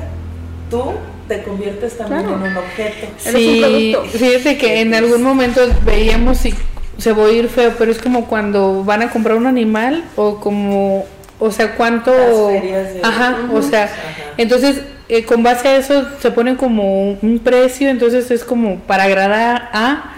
tú 0.70 0.93
te 1.28 1.43
conviertes 1.43 1.97
también 1.99 2.22
Claro. 2.22 2.37
en 2.37 2.51
un 2.53 2.57
objeto. 2.57 3.07
Eres 3.24 3.34
un 3.34 3.41
Sí, 3.41 3.93
producto. 3.93 4.18
fíjate 4.18 4.59
que 4.59 4.80
en 4.80 4.95
algún 4.95 5.22
momento 5.22 5.61
veíamos 5.84 6.45
y 6.47 6.55
se 6.99 7.12
va 7.12 7.24
a 7.24 7.26
oír 7.26 7.49
feo, 7.49 7.74
pero 7.78 7.91
es 7.91 7.99
como 7.99 8.26
cuando 8.26 8.84
van 8.84 9.03
a 9.03 9.11
comprar 9.11 9.37
un 9.37 9.47
animal 9.47 10.05
o 10.16 10.41
como, 10.41 11.05
o 11.39 11.51
sea, 11.51 11.74
cuánto, 11.76 12.12
Las 12.12 12.61
ferias 12.61 12.95
de- 12.95 13.01
ajá, 13.03 13.37
o 13.53 13.62
sea, 13.62 13.84
Ajá. 13.84 13.95
Entonces, 14.39 14.80
eh, 15.09 15.24
con 15.24 15.43
base 15.43 15.68
a 15.68 15.76
eso 15.76 16.05
se 16.20 16.30
pone 16.30 16.57
como 16.57 17.12
un 17.12 17.41
precio, 17.43 17.89
entonces 17.89 18.30
es 18.30 18.45
como 18.45 18.80
para 18.80 19.05
agradar 19.05 19.70
a... 19.72 20.14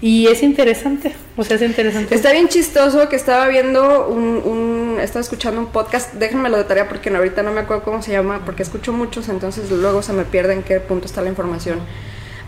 Y 0.00 0.26
es 0.26 0.42
interesante, 0.42 1.14
o 1.34 1.44
sea, 1.44 1.56
es 1.56 1.62
interesante. 1.62 2.14
Está 2.14 2.32
bien 2.32 2.48
chistoso 2.48 3.08
que 3.08 3.16
estaba 3.16 3.48
viendo 3.48 4.06
un, 4.08 4.42
un, 4.44 4.98
estaba 5.00 5.22
escuchando 5.22 5.60
un 5.60 5.68
podcast, 5.68 6.12
déjenmelo 6.14 6.58
de 6.58 6.64
tarea 6.64 6.88
porque 6.88 7.08
ahorita 7.08 7.42
no 7.42 7.52
me 7.52 7.60
acuerdo 7.62 7.84
cómo 7.84 8.02
se 8.02 8.12
llama, 8.12 8.42
porque 8.44 8.62
escucho 8.62 8.92
muchos, 8.92 9.30
entonces 9.30 9.70
luego 9.70 10.02
se 10.02 10.12
me 10.12 10.24
pierde 10.24 10.52
en 10.52 10.62
qué 10.62 10.78
punto 10.80 11.06
está 11.06 11.22
la 11.22 11.30
información. 11.30 11.78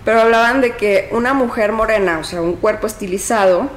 Pero 0.04 0.20
hablaban 0.20 0.60
de 0.60 0.76
que 0.76 1.08
una 1.12 1.32
mujer 1.32 1.72
morena, 1.72 2.18
o 2.18 2.24
sea, 2.24 2.42
un 2.42 2.56
cuerpo 2.56 2.86
estilizado, 2.86 3.70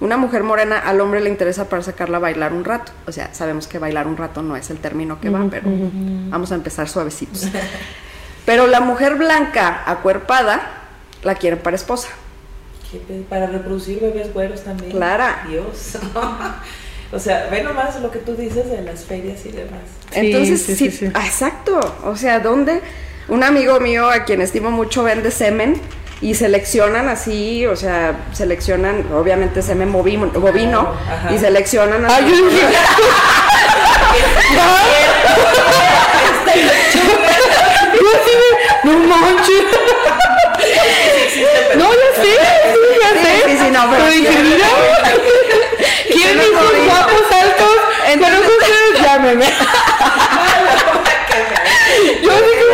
una 0.00 0.16
mujer 0.16 0.42
morena 0.42 0.78
al 0.78 1.00
hombre 1.00 1.20
le 1.20 1.28
interesa 1.28 1.68
para 1.68 1.82
sacarla 1.82 2.16
a 2.16 2.20
bailar 2.20 2.52
un 2.54 2.64
rato. 2.64 2.92
O 3.06 3.12
sea, 3.12 3.32
sabemos 3.34 3.66
que 3.66 3.78
bailar 3.78 4.06
un 4.06 4.16
rato 4.16 4.42
no 4.42 4.56
es 4.56 4.70
el 4.70 4.78
término 4.78 5.20
que 5.20 5.28
va, 5.28 5.46
pero 5.50 5.68
vamos 5.70 6.50
a 6.52 6.54
empezar 6.54 6.88
suavecitos. 6.88 7.48
Pero 8.46 8.66
la 8.66 8.80
mujer 8.80 9.16
blanca 9.16 9.84
acuerpada 9.86 10.62
la 11.22 11.34
quieren 11.34 11.58
para 11.58 11.76
esposa. 11.76 12.08
Para 13.28 13.46
reproducir 13.46 14.00
bebés 14.00 14.32
güeros 14.32 14.64
también. 14.64 14.90
Clara. 14.90 15.44
Dios. 15.46 15.98
o 17.12 17.18
sea, 17.18 17.48
ve 17.50 17.62
nomás 17.62 18.00
lo 18.00 18.10
que 18.10 18.18
tú 18.18 18.34
dices 18.34 18.68
de 18.68 18.80
las 18.80 19.04
ferias 19.04 19.44
y 19.44 19.52
demás. 19.52 19.82
Entonces, 20.12 20.62
sí, 20.62 20.86
exacto. 20.86 21.78
O 22.04 22.16
sea, 22.16 22.40
¿dónde? 22.40 22.80
Un 23.28 23.44
amigo 23.44 23.78
mío 23.78 24.10
a 24.10 24.24
quien 24.24 24.40
estimo 24.40 24.70
mucho 24.70 25.04
vende 25.04 25.30
semen 25.30 25.80
y 26.22 26.34
seleccionan 26.34 27.08
así, 27.08 27.66
o 27.66 27.74
sea, 27.76 28.14
seleccionan, 28.32 29.06
obviamente 29.12 29.62
semen 29.62 29.90
bovino, 29.92 30.26
bovino 30.26 30.92
y 31.34 31.38
seleccionan 31.38 32.04
así. 32.04 32.14
Ay, 32.22 32.32
no 38.84 38.92
manches. 38.98 39.64
No, 41.76 41.90
ya 41.92 42.10
sé, 42.22 42.34
ya 43.00 43.10
sé. 43.22 43.32
Sí, 43.46 43.52
sí, 43.64 43.68
no, 43.70 43.80
pero, 43.90 44.04
pero 44.04 44.10
dije, 44.10 44.38
mira, 44.42 44.68
¿quieren 46.12 46.38
mis 46.38 46.50
guapos 46.86 47.24
altos? 47.32 47.76
Pero 48.04 48.40
ustedes. 48.40 48.80
Yo 52.22 52.30
dije, 52.30 52.64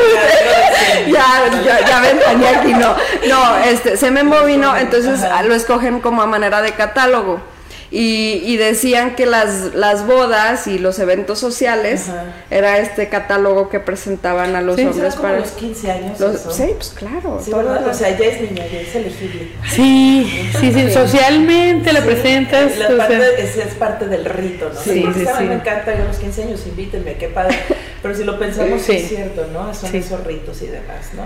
ya, 1.51 1.81
ya, 1.81 1.87
ya 1.87 2.01
ventaneé 2.01 2.49
aquí, 2.57 2.73
no. 2.75 2.95
No, 3.29 3.59
este, 3.65 3.97
semen 3.97 4.31
bovino, 4.31 4.77
entonces 4.77 5.21
lo 5.45 5.55
escogen 5.55 6.01
como 6.01 6.23
a 6.23 6.27
manera 6.27 6.63
de 6.63 6.73
catálogo. 6.73 7.41
Y, 7.89 8.43
y, 8.45 8.57
decían 8.57 9.15
que 9.15 9.27
las, 9.27 9.73
las 9.75 10.05
bodas 10.09 10.67
y 10.67 10.77
los 10.81 10.99
eventos 10.99 11.39
sociales 11.39 12.09
Ajá. 12.09 12.25
era 12.51 12.79
este 12.79 13.09
catálogo 13.09 13.69
que 13.69 13.79
presentaban 13.79 14.57
a 14.57 14.61
los 14.61 14.75
Sí, 14.75 14.87
hombres 14.87 15.15
como 15.15 15.29
para 15.29 15.39
los 15.39 15.51
15 15.53 15.93
años. 15.93 16.19
los- 16.19 16.35
eso. 16.35 16.51
sí, 16.51 16.65
pues 16.77 16.89
claro. 16.99 17.35
O 17.37 17.95
sea, 17.95 18.19
ya 18.19 18.27
es 18.27 18.41
niña, 18.41 18.65
ya 18.67 18.81
es 18.81 18.93
elegible. 18.93 19.53
Sí, 19.71 20.49
sí, 20.59 20.73
sí, 20.73 20.91
socialmente 20.91 21.93
la 21.93 22.01
Sí, 22.01 22.07
presentas. 22.07 22.77
La 22.77 22.89
o 22.89 22.97
parte, 22.99 23.19
sea, 23.19 23.29
es, 23.39 23.57
es 23.57 23.75
parte 23.75 24.09
del 24.09 24.25
rito, 24.25 24.69
¿no? 24.75 24.81
Sí, 24.81 24.91
sí, 24.91 25.05
a 25.05 25.09
mí 25.35 25.39
sí. 25.39 25.45
me 25.45 25.55
encanta, 25.55 25.97
yo 25.97 26.03
a 26.03 26.07
los 26.09 26.17
15 26.17 26.43
años, 26.43 26.67
invítenme, 26.67 27.15
qué 27.15 27.29
padre. 27.29 27.57
Pero 28.03 28.15
si 28.15 28.25
lo 28.25 28.39
pensamos, 28.39 28.83
sí. 28.83 28.93
Es 28.97 29.09
cierto, 29.09 29.47
¿no? 29.53 29.73
Son 29.75 29.91
Sí. 29.91 29.99
esos 29.99 30.25
ritos 30.25 30.63
y 30.63 30.67
demás, 30.67 31.11
¿no? 31.15 31.23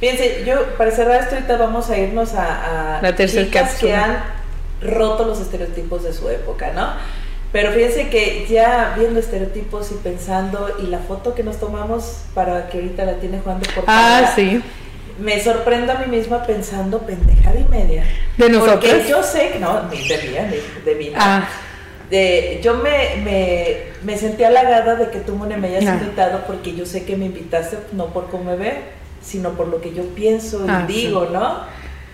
Fíjense, 0.00 0.44
yo, 0.44 0.64
para 0.76 0.90
cerrar 0.90 1.22
esto, 1.22 1.34
ahorita 1.36 1.56
vamos 1.56 1.88
a 1.90 1.98
irnos 1.98 2.34
a, 2.34 2.98
a 2.98 3.02
La 3.02 3.14
tercer 3.14 3.46
chicas 3.46 3.76
que 3.80 3.94
han 3.94 4.18
roto 4.82 5.24
los 5.24 5.40
estereotipos 5.40 6.02
de 6.04 6.12
su 6.12 6.28
época, 6.28 6.72
¿no? 6.74 6.88
Pero 7.52 7.70
fíjense 7.72 8.08
que 8.08 8.46
ya 8.50 8.94
viendo 8.98 9.20
estereotipos 9.20 9.92
y 9.92 9.94
pensando, 9.94 10.76
y 10.82 10.88
la 10.88 10.98
foto 10.98 11.34
que 11.34 11.44
nos 11.44 11.58
tomamos 11.60 12.22
para 12.34 12.68
que 12.68 12.78
ahorita 12.78 13.04
la 13.04 13.14
tiene 13.14 13.38
Juan 13.40 13.60
de 13.60 13.68
portada, 13.72 14.18
Ah, 14.26 14.32
sí. 14.34 14.60
me 15.20 15.40
sorprendo 15.42 15.92
a 15.92 15.96
mí 15.96 16.06
misma 16.06 16.42
pensando 16.42 16.98
pendejada 17.02 17.56
y 17.60 17.64
media. 17.70 18.02
¿De 18.36 18.48
nosotros? 18.48 18.84
Porque 18.84 19.08
yo 19.08 19.22
sé 19.22 19.50
que 19.50 19.60
no, 19.60 19.82
de 19.82 19.96
mí, 19.96 20.02
ni 20.08 20.82
de 20.84 20.94
mí. 20.96 21.10
no. 21.10 21.16
Ah, 21.20 21.48
De, 22.14 22.60
yo 22.62 22.74
me, 22.74 23.16
me, 23.24 23.76
me 24.04 24.16
sentí 24.16 24.44
halagada 24.44 24.94
de 24.94 25.10
que 25.10 25.18
tú, 25.18 25.34
Mone, 25.34 25.56
me 25.56 25.68
hayas 25.68 25.84
Ah. 25.86 25.98
invitado 26.00 26.42
porque 26.46 26.74
yo 26.74 26.86
sé 26.86 27.04
que 27.04 27.16
me 27.16 27.24
invitaste 27.26 27.76
no 27.92 28.06
por 28.12 28.28
cómo 28.30 28.44
me 28.44 28.56
ve, 28.56 28.74
sino 29.20 29.50
por 29.54 29.66
lo 29.66 29.80
que 29.80 29.92
yo 29.92 30.04
pienso 30.14 30.64
y 30.64 30.68
Ah, 30.70 30.84
digo, 30.86 31.26
¿no? 31.32 31.58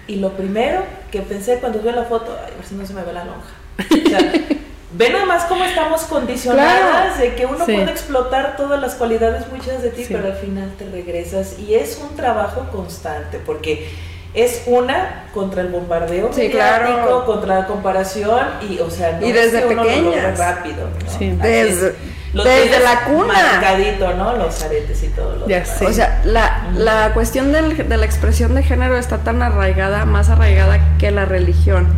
Y 0.07 0.17
lo 0.17 0.31
primero 0.33 0.83
que 1.13 1.21
pensé 1.21 1.59
cuando 1.59 1.81
vi 1.81 1.91
la 1.93 2.05
foto, 2.05 2.35
ay, 2.47 2.53
a 2.55 2.57
ver 2.57 2.67
si 2.67 2.75
no 2.77 2.87
se 2.87 2.95
me 2.95 3.03
ve 3.03 3.13
la 3.13 3.25
lonja. 3.25 3.53
O 3.79 4.09
sea, 4.09 4.33
ve 4.93 5.11
nada 5.11 5.27
más 5.27 5.45
cómo 5.45 5.65
estamos 5.65 6.01
condicionadas 6.03 7.19
de 7.19 7.35
que 7.35 7.45
uno 7.45 7.65
Sí. 7.67 7.75
puede 7.75 7.91
explotar 7.91 8.57
todas 8.57 8.81
las 8.81 8.95
cualidades 8.95 9.45
muchas 9.53 9.83
de 9.83 9.91
ti, 9.91 10.05
Sí. 10.05 10.15
pero 10.15 10.29
al 10.29 10.35
final 10.39 10.71
te 10.79 10.87
regresas. 10.89 11.59
Y 11.59 11.75
es 11.75 12.01
un 12.03 12.17
trabajo 12.17 12.67
constante, 12.73 13.39
porque 13.45 13.87
es 14.35 14.63
una 14.67 15.25
contra 15.35 15.63
el 15.63 15.69
bombardeo 15.69 16.33
Sí, 16.33 16.49
claro. 16.51 17.25
contra 17.27 17.61
la 17.61 17.67
comparación, 17.67 18.39
y 18.69 18.79
o 18.79 18.89
sea, 18.91 19.19
no 19.21 19.27
Y 19.27 19.31
es 19.31 19.53
desde 19.53 19.63
pequeñas. 19.67 20.39
rápido, 20.39 20.89
¿no? 21.05 21.11
Sí. 21.19 21.31
Desde- 21.41 21.95
desde 22.33 22.79
la 22.81 23.05
cuna. 23.07 23.27
Marcadito, 23.35 24.13
¿no? 24.15 24.37
Los 24.37 24.63
aretes 24.63 25.03
y 25.03 25.09
todo 25.09 25.35
lo 25.35 25.49
Ya 25.49 25.65
sé. 25.65 25.85
O 25.87 25.93
sea, 25.93 26.21
la, 26.25 26.69
la 26.77 27.11
cuestión 27.13 27.51
del- 27.53 27.89
de 27.89 27.97
la 27.97 28.07
expresión 28.07 28.55
de 28.55 28.63
género 28.63 28.97
está 28.97 29.19
tan 29.19 29.43
arraigada, 29.43 30.05
más 30.05 30.29
arraigada 30.29 30.79
que 30.99 31.11
la 31.11 31.25
religión. 31.25 31.89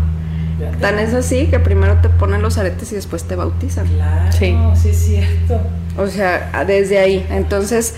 Ya 0.58 0.70
Tan 0.78 0.98
es 1.00 1.12
así 1.12 1.48
que 1.48 1.58
primero 1.58 1.98
te 2.00 2.08
ponen 2.08 2.40
los 2.40 2.56
aretes 2.56 2.92
y 2.92 2.94
después 2.94 3.24
te 3.24 3.36
bautizan. 3.36 3.86
Claro, 3.88 4.32
Sí. 4.32 4.56
sí. 4.80 4.88
es 4.90 4.98
cierto. 5.04 5.60
O 5.98 6.06
sea, 6.06 6.64
desde 6.66 6.98
ahí. 6.98 7.26
Entonces, 7.30 7.94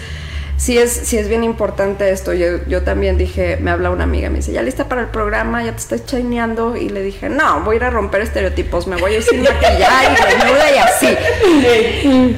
sí 0.56 0.78
es, 0.78 0.92
sí 0.92 1.18
es 1.18 1.28
bien 1.28 1.44
importante 1.44 2.10
esto. 2.10 2.32
Yo, 2.32 2.64
yo 2.66 2.82
también 2.82 3.18
dije, 3.18 3.58
me 3.60 3.70
habla 3.70 3.90
una 3.90 4.04
amiga, 4.04 4.30
me 4.30 4.36
dice, 4.36 4.52
¿ya 4.52 4.62
lista 4.62 4.88
para 4.88 5.02
el 5.02 5.08
programa? 5.08 5.64
¿Ya 5.64 5.72
te 5.72 5.78
estás 5.78 6.06
chaineando? 6.06 6.76
Y 6.76 6.88
le 6.88 7.02
dije, 7.02 7.28
no, 7.28 7.60
voy 7.60 7.74
a 7.74 7.76
ir 7.76 7.84
a 7.84 7.90
romper 7.90 8.22
estereotipos, 8.22 8.86
me 8.86 8.96
voy 8.96 9.14
a 9.14 9.16
ir 9.16 9.22
sin 9.22 9.42
maquillar 9.42 10.04
y 10.04 10.34
desnuda 10.34 10.70
y 10.72 10.78
así. 10.78 12.36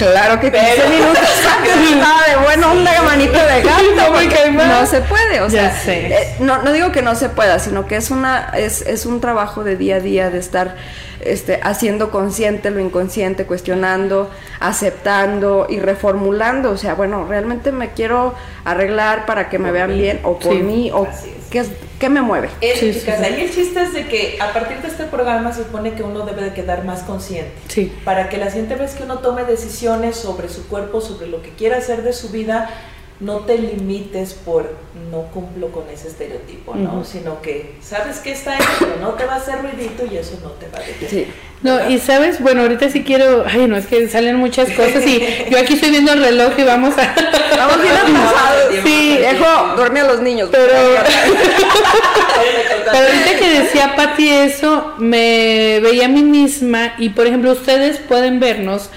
Claro 0.00 0.40
que 0.40 0.50
15 0.50 0.88
minutos. 0.88 1.18
Antes 1.56 1.90
estaba 1.92 2.26
de 2.26 2.36
buena 2.44 2.72
onda, 2.72 3.02
manito 3.02 3.38
de 3.38 3.62
gato, 3.62 4.12
porque 4.12 4.50
no 4.50 4.86
se 4.86 5.00
puede, 5.02 5.40
o 5.42 5.50
sea, 5.50 5.72
eh, 5.86 6.36
no, 6.40 6.62
no 6.62 6.72
digo 6.72 6.90
que 6.90 7.02
no 7.02 7.14
se 7.14 7.28
pueda, 7.28 7.58
sino 7.58 7.86
que 7.86 7.96
es 7.96 8.10
una 8.10 8.50
es, 8.56 8.80
es 8.82 9.04
un 9.04 9.20
trabajo 9.20 9.62
de 9.62 9.76
día 9.76 9.96
a 9.96 10.00
día 10.00 10.30
de 10.30 10.38
estar 10.38 10.76
este, 11.20 11.60
haciendo 11.62 12.10
consciente 12.10 12.70
lo 12.70 12.80
inconsciente, 12.80 13.44
cuestionando, 13.44 14.30
aceptando 14.58 15.66
y 15.68 15.78
reformulando, 15.80 16.70
o 16.70 16.76
sea, 16.78 16.94
bueno, 16.94 17.26
realmente 17.28 17.72
me 17.72 17.90
quiero 17.90 18.34
arreglar 18.64 19.26
para 19.26 19.48
que 19.50 19.58
me 19.58 19.70
vean 19.70 19.96
bien 19.96 20.20
o 20.22 20.38
por 20.38 20.54
Sí. 20.54 20.62
mí 20.62 20.90
o 20.94 21.06
qué 21.50 21.58
es 21.58 21.68
qué 22.00 22.08
me 22.08 22.22
mueve. 22.22 22.48
Es, 22.60 22.80
Sí, 22.80 22.92
sí, 22.92 23.00
chicas, 23.00 23.18
sí. 23.18 23.24
ahí 23.24 23.40
el 23.42 23.54
chiste 23.54 23.80
es 23.80 23.92
de 23.92 24.08
que 24.08 24.38
a 24.40 24.52
partir 24.52 24.78
de 24.78 24.88
este 24.88 25.04
programa 25.04 25.52
se 25.52 25.62
supone 25.62 25.92
que 25.94 26.02
uno 26.02 26.26
debe 26.26 26.42
de 26.42 26.52
quedar 26.54 26.84
más 26.84 27.02
consciente. 27.02 27.52
sí. 27.68 27.92
Para 28.04 28.28
que 28.28 28.38
la 28.38 28.48
siguiente 28.48 28.74
vez 28.74 28.94
que 28.94 29.04
uno 29.04 29.18
tome 29.20 29.44
decisiones 29.44 30.16
sobre 30.16 30.48
su 30.48 30.66
cuerpo, 30.66 31.00
sobre 31.00 31.28
lo 31.28 31.42
que 31.42 31.50
quiera 31.50 31.76
hacer 31.76 32.02
de 32.02 32.12
su 32.12 32.30
vida, 32.30 32.70
no 33.20 33.40
te 33.40 33.58
limites 33.58 34.32
por 34.32 34.76
no 35.10 35.24
cumplo 35.32 35.70
con 35.70 35.88
ese 35.90 36.08
estereotipo, 36.08 36.74
¿no? 36.74 37.04
Sino 37.04 37.42
que 37.42 37.74
sabes 37.82 38.18
que 38.18 38.32
está 38.32 38.52
ahí, 38.52 38.64
pero 38.78 38.96
no 39.00 39.10
te 39.10 39.26
va 39.26 39.34
a 39.34 39.36
hacer 39.36 39.60
ruidito 39.60 40.06
y 40.10 40.16
eso 40.16 40.38
no 40.42 40.50
te 40.52 40.66
va 40.68 40.78
a 40.78 40.86
detener. 40.86 41.10
Sí. 41.10 41.26
No, 41.62 41.90
y 41.90 41.98
sabes, 41.98 42.40
bueno, 42.40 42.62
ahorita 42.62 42.88
sí 42.88 43.04
quiero, 43.04 43.44
ay, 43.46 43.66
no, 43.66 43.76
es 43.76 43.86
que 43.86 44.08
salen 44.08 44.36
muchas 44.36 44.70
cosas 44.70 45.06
y 45.06 45.22
yo 45.50 45.58
aquí 45.58 45.74
estoy 45.74 45.90
viendo 45.90 46.14
el 46.14 46.24
reloj 46.24 46.52
y 46.56 46.62
vamos 46.62 46.96
a... 46.96 47.14
Vamos 47.54 47.82
bien 47.82 47.94
atrasados. 47.96 48.74
Sí, 48.82 49.18
Viejo, 49.18 49.76
duerme 49.76 50.00
a 50.00 50.04
los 50.04 50.22
niños. 50.22 50.48
Pero, 50.50 50.72
pero 52.90 53.06
ahorita 53.06 53.38
que 53.38 53.60
decía 53.60 53.94
Patti 53.96 54.30
eso, 54.30 54.94
me 54.96 55.80
veía 55.82 56.06
a 56.06 56.08
mí 56.08 56.22
misma 56.22 56.94
y 56.96 57.10
por 57.10 57.26
ejemplo 57.26 57.52
ustedes 57.52 57.98
pueden 57.98 58.40
vernos 58.40 58.88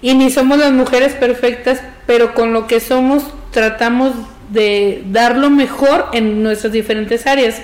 y 0.00 0.14
ni 0.14 0.30
somos 0.30 0.58
las 0.58 0.70
mujeres 0.70 1.14
perfectas, 1.14 1.80
pero 2.06 2.34
con 2.34 2.52
lo 2.52 2.68
que 2.68 2.78
somos 2.78 3.24
tratamos 3.50 4.12
de 4.50 5.02
dar 5.10 5.36
lo 5.36 5.50
mejor 5.50 6.06
en 6.12 6.42
nuestras 6.42 6.72
diferentes 6.72 7.26
áreas. 7.26 7.56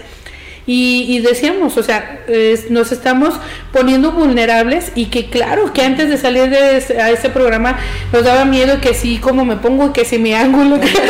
Y, 0.67 1.05
y 1.09 1.19
decíamos, 1.21 1.77
o 1.77 1.83
sea, 1.83 2.23
es- 2.27 2.71
nos 2.71 2.91
estamos 2.91 3.35
poniendo 3.71 4.13
vulnerables 4.13 4.93
y 4.95 5.07
que 5.07 5.29
claro, 5.29 5.75
que 5.75 5.83
antes 5.83 6.09
de 6.09 6.17
salir 6.17 6.49
de 6.49 6.79
ese- 6.79 7.01
a 7.03 7.11
ese 7.11 7.29
programa 7.29 7.79
nos 8.15 8.25
daba 8.25 8.47
miedo 8.47 8.81
que 8.81 8.95
si 8.95 9.19
como 9.19 9.45
me 9.45 9.57
pongo, 9.57 9.93
que 9.93 10.07
si 10.07 10.19
mi 10.19 10.33
ángulo, 10.33 10.81
que- 10.81 10.87
este 10.89 11.05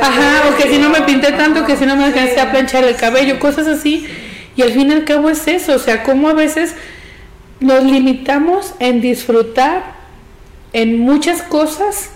Ajá, 0.00 0.48
o 0.50 0.56
que 0.56 0.70
si 0.70 0.78
no 0.78 0.88
me 0.88 1.02
pinté 1.02 1.32
tanto, 1.32 1.66
que 1.66 1.76
si 1.76 1.84
no 1.86 1.94
me 1.96 2.04
alcancé 2.04 2.40
a 2.40 2.50
planchar 2.50 2.84
el 2.84 2.96
cabello, 2.96 3.38
cosas 3.38 3.66
así. 3.66 4.06
Y 4.56 4.62
al 4.62 4.70
fin 4.72 4.90
y 4.90 4.94
al 4.94 5.04
cabo 5.04 5.28
es 5.28 5.46
eso, 5.46 5.74
o 5.74 5.78
sea, 5.78 6.02
como 6.04 6.28
a 6.28 6.32
veces 6.34 6.74
nos 7.60 7.82
limitamos 7.84 8.74
en 8.78 9.00
disfrutar 9.02 9.82
en 10.72 10.98
muchas 11.00 11.42
cosas 11.42 12.10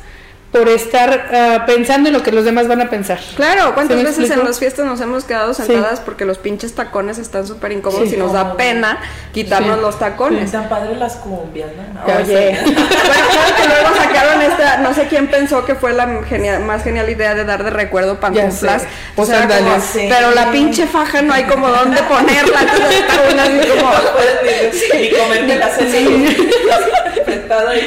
por 0.52 0.66
estar 0.70 1.28
ah, 1.30 1.64
pensando 1.66 2.08
en 2.08 2.14
lo 2.14 2.22
que 2.22 2.32
los 2.32 2.42
demás 2.44 2.68
van 2.68 2.80
a 2.80 2.88
pensar. 2.88 3.18
Claro, 3.36 3.74
¿cuántas 3.74 3.98
¿Sí 3.98 4.02
me 4.02 4.08
veces 4.08 4.18
explico? 4.20 4.40
en 4.40 4.46
las 4.48 4.58
fiestas 4.58 4.86
nos 4.86 4.98
hemos 5.02 5.24
quedado 5.24 5.52
Sí. 5.52 5.62
sentadas 5.64 6.00
porque 6.00 6.24
los 6.24 6.38
pinches 6.38 6.74
tacones 6.74 7.18
están 7.18 7.46
súper 7.46 7.72
incómodos 7.72 8.08
Sí. 8.08 8.14
y 8.14 8.18
nos 8.18 8.32
da 8.32 8.44
No. 8.44 8.56
pena 8.56 8.98
quitarnos 9.34 9.76
Sí. 9.76 9.82
los 9.82 9.98
tacones? 9.98 10.44
Están 10.44 10.70
padres 10.70 10.96
las 10.96 11.16
cumbias, 11.16 11.68
¿no? 11.76 11.82
No, 12.00 12.18
Oye, 12.22 12.58
bueno, 12.64 12.88
claro 12.88 13.56
que 13.60 13.68
luego 13.68 13.96
sacaron 13.96 14.40
esta, 14.42 14.78
no 14.78 14.94
sé 14.94 15.06
pensó 15.28 15.66
que 15.66 15.74
fue 15.74 15.92
la 15.92 16.06
genial- 16.26 16.62
más 16.64 16.82
genial 16.82 17.10
idea 17.10 17.34
de 17.34 17.44
dar 17.44 17.62
de 17.62 17.68
recuerdo 17.70 18.18
pantuflas. 18.18 18.84
O 18.84 19.16
Pues 19.16 19.28
sea, 19.28 19.42
como, 19.46 19.52
ándale. 19.54 19.80
Sí. 19.82 20.06
pero 20.08 20.30
la 20.30 20.50
pinche 20.50 20.86
faja 20.86 21.20
no 21.20 21.34
hay 21.34 21.44
como 21.44 21.68
dónde 21.68 22.02
ponerla. 22.04 22.60
Entonces 22.62 23.00
está 23.00 23.22
una 23.34 23.42
así 23.42 23.68
como... 23.68 23.90
Puedes 24.14 24.40
ahí. 27.52 27.80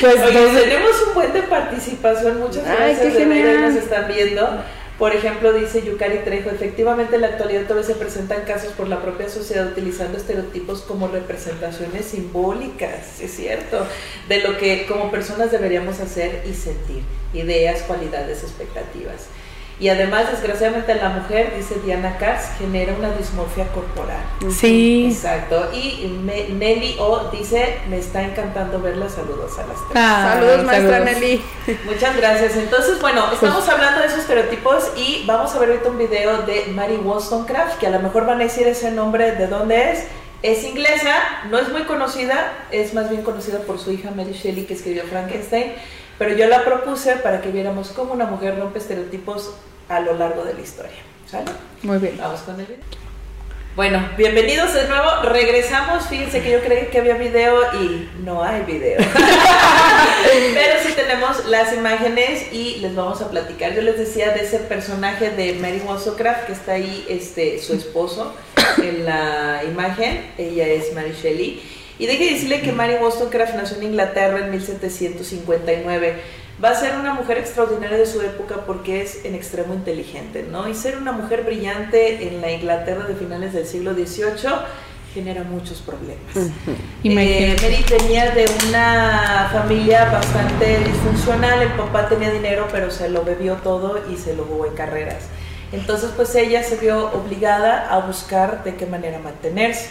Pues, 0.00 0.14
Oye, 0.14 0.62
tenemos 0.62 1.02
un 1.08 1.14
buen 1.14 1.32
de 1.32 1.42
participación, 1.42 2.40
muchas 2.40 2.66
Ay, 2.66 2.94
gracias 2.94 3.14
de 3.14 3.26
nos 3.26 3.74
están 3.74 4.08
viendo. 4.08 4.62
Por 4.98 5.14
ejemplo, 5.14 5.52
dice 5.52 5.82
Yukari 5.82 6.18
Trejo, 6.24 6.50
efectivamente 6.50 7.14
en 7.14 7.22
la 7.22 7.28
actualidad 7.28 7.62
todavía 7.62 7.86
se 7.86 7.94
presentan 7.94 8.42
casos 8.42 8.72
por 8.72 8.88
la 8.88 9.00
propia 9.00 9.28
sociedad 9.28 9.68
utilizando 9.68 10.18
estereotipos 10.18 10.82
como 10.82 11.06
representaciones 11.06 12.06
simbólicas, 12.06 13.20
es 13.20 13.36
cierto, 13.36 13.86
de 14.28 14.40
lo 14.40 14.58
que 14.58 14.86
como 14.86 15.12
personas 15.12 15.52
deberíamos 15.52 16.00
hacer 16.00 16.42
y 16.50 16.52
sentir, 16.52 17.02
ideas, 17.32 17.82
cualidades, 17.82 18.42
expectativas. 18.42 19.28
Y 19.80 19.88
además, 19.90 20.28
desgraciadamente, 20.30 20.92
la 20.96 21.10
mujer, 21.10 21.52
dice 21.56 21.76
Diana 21.84 22.16
Katz, 22.18 22.58
genera 22.58 22.94
una 22.98 23.10
dismorfia 23.10 23.68
corporal. 23.68 24.18
Sí. 24.50 25.08
Exacto. 25.12 25.70
Y 25.72 26.08
me- 26.24 26.48
Nelly 26.48 26.96
O 26.98 27.30
dice, 27.30 27.78
me 27.88 27.98
está 27.98 28.22
encantando 28.22 28.80
verla, 28.80 29.08
saludos 29.08 29.52
a 29.58 29.66
las 29.66 29.76
tres. 29.76 29.94
Ah, 29.94 30.30
Saludos, 30.34 30.64
maestra 30.64 30.98
saludos. 30.98 31.20
Nelly. 31.20 31.44
Muchas 31.84 32.16
gracias. 32.16 32.56
Entonces, 32.56 33.00
bueno, 33.00 33.32
estamos 33.32 33.68
hablando 33.68 34.00
de 34.00 34.06
esos 34.08 34.18
estereotipos 34.18 34.90
y 34.96 35.22
vamos 35.26 35.54
a 35.54 35.58
ver 35.60 35.68
ahorita 35.70 35.90
un 35.90 35.98
video 35.98 36.38
de 36.42 36.66
Mary 36.74 36.96
Wollstonecraft, 36.96 37.78
que 37.78 37.86
a 37.86 37.90
lo 37.90 38.00
mejor 38.00 38.26
van 38.26 38.40
a 38.40 38.44
decir 38.44 38.66
ese 38.66 38.90
nombre 38.90 39.32
de 39.36 39.46
dónde 39.46 39.92
es. 39.92 40.04
Es 40.42 40.62
inglesa, 40.64 41.14
no 41.50 41.58
es 41.58 41.68
muy 41.68 41.82
conocida, 41.82 42.52
es 42.70 42.94
más 42.94 43.10
bien 43.10 43.22
conocida 43.22 43.58
por 43.60 43.78
su 43.78 43.90
hija 43.92 44.10
Mary 44.14 44.32
Shelley 44.32 44.66
que 44.66 44.74
escribió 44.74 45.02
Frankenstein, 45.04 45.72
pero 46.18 46.36
yo 46.36 46.46
la 46.48 46.64
propuse 46.64 47.16
para 47.16 47.40
que 47.40 47.50
viéramos 47.50 47.88
cómo 47.90 48.12
una 48.12 48.26
mujer 48.26 48.58
rompe 48.58 48.78
estereotipos 48.78 49.54
a 49.88 50.00
lo 50.00 50.14
largo 50.14 50.44
de 50.44 50.54
la 50.54 50.60
historia. 50.60 50.98
¿Sale? 51.26 51.50
Muy 51.82 51.98
bien. 51.98 52.16
Vamos 52.18 52.40
con 52.40 52.58
el 52.58 52.66
video. 52.66 52.98
Bueno, 53.76 54.04
bienvenidos 54.16 54.74
de 54.74 54.88
nuevo. 54.88 55.22
Regresamos. 55.22 56.08
Fíjense 56.08 56.42
que 56.42 56.50
yo 56.50 56.60
creí 56.60 56.86
que 56.86 56.98
había 56.98 57.14
video 57.14 57.72
y 57.74 58.10
no 58.24 58.42
hay 58.42 58.62
video. 58.62 58.98
Pero 60.54 60.80
sí 60.84 60.94
tenemos 60.96 61.46
las 61.46 61.72
imágenes 61.72 62.52
y 62.52 62.78
les 62.80 62.96
vamos 62.96 63.20
a 63.22 63.30
platicar. 63.30 63.74
Yo 63.74 63.82
les 63.82 63.96
decía 63.96 64.30
de 64.30 64.42
ese 64.42 64.58
personaje 64.58 65.30
de 65.30 65.52
Mary 65.60 65.80
Wollstonecraft 65.86 66.46
que 66.46 66.52
está 66.54 66.72
ahí, 66.72 67.06
este, 67.08 67.60
su 67.60 67.74
esposo 67.74 68.34
en 68.78 69.04
la 69.04 69.62
imagen. 69.62 70.32
Ella 70.38 70.66
es 70.66 70.92
Mary 70.92 71.12
Shelley. 71.12 71.62
Y 71.98 72.06
deje 72.06 72.32
decirle 72.32 72.60
que 72.60 72.72
Mary 72.72 72.94
Wollstonecraft 73.00 73.54
nació 73.54 73.78
en 73.78 73.84
Inglaterra 73.84 74.38
en 74.38 74.50
1759. 74.50 76.14
Va 76.62 76.70
a 76.70 76.74
ser 76.74 76.96
una 76.96 77.14
mujer 77.14 77.38
extraordinaria 77.38 77.96
de 77.96 78.06
su 78.06 78.20
época 78.20 78.64
porque 78.66 79.02
es 79.02 79.24
en 79.24 79.34
extremo 79.34 79.74
inteligente, 79.74 80.44
¿no? 80.50 80.68
Y 80.68 80.74
ser 80.74 80.96
una 80.96 81.12
mujer 81.12 81.44
brillante 81.44 82.28
en 82.28 82.40
la 82.40 82.50
Inglaterra 82.50 83.04
de 83.04 83.14
finales 83.14 83.52
del 83.52 83.66
siglo 83.66 83.94
XVIII 83.94 84.50
genera 85.14 85.42
muchos 85.42 85.80
problemas. 85.80 86.36
Eh, 86.36 86.50
Imagínate. 87.02 87.62
Mary 87.62 87.84
venía 87.90 88.30
de 88.30 88.46
una 88.68 89.48
familia 89.52 90.04
bastante 90.06 90.78
disfuncional, 90.84 91.62
el 91.62 91.72
papá 91.72 92.08
tenía 92.08 92.30
dinero 92.30 92.68
pero 92.70 92.90
se 92.90 93.08
lo 93.08 93.24
bebió 93.24 93.54
todo 93.56 94.00
y 94.12 94.16
se 94.16 94.34
lo 94.34 94.44
jugó 94.44 94.66
en 94.66 94.74
carreras. 94.74 95.24
Entonces 95.72 96.10
pues 96.14 96.34
ella 96.34 96.62
se 96.62 96.76
vio 96.76 97.10
obligada 97.12 97.92
a 97.92 98.00
buscar 98.00 98.64
de 98.64 98.74
qué 98.74 98.86
manera 98.86 99.18
mantenerse. 99.18 99.90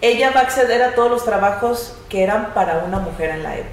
Ella 0.00 0.30
va 0.30 0.40
a 0.40 0.42
acceder 0.44 0.82
a 0.82 0.94
todos 0.94 1.10
los 1.10 1.24
trabajos 1.24 1.96
que 2.08 2.22
eran 2.22 2.52
para 2.54 2.84
una 2.86 2.98
mujer 2.98 3.30
en 3.30 3.42
la 3.42 3.56
época. 3.56 3.72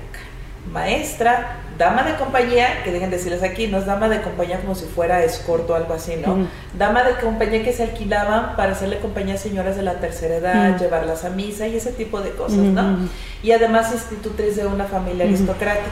Maestra, 0.71 1.57
dama 1.77 2.03
de 2.03 2.15
compañía, 2.15 2.83
que 2.83 2.91
dejen 2.91 3.09
decirles 3.09 3.43
aquí, 3.43 3.67
no 3.67 3.79
es 3.79 3.85
dama 3.85 4.07
de 4.07 4.21
compañía 4.21 4.61
como 4.61 4.75
si 4.75 4.85
fuera 4.85 5.23
escorto 5.23 5.73
o 5.73 5.75
algo 5.75 5.93
así, 5.93 6.15
¿no? 6.15 6.47
Dama 6.77 7.03
de 7.03 7.15
compañía 7.15 7.63
que 7.63 7.73
se 7.73 7.83
alquilaban 7.83 8.55
para 8.55 8.71
hacerle 8.71 8.99
compañía 8.99 9.35
a 9.35 9.37
señoras 9.37 9.75
de 9.75 9.81
la 9.81 9.95
tercera 9.95 10.35
edad, 10.35 10.79
llevarlas 10.79 11.25
a 11.25 11.29
misa 11.29 11.67
y 11.67 11.75
ese 11.75 11.91
tipo 11.91 12.21
de 12.21 12.31
cosas. 12.31 12.57
¿no? 12.57 13.09
Y 13.41 13.51
además 13.51 13.91
institutriz 13.91 14.55
de 14.55 14.65
una 14.65 14.85
familia 14.85 15.25
aristocrática. 15.25 15.83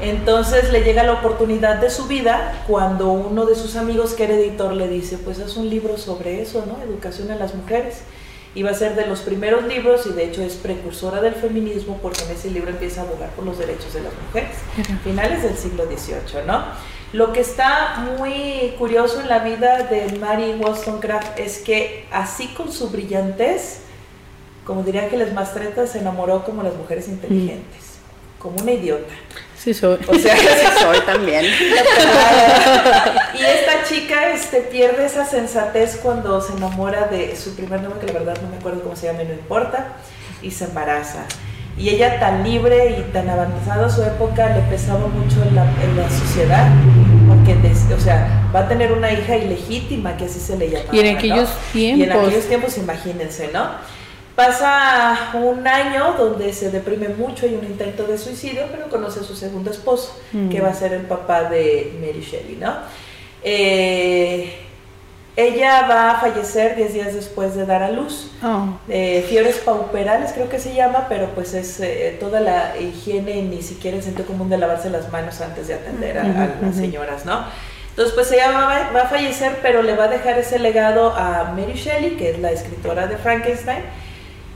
Entonces 0.00 0.72
le 0.72 0.82
llega 0.82 1.04
la 1.04 1.12
oportunidad 1.12 1.76
de 1.76 1.88
su 1.88 2.06
vida 2.06 2.64
cuando 2.66 3.12
uno 3.12 3.46
de 3.46 3.54
sus 3.54 3.76
amigos 3.76 4.14
que 4.14 4.24
era 4.24 4.34
editor 4.34 4.72
le 4.72 4.88
dice, 4.88 5.16
pues 5.18 5.38
haz 5.38 5.56
un 5.56 5.68
libro 5.68 5.96
sobre 5.96 6.42
eso, 6.42 6.64
¿no? 6.66 6.82
Educación 6.82 7.30
a 7.30 7.36
las 7.36 7.54
mujeres. 7.54 7.98
Y 8.54 8.62
va 8.62 8.70
a 8.70 8.74
ser 8.74 8.94
de 8.94 9.06
los 9.06 9.20
primeros 9.20 9.64
libros 9.64 10.06
y 10.06 10.12
de 10.12 10.24
hecho 10.24 10.42
es 10.42 10.54
precursora 10.56 11.22
del 11.22 11.34
feminismo 11.34 11.98
porque 12.02 12.22
en 12.24 12.32
ese 12.32 12.50
libro 12.50 12.70
empieza 12.70 13.00
a 13.00 13.04
abogar 13.04 13.30
por 13.30 13.46
los 13.46 13.58
derechos 13.58 13.94
de 13.94 14.02
las 14.02 14.12
mujeres, 14.26 14.56
finales 15.02 15.42
del 15.42 15.56
siglo 15.56 15.86
XVIII, 15.86 16.46
¿no? 16.46 16.62
Lo 17.12 17.32
que 17.32 17.40
está 17.40 18.06
muy 18.18 18.74
curioso 18.78 19.20
en 19.20 19.28
la 19.28 19.40
vida 19.40 19.82
de 19.84 20.18
Mary 20.18 20.54
Wollstonecraft 20.58 21.38
es 21.38 21.58
que 21.58 22.06
así 22.10 22.48
con 22.48 22.72
su 22.72 22.88
brillantez, 22.90 23.80
como 24.66 24.82
diría 24.82 25.08
que 25.08 25.16
les 25.16 25.32
Mastreta, 25.32 25.86
se 25.86 25.98
enamoró 25.98 26.44
como 26.44 26.62
las 26.62 26.74
mujeres 26.74 27.08
inteligentes, 27.08 27.91
como 28.42 28.56
una 28.60 28.72
idiota. 28.72 29.12
Sí, 29.56 29.72
soy. 29.72 29.96
O 30.08 30.14
sea, 30.18 30.36
Sí, 30.36 30.44
soy 30.80 30.98
también. 31.06 31.44
y 33.38 33.42
esta 33.42 33.84
chica 33.88 34.30
este, 34.30 34.60
pierde 34.62 35.06
esa 35.06 35.24
sensatez 35.24 35.98
cuando 36.02 36.40
se 36.40 36.52
enamora 36.54 37.06
de 37.06 37.36
su 37.36 37.54
primer 37.54 37.80
nombre, 37.80 38.00
que 38.04 38.12
la 38.12 38.18
verdad 38.20 38.36
no 38.42 38.48
me 38.48 38.56
acuerdo 38.56 38.82
cómo 38.82 38.96
se 38.96 39.06
llama 39.06 39.22
y 39.22 39.26
no 39.26 39.34
importa, 39.34 39.92
y 40.42 40.50
se 40.50 40.64
embaraza. 40.64 41.24
Y 41.78 41.88
ella 41.88 42.20
tan 42.20 42.42
libre 42.44 42.96
y 42.98 43.12
tan 43.12 43.30
avanzada 43.30 43.86
a 43.86 43.90
su 43.90 44.02
época 44.02 44.48
le 44.48 44.60
pesaba 44.62 45.06
mucho 45.06 45.42
en 45.48 45.54
la, 45.54 45.62
en 45.82 45.96
la 45.96 46.08
sociedad, 46.10 46.68
porque 47.28 47.54
des- 47.66 47.90
o 47.96 48.00
sea, 48.00 48.42
va 48.54 48.60
a 48.60 48.68
tener 48.68 48.92
una 48.92 49.10
hija 49.12 49.36
ilegítima, 49.36 50.16
que 50.16 50.26
así 50.26 50.38
se 50.38 50.58
le 50.58 50.68
llamaba. 50.68 50.94
Y 50.94 51.00
en 51.00 51.12
¿no? 51.12 51.18
aquellos 51.18 51.48
Y 51.72 51.86
en 51.86 51.96
tiempos. 51.96 52.26
aquellos 52.26 52.44
tiempos, 52.46 52.76
imagínense, 52.78 53.48
¿no? 53.54 53.70
Pasa 54.34 55.30
un 55.34 55.66
año 55.66 56.14
donde 56.16 56.52
se 56.54 56.70
deprime 56.70 57.08
mucho 57.08 57.46
y 57.46 57.54
un 57.54 57.64
intento 57.64 58.04
de 58.04 58.16
suicidio, 58.16 58.62
pero 58.70 58.88
conoce 58.88 59.20
a 59.20 59.22
su 59.22 59.36
segundo 59.36 59.70
esposo, 59.70 60.18
Mm. 60.32 60.48
que 60.48 60.60
va 60.60 60.70
a 60.70 60.74
ser 60.74 60.94
el 60.94 61.02
papá 61.02 61.44
de 61.44 61.92
Mary 62.00 62.22
Shelley, 62.22 62.56
¿no? 62.56 62.72
Eh, 63.42 64.54
ella 65.36 65.86
va 65.88 66.10
a 66.12 66.20
fallecer 66.20 66.76
10 66.76 66.92
días 66.92 67.14
después 67.14 67.54
de 67.54 67.64
dar 67.64 67.82
a 67.82 67.90
luz. 67.90 68.30
Oh. 68.42 68.78
Eh, 68.88 69.24
fiebres 69.28 69.56
pauperales 69.58 70.32
creo 70.32 70.48
que 70.48 70.58
se 70.58 70.74
llama, 70.74 71.06
pero 71.08 71.28
pues 71.34 71.54
es 71.54 71.80
eh, 71.80 72.16
toda 72.20 72.40
la 72.40 72.76
higiene 72.78 73.38
y 73.38 73.42
ni 73.42 73.62
siquiera 73.62 73.96
el 73.96 74.02
sentido 74.02 74.26
común 74.26 74.50
de 74.50 74.58
lavarse 74.58 74.90
las 74.90 75.10
manos 75.10 75.40
antes 75.40 75.68
de 75.68 75.74
atender 75.74 76.18
a, 76.18 76.56
las 76.60 76.76
señoras, 76.76 77.24
¿no? 77.24 77.44
Entonces 77.90 78.14
pues 78.14 78.30
ella 78.32 78.50
va, 78.50 78.90
va 78.94 79.02
a 79.02 79.08
fallecer, 79.08 79.58
pero 79.62 79.82
le 79.82 79.94
va 79.94 80.04
a 80.04 80.08
dejar 80.08 80.38
ese 80.38 80.58
legado 80.58 81.14
a 81.14 81.54
Mary 81.56 81.74
Shelley, 81.74 82.16
que 82.16 82.30
es 82.30 82.38
la 82.38 82.50
escritora 82.50 83.06
de 83.06 83.16
Frankenstein. 83.16 83.82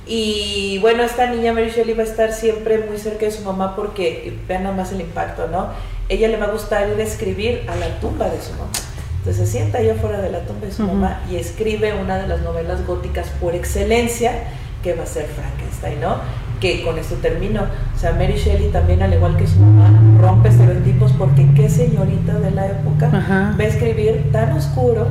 Y 0.06 0.78
bueno, 0.78 1.02
esta 1.02 1.28
niña 1.28 1.52
Mary 1.52 1.70
Shelley 1.70 1.94
va 1.94 2.02
a 2.02 2.06
estar 2.06 2.32
siempre 2.32 2.78
muy 2.78 2.96
cerca 2.96 3.24
de 3.26 3.32
su 3.32 3.42
mamá 3.42 3.74
porque 3.74 4.38
vean 4.46 4.62
nada 4.62 4.76
más 4.76 4.92
el 4.92 5.00
impacto, 5.00 5.48
¿no? 5.48 5.70
Ella 6.08 6.28
le 6.28 6.36
va 6.36 6.46
a 6.46 6.50
gustar 6.52 6.88
ir 6.88 7.00
a 7.00 7.02
escribir 7.02 7.62
a 7.68 7.74
la 7.74 7.98
tumba 7.98 8.28
de 8.28 8.40
su 8.40 8.52
mamá. 8.52 8.70
Entonces 9.18 9.48
se 9.48 9.58
sienta 9.58 9.78
allá 9.78 9.96
fuera 9.96 10.20
de 10.20 10.30
la 10.30 10.40
tumba 10.42 10.66
de 10.66 10.72
su 10.72 10.84
mamá 10.84 11.22
y 11.28 11.34
escribe 11.34 11.92
una 11.94 12.18
de 12.18 12.28
las 12.28 12.42
novelas 12.42 12.86
góticas 12.86 13.28
por 13.40 13.56
excelencia, 13.56 14.44
que 14.84 14.94
va 14.94 15.02
a 15.02 15.06
ser 15.06 15.26
Frankenstein, 15.26 16.00
¿no? 16.00 16.18
Que 16.60 16.84
con 16.84 16.96
esto 16.96 17.16
termino. 17.16 17.62
O 17.62 17.98
sea, 17.98 18.12
Mary 18.12 18.36
Shelley 18.36 18.70
también, 18.70 19.02
al 19.02 19.12
igual 19.12 19.36
que 19.36 19.48
su 19.48 19.58
mamá, 19.58 19.90
rompe 20.20 20.50
estereotipos 20.50 21.12
porque 21.18 21.48
qué 21.56 21.68
señorita 21.68 22.38
de 22.38 22.52
la 22.52 22.68
época 22.68 23.10
va 23.10 23.56
a 23.58 23.66
escribir 23.66 24.30
tan 24.30 24.52
oscuro 24.52 25.08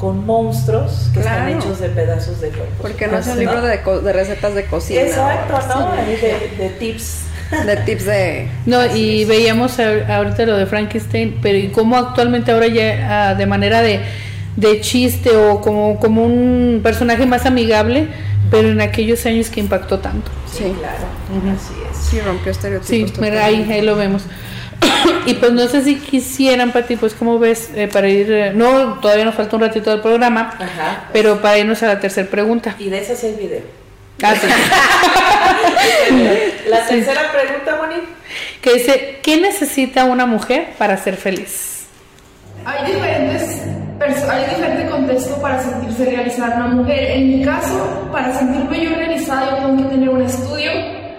con 0.00 0.24
monstruos 0.24 1.10
que 1.12 1.20
Claro. 1.20 1.46
están 1.48 1.60
hechos 1.60 1.80
de 1.80 1.88
pedazos 1.90 2.40
de 2.40 2.48
cuerpos. 2.48 2.76
Porque 2.80 3.06
no 3.06 3.18
es 3.18 3.26
un 3.26 3.38
libro 3.38 3.60
de, 3.60 4.12
recetas 4.12 4.54
de 4.54 4.64
cocina. 4.64 5.02
Exacto, 5.02 5.58
¿no? 5.68 5.92
De, 5.94 6.16
de 6.58 6.68
tips. 6.78 7.24
De 7.66 7.76
tips 7.78 8.04
de... 8.06 8.48
No, 8.64 8.86
y 8.96 9.22
es. 9.22 9.28
veíamos 9.28 9.78
a- 9.78 10.16
ahorita 10.16 10.46
lo 10.46 10.56
de 10.56 10.66
Frankenstein, 10.66 11.38
pero 11.42 11.58
y 11.58 11.68
cómo 11.68 11.96
actualmente 11.96 12.50
ahora 12.52 12.68
ya 12.68 13.30
ah, 13.30 13.34
de 13.34 13.44
manera 13.46 13.82
de, 13.82 14.00
de 14.56 14.80
chiste 14.80 15.36
o 15.36 15.60
como, 15.60 15.98
como 16.00 16.24
un 16.24 16.80
personaje 16.82 17.26
más 17.26 17.44
amigable, 17.46 18.08
pero 18.50 18.68
en 18.68 18.80
aquellos 18.80 19.24
años 19.26 19.50
que 19.50 19.60
impactó 19.60 19.98
tanto. 19.98 20.30
Sí, 20.50 20.64
Sí. 20.64 20.74
claro. 20.78 21.04
Ujú. 21.36 21.50
Así 21.50 21.74
es. 21.90 21.96
Sí, 22.10 22.20
rompió 22.20 22.52
estereotipos. 22.52 23.10
Sí, 23.14 23.20
mira, 23.20 23.44
ahí, 23.44 23.66
ahí 23.70 23.82
lo 23.82 23.96
vemos. 23.96 24.22
y 25.26 25.34
pues 25.34 25.52
no 25.52 25.66
sé 25.68 25.82
si 25.84 25.96
quisieran, 25.96 26.72
Pati, 26.72 26.96
pues 26.96 27.14
como 27.14 27.38
ves, 27.38 27.70
eh, 27.74 27.88
para 27.92 28.08
ir, 28.08 28.30
eh, 28.32 28.52
no, 28.54 28.94
todavía 29.00 29.24
nos 29.24 29.34
falta 29.34 29.56
un 29.56 29.62
ratito 29.62 29.90
del 29.90 30.00
programa, 30.00 30.54
Ajá. 30.58 31.04
pero 31.12 31.40
para 31.40 31.58
irnos 31.58 31.82
a 31.82 31.86
la 31.88 32.00
tercera 32.00 32.28
pregunta. 32.28 32.74
Y 32.78 32.88
de 32.88 32.98
ese 33.00 33.12
es 33.12 33.24
el 33.24 33.34
video. 33.34 33.62
Ah, 34.22 34.34
sí. 34.34 34.46
La 36.68 36.86
tercera 36.86 37.32
pregunta, 37.32 37.76
Moni. 37.76 37.96
que 38.60 38.74
dice, 38.74 39.18
¿qué 39.22 39.40
necesita 39.40 40.04
una 40.04 40.26
mujer 40.26 40.70
para 40.78 40.96
ser 40.96 41.16
feliz? 41.16 41.84
Hay 42.64 42.92
diferentes 42.92 43.62
hay 44.00 44.44
diferente 44.48 44.90
contexto 44.90 45.40
para 45.42 45.60
sentirse 45.60 46.06
realizada 46.06 46.56
una 46.56 46.68
mujer. 46.68 47.10
En 47.10 47.28
mi 47.28 47.44
caso, 47.44 48.08
para 48.10 48.32
sentirme 48.32 48.84
yo 48.84 48.94
realizada, 48.94 49.50
yo 49.50 49.66
tengo 49.66 49.82
que 49.82 49.94
tener 49.94 50.08
un 50.08 50.22
estudio. 50.22 50.70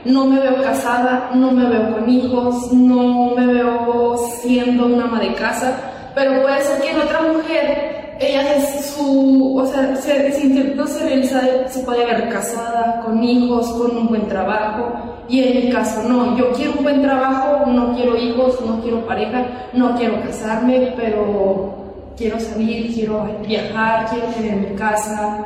No 0.04 0.26
me 0.26 0.40
veo 0.40 0.64
casada, 0.64 1.30
no 1.36 1.52
me 1.52 1.70
veo 1.70 1.94
con 1.94 2.10
hijos, 2.10 2.74
no 2.74 3.36
me 3.36 3.46
veo 3.46 4.18
siendo 4.42 4.88
una 4.88 5.04
ama 5.04 5.20
de 5.20 5.34
casa, 5.36 5.78
pero 6.16 6.42
puede 6.42 6.60
ser 6.62 6.82
que 6.82 6.90
en 6.90 7.00
otra 7.02 7.22
mujer 7.22 8.16
ella 8.20 8.56
es 8.56 8.94
su, 8.96 9.58
o 9.58 9.66
sea, 9.68 9.96
se, 9.96 10.32
se 10.32 10.42
intentó 10.42 10.88
ser 10.88 11.04
realizada, 11.04 11.68
se 11.68 11.84
puede 11.84 12.04
ver 12.04 12.30
casada, 12.30 13.02
con 13.06 13.24
hijos, 13.24 13.72
con 13.74 13.96
un 13.96 14.08
buen 14.08 14.28
trabajo, 14.28 14.92
y 15.30 15.44
en 15.44 15.66
mi 15.66 15.72
caso 15.72 16.02
no, 16.10 16.36
yo 16.36 16.52
quiero 16.54 16.74
un 16.80 16.84
buen 16.84 17.04
trabajo, 17.04 17.68
no 17.68 17.96
quiero 17.96 18.18
hijos, 18.18 18.60
no 18.66 18.82
quiero 18.82 19.06
pareja, 19.06 19.46
no 19.74 19.96
quiero 19.98 20.20
casarme, 20.22 20.94
pero 20.98 21.81
quiero 22.22 22.40
salir, 22.40 22.94
quiero 22.94 23.24
viajar, 23.48 24.06
quiero 24.12 24.28
tener 24.28 24.56
mi 24.58 24.76
casa, 24.76 25.40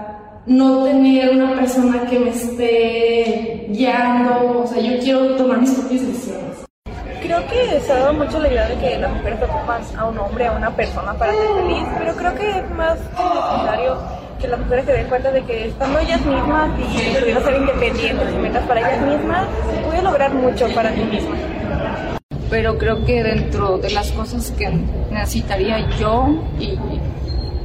no 0.45 0.83
tener 0.83 1.29
una 1.29 1.55
persona 1.55 2.05
que 2.05 2.19
me 2.19 2.31
esté 2.31 3.67
guiando, 3.69 4.59
o 4.59 4.67
sea, 4.67 4.81
yo 4.81 4.99
quiero 4.99 5.37
tomar 5.37 5.59
mis 5.59 5.71
propias 5.71 6.05
decisiones. 6.05 6.65
Creo 7.21 7.47
que 7.47 7.79
se 7.79 7.91
ha 7.93 7.99
dado 7.99 8.13
mucho 8.13 8.39
la 8.39 8.49
idea 8.49 8.67
de 8.67 8.75
que 8.75 8.97
la 8.99 9.07
mujer 9.07 9.35
ocupa 9.35 9.79
a 9.97 10.05
un 10.05 10.19
hombre, 10.19 10.47
a 10.47 10.51
una 10.51 10.69
persona 10.75 11.13
para 11.13 11.31
ser 11.31 11.47
feliz, 11.47 11.87
pero 11.97 12.13
creo 12.13 12.35
que 12.35 12.49
es 12.49 12.69
más 12.71 12.99
necesario 12.99 13.97
que 14.41 14.47
las 14.49 14.59
mujeres 14.59 14.85
se 14.85 14.91
den 14.91 15.07
cuenta 15.07 15.31
de 15.31 15.43
que 15.43 15.67
estando 15.67 15.99
ellas 15.99 16.25
mismas 16.25 16.69
y 16.77 17.17
pudiendo 17.17 17.41
ser 17.41 17.55
independientes 17.55 18.33
y 18.33 18.37
metas 18.37 18.63
para 18.67 18.79
ellas 18.81 19.01
mismas, 19.01 19.47
se 19.71 19.81
puede 19.81 20.01
lograr 20.03 20.33
mucho 20.33 20.67
para 20.75 20.93
sí 20.93 21.03
mismas. 21.03 21.39
Pero 22.55 22.77
creo 22.77 23.03
que 23.03 23.21
dentro 23.21 23.79
de 23.79 23.89
las 23.89 24.13
cosas 24.13 24.49
que 24.51 24.69
necesitaría 25.11 25.89
yo 25.99 26.41
y 26.57 26.79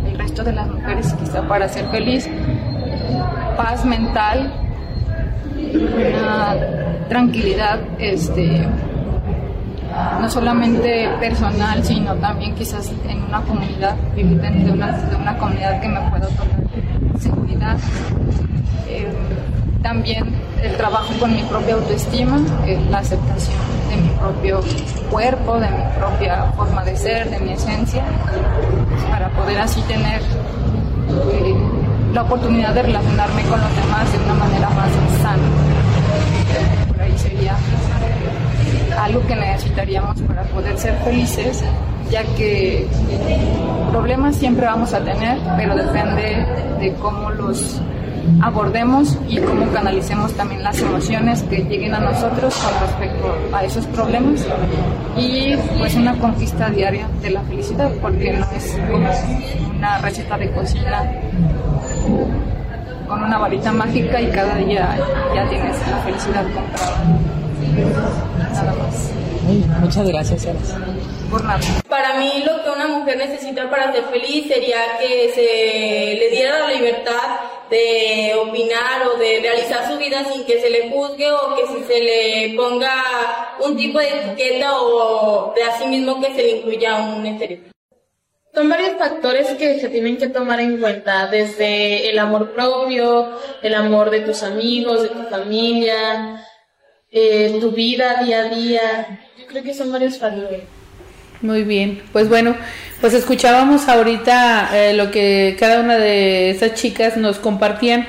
el 0.04 0.18
resto 0.18 0.42
de 0.42 0.52
las 0.52 0.66
mujeres 0.66 1.14
quizá 1.14 1.46
para 1.46 1.68
ser 1.68 1.88
feliz, 1.92 2.28
paz 3.56 3.84
mental, 3.84 4.52
una 5.56 6.56
tranquilidad, 7.08 7.78
este, 8.00 8.66
no 10.20 10.28
solamente 10.28 11.08
personal, 11.20 11.84
sino 11.84 12.16
también 12.16 12.56
quizás 12.56 12.92
en 13.08 13.22
una 13.22 13.42
comunidad, 13.42 13.94
vivir 14.16 14.40
dentro 14.40 14.66
de 14.66 14.72
una, 14.72 14.90
de 14.90 15.14
una 15.14 15.38
comunidad 15.38 15.80
que 15.80 15.86
me 15.88 16.00
pueda 16.10 16.26
otorgar 16.26 17.20
seguridad. 17.20 17.76
Eh, 18.88 19.06
también 19.82 20.34
el 20.62 20.76
trabajo 20.76 21.12
con 21.18 21.34
mi 21.34 21.42
propia 21.42 21.74
autoestima, 21.74 22.38
la 22.90 22.98
aceptación 22.98 23.58
de 23.88 23.96
mi 23.96 24.08
propio 24.10 24.60
cuerpo, 25.10 25.58
de 25.58 25.68
mi 25.70 25.82
propia 25.98 26.52
forma 26.56 26.84
de 26.84 26.96
ser, 26.96 27.30
de 27.30 27.40
mi 27.40 27.52
esencia, 27.52 28.04
para 29.10 29.30
poder 29.30 29.58
así 29.58 29.80
tener 29.82 30.20
eh, 30.20 31.54
la 32.12 32.22
oportunidad 32.22 32.74
de 32.74 32.82
relacionarme 32.82 33.42
con 33.42 33.60
los 33.60 33.76
demás 33.76 34.12
de 34.12 34.18
una 34.18 34.34
manera 34.34 34.70
más 34.70 34.90
sana. 35.22 35.42
Por 36.88 37.00
ahí 37.00 37.16
sería 37.16 37.56
algo 38.98 39.26
que 39.26 39.36
necesitaríamos 39.36 40.20
para 40.22 40.42
poder 40.44 40.76
ser 40.78 40.94
felices, 41.04 41.62
ya 42.10 42.22
que 42.36 42.86
problemas 43.90 44.36
siempre 44.36 44.66
vamos 44.66 44.92
a 44.92 45.00
tener, 45.00 45.38
pero 45.56 45.74
depende 45.76 46.46
de 46.80 46.94
cómo 46.94 47.30
los 47.30 47.80
abordemos 48.42 49.18
y 49.28 49.38
cómo 49.38 49.70
canalicemos 49.72 50.32
también 50.34 50.62
las 50.62 50.80
emociones 50.80 51.42
que 51.44 51.58
lleguen 51.64 51.94
a 51.94 52.00
nosotros 52.00 52.54
con 52.54 52.88
respecto 52.88 53.34
a 53.52 53.64
esos 53.64 53.86
problemas 53.86 54.46
y 55.16 55.56
pues 55.78 55.94
una 55.94 56.16
conquista 56.18 56.70
diaria 56.70 57.06
de 57.22 57.30
la 57.30 57.42
felicidad 57.42 57.90
porque 58.00 58.32
no 58.32 58.46
es 58.56 58.78
una 59.76 59.98
receta 59.98 60.38
de 60.38 60.50
cocina 60.50 61.12
con 63.08 63.24
una 63.24 63.38
varita 63.38 63.72
mágica 63.72 64.20
y 64.20 64.28
cada 64.28 64.54
día 64.56 64.96
ya 65.34 65.48
tienes 65.48 65.76
la 65.90 65.96
felicidad 65.98 66.44
comprada. 66.44 67.04
Nada 68.52 68.74
más. 68.74 69.10
Muchas 69.80 70.06
gracias. 70.06 70.46
Por 71.30 71.44
nada. 71.44 71.60
Para 71.88 72.14
mí 72.18 72.42
lo 72.44 72.62
que 72.62 72.70
una 72.70 72.88
mujer 72.88 73.16
necesita 73.16 73.70
para 73.70 73.92
ser 73.92 74.04
feliz 74.06 74.48
sería 74.48 74.98
que 74.98 75.30
se 75.32 76.18
le 76.18 76.30
diera 76.30 76.58
la 76.58 76.72
libertad 76.72 77.40
de 77.70 78.34
opinar 78.34 79.06
o 79.06 79.16
de 79.16 79.38
realizar 79.40 79.88
su 79.88 79.96
vida 79.96 80.24
sin 80.24 80.44
que 80.44 80.60
se 80.60 80.68
le 80.68 80.90
juzgue 80.90 81.30
o 81.30 81.54
que 81.54 81.66
si 81.68 81.84
se 81.84 82.00
le 82.00 82.54
ponga 82.56 82.92
un 83.60 83.76
tipo 83.76 84.00
de 84.00 84.08
etiqueta 84.08 84.80
o 84.80 85.52
de 85.54 85.62
así 85.62 85.86
mismo 85.86 86.20
que 86.20 86.34
se 86.34 86.42
le 86.42 86.50
incluya 86.58 86.96
un 86.96 87.24
estereotipo. 87.24 87.70
Son 88.52 88.68
varios 88.68 88.98
factores 88.98 89.46
que 89.50 89.78
se 89.78 89.88
tienen 89.88 90.16
que 90.16 90.26
tomar 90.26 90.58
en 90.58 90.80
cuenta, 90.80 91.28
desde 91.28 92.10
el 92.10 92.18
amor 92.18 92.50
propio, 92.52 93.38
el 93.62 93.74
amor 93.74 94.10
de 94.10 94.22
tus 94.22 94.42
amigos, 94.42 95.04
de 95.04 95.08
tu 95.10 95.22
familia, 95.30 96.44
eh, 97.12 97.56
tu 97.60 97.70
vida 97.70 98.20
día 98.24 98.40
a 98.40 98.48
día. 98.48 99.20
Yo 99.38 99.46
creo 99.46 99.62
que 99.62 99.72
son 99.72 99.92
varios 99.92 100.18
factores. 100.18 100.79
Muy 101.42 101.64
bien, 101.64 102.02
pues 102.12 102.28
bueno, 102.28 102.54
pues 103.00 103.14
escuchábamos 103.14 103.88
ahorita 103.88 104.70
eh, 104.74 104.92
lo 104.92 105.10
que 105.10 105.56
cada 105.58 105.80
una 105.80 105.96
de 105.96 106.50
esas 106.50 106.74
chicas 106.74 107.16
nos 107.16 107.38
compartían 107.38 108.06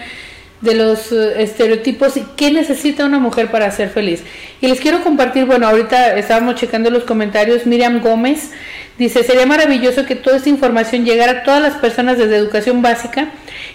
de 0.59 0.75
los 0.75 1.13
eh, 1.13 1.41
estereotipos 1.41 2.17
y 2.17 2.25
qué 2.35 2.51
necesita 2.51 3.05
una 3.05 3.19
mujer 3.19 3.49
para 3.49 3.71
ser 3.71 3.89
feliz. 3.89 4.21
Y 4.59 4.67
les 4.67 4.81
quiero 4.81 5.01
compartir, 5.01 5.45
bueno, 5.45 5.65
ahorita 5.67 6.17
estábamos 6.17 6.55
checando 6.55 6.89
los 6.89 7.03
comentarios, 7.03 7.65
Miriam 7.65 8.01
Gómez 8.01 8.51
dice, 9.01 9.23
sería 9.23 9.47
maravilloso 9.47 10.05
que 10.05 10.15
toda 10.15 10.37
esta 10.37 10.49
información 10.49 11.05
llegara 11.05 11.31
a 11.31 11.43
todas 11.43 11.59
las 11.59 11.73
personas 11.73 12.19
desde 12.19 12.35
educación 12.35 12.83
básica, 12.83 13.31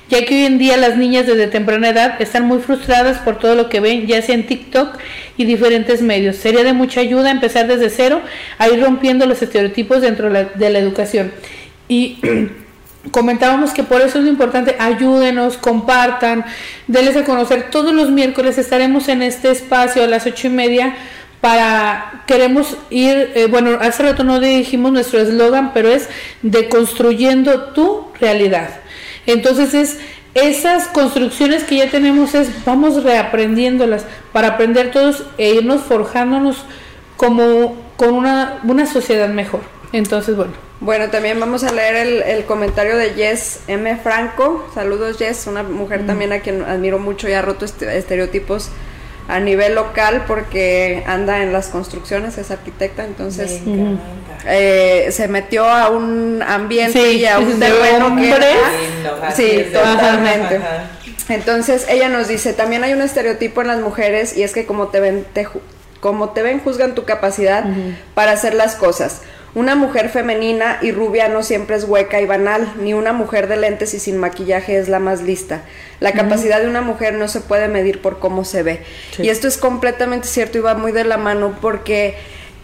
ya 0.08 0.24
que 0.24 0.34
hoy 0.34 0.44
en 0.44 0.56
día 0.56 0.76
las 0.76 0.96
niñas 0.96 1.26
desde 1.26 1.48
temprana 1.48 1.88
edad 1.88 2.22
están 2.22 2.44
muy 2.44 2.60
frustradas 2.60 3.18
por 3.18 3.40
todo 3.40 3.56
lo 3.56 3.68
que 3.68 3.80
ven, 3.80 4.06
ya 4.06 4.22
sea 4.22 4.36
en 4.36 4.46
TikTok 4.46 4.98
y 5.36 5.44
diferentes 5.44 6.00
medios. 6.00 6.36
Sería 6.36 6.62
de 6.62 6.72
mucha 6.72 7.00
ayuda 7.00 7.32
empezar 7.32 7.66
desde 7.66 7.90
cero 7.90 8.20
a 8.58 8.68
ir 8.68 8.80
rompiendo 8.80 9.26
los 9.26 9.42
estereotipos 9.42 10.00
dentro 10.00 10.30
de 10.30 10.70
la, 10.70 10.78
educación. 10.78 11.32
Y 11.88 12.20
comentábamos 13.10 13.72
que 13.72 13.82
por 13.82 14.02
eso 14.02 14.18
es 14.18 14.24
lo 14.24 14.30
importante, 14.30 14.76
ayúdenos, 14.78 15.56
compartan, 15.56 16.44
denles 16.86 17.16
a 17.16 17.24
conocer. 17.24 17.70
Todos 17.70 17.92
los 17.92 18.12
miércoles 18.12 18.58
estaremos 18.58 19.08
en 19.08 19.22
este 19.22 19.50
espacio 19.50 20.04
a 20.04 20.06
las 20.06 20.24
ocho 20.24 20.46
y 20.46 20.50
media 20.50 20.94
para, 21.40 22.24
queremos 22.26 22.76
ir, 22.90 23.32
eh, 23.34 23.46
bueno, 23.48 23.78
hace 23.80 24.02
rato 24.02 24.24
no 24.24 24.40
dijimos 24.40 24.92
nuestro 24.92 25.20
eslogan, 25.20 25.72
pero 25.72 25.88
es 25.88 26.08
deconstruyendo 26.42 27.72
tu 27.72 28.08
realidad. 28.20 28.70
Entonces 29.26 29.74
es 29.74 29.98
esas 30.34 30.88
construcciones 30.88 31.64
que 31.64 31.76
ya 31.76 31.90
tenemos 31.90 32.34
es 32.34 32.64
vamos 32.64 33.02
reaprendiéndolas 33.02 34.04
para 34.32 34.48
aprender 34.48 34.90
todos 34.90 35.24
e 35.38 35.54
irnos 35.54 35.82
forjándonos 35.82 36.64
como 37.16 37.76
con 37.96 38.12
una, 38.14 38.58
una 38.64 38.84
sociedad 38.86 39.28
mejor. 39.30 39.60
Entonces, 39.92 40.36
bueno. 40.36 40.52
Bueno, 40.80 41.08
también 41.08 41.40
vamos 41.40 41.64
a 41.64 41.72
leer 41.72 41.96
el, 41.96 42.22
el, 42.22 42.44
comentario 42.44 42.98
de 42.98 43.10
Jess 43.14 43.60
M. 43.66 43.96
Franco. 43.96 44.68
Saludos, 44.74 45.16
Jess, 45.16 45.46
una 45.46 45.62
mujer 45.62 46.02
Mm. 46.02 46.06
también 46.06 46.32
a 46.34 46.40
quien 46.40 46.62
admiro 46.64 46.98
mucho 46.98 47.28
y 47.30 47.32
ha 47.32 47.40
roto 47.40 47.64
este- 47.64 47.96
estereotipos 47.96 48.68
a 49.28 49.40
nivel 49.40 49.74
local 49.74 50.24
porque 50.26 51.02
anda 51.06 51.42
en 51.42 51.52
las 51.52 51.68
construcciones, 51.68 52.38
es 52.38 52.50
arquitecta, 52.50 53.04
entonces 53.04 53.60
eh, 54.46 55.08
se 55.10 55.28
metió 55.28 55.64
a 55.64 55.90
un 55.90 56.42
ambiente 56.46 56.98
Sí, 56.98 57.18
y 57.18 57.26
a 57.26 57.38
un 57.38 57.58
de 57.60 57.66
terreno 57.66 58.16
que 58.16 58.34
Sí, 59.34 59.66
totalmente. 59.72 60.56
Ajá. 60.56 60.90
Entonces 61.28 61.86
ella 61.88 62.08
nos 62.08 62.28
dice, 62.28 62.52
también 62.52 62.84
hay 62.84 62.92
un 62.92 63.02
estereotipo 63.02 63.60
en 63.60 63.68
las 63.68 63.80
mujeres 63.80 64.36
y 64.36 64.42
es 64.42 64.52
que 64.52 64.64
como 64.64 64.88
te 64.88 65.00
ven, 65.00 65.26
te 65.32 65.48
como 66.00 66.30
te 66.30 66.42
ven 66.42 66.60
juzgan 66.60 66.94
tu 66.94 67.04
capacidad 67.04 67.64
para 68.14 68.32
hacer 68.32 68.54
las 68.54 68.76
cosas. 68.76 69.22
Una 69.56 69.74
mujer 69.74 70.10
femenina 70.10 70.78
y 70.82 70.92
rubia 70.92 71.28
no 71.28 71.42
siempre 71.42 71.76
es 71.76 71.84
hueca 71.84 72.20
y 72.20 72.26
banal, 72.26 72.74
ni 72.78 72.92
una 72.92 73.14
mujer 73.14 73.48
de 73.48 73.56
lentes 73.56 73.94
y 73.94 73.98
sin 73.98 74.18
maquillaje 74.18 74.76
es 74.76 74.90
la 74.90 74.98
más 74.98 75.22
lista. 75.22 75.62
La 75.98 76.12
capacidad 76.12 76.60
de 76.60 76.68
una 76.68 76.82
mujer 76.82 77.14
no 77.14 77.26
se 77.26 77.40
puede 77.40 77.66
medir 77.66 78.02
por 78.02 78.18
cómo 78.18 78.44
se 78.44 78.62
ve. 78.62 78.82
Sí. 79.12 79.22
Y 79.22 79.30
esto 79.30 79.48
es 79.48 79.56
completamente 79.56 80.28
cierto 80.28 80.58
y 80.58 80.60
va 80.60 80.74
muy 80.74 80.92
de 80.92 81.04
la 81.04 81.16
mano 81.16 81.56
porque 81.62 82.16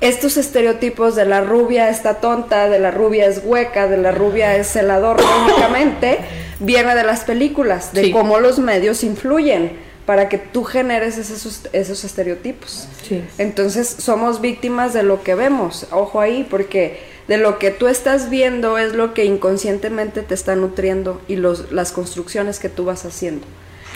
estos 0.03 0.37
estereotipos 0.37 1.17
de 1.17 1.25
la 1.25 1.41
rubia 1.41 1.89
está 1.89 2.17
tonta, 2.17 2.69
de 2.69 2.79
la 2.79 2.91
rubia 2.91 3.25
es 3.25 3.41
hueca, 3.43 3.89
de 3.89 3.97
la 3.97 4.13
rubia 4.13 4.55
es 4.59 4.67
celador 4.67 5.19
únicamente, 5.47 6.19
viene 6.61 6.95
de 6.95 7.05
las 7.05 7.25
películas, 7.25 7.95
de 7.95 8.03
Sí. 8.03 8.11
cómo 8.13 8.39
los 8.39 8.59
medios 8.59 9.03
influyen 9.03 9.79
para 10.07 10.29
que 10.29 10.39
tú 10.39 10.65
generes 10.65 11.17
esos, 11.19 11.63
esos 11.73 12.05
estereotipos. 12.05 12.89
Sí. 13.07 13.23
Entonces 13.39 13.89
somos 13.99 14.41
víctimas 14.41 14.93
de 14.93 15.03
lo 15.03 15.23
que 15.23 15.35
vemos, 15.35 15.87
ojo 15.93 16.21
ahí, 16.21 16.47
porque 16.51 17.01
de 17.29 17.39
lo 17.39 17.59
que 17.59 17.71
tú 17.71 17.87
estás 17.87 18.29
viendo 18.31 18.79
es 18.79 18.95
lo 18.95 19.15
que 19.15 19.25
inconscientemente 19.25 20.23
te 20.23 20.35
está 20.35 20.57
nutriendo 20.57 21.21
y 21.29 21.37
los, 21.37 21.71
las 21.71 21.93
construcciones 21.93 22.59
que 22.59 22.69
tú 22.69 22.85
vas 22.85 23.05
haciendo. 23.05 23.47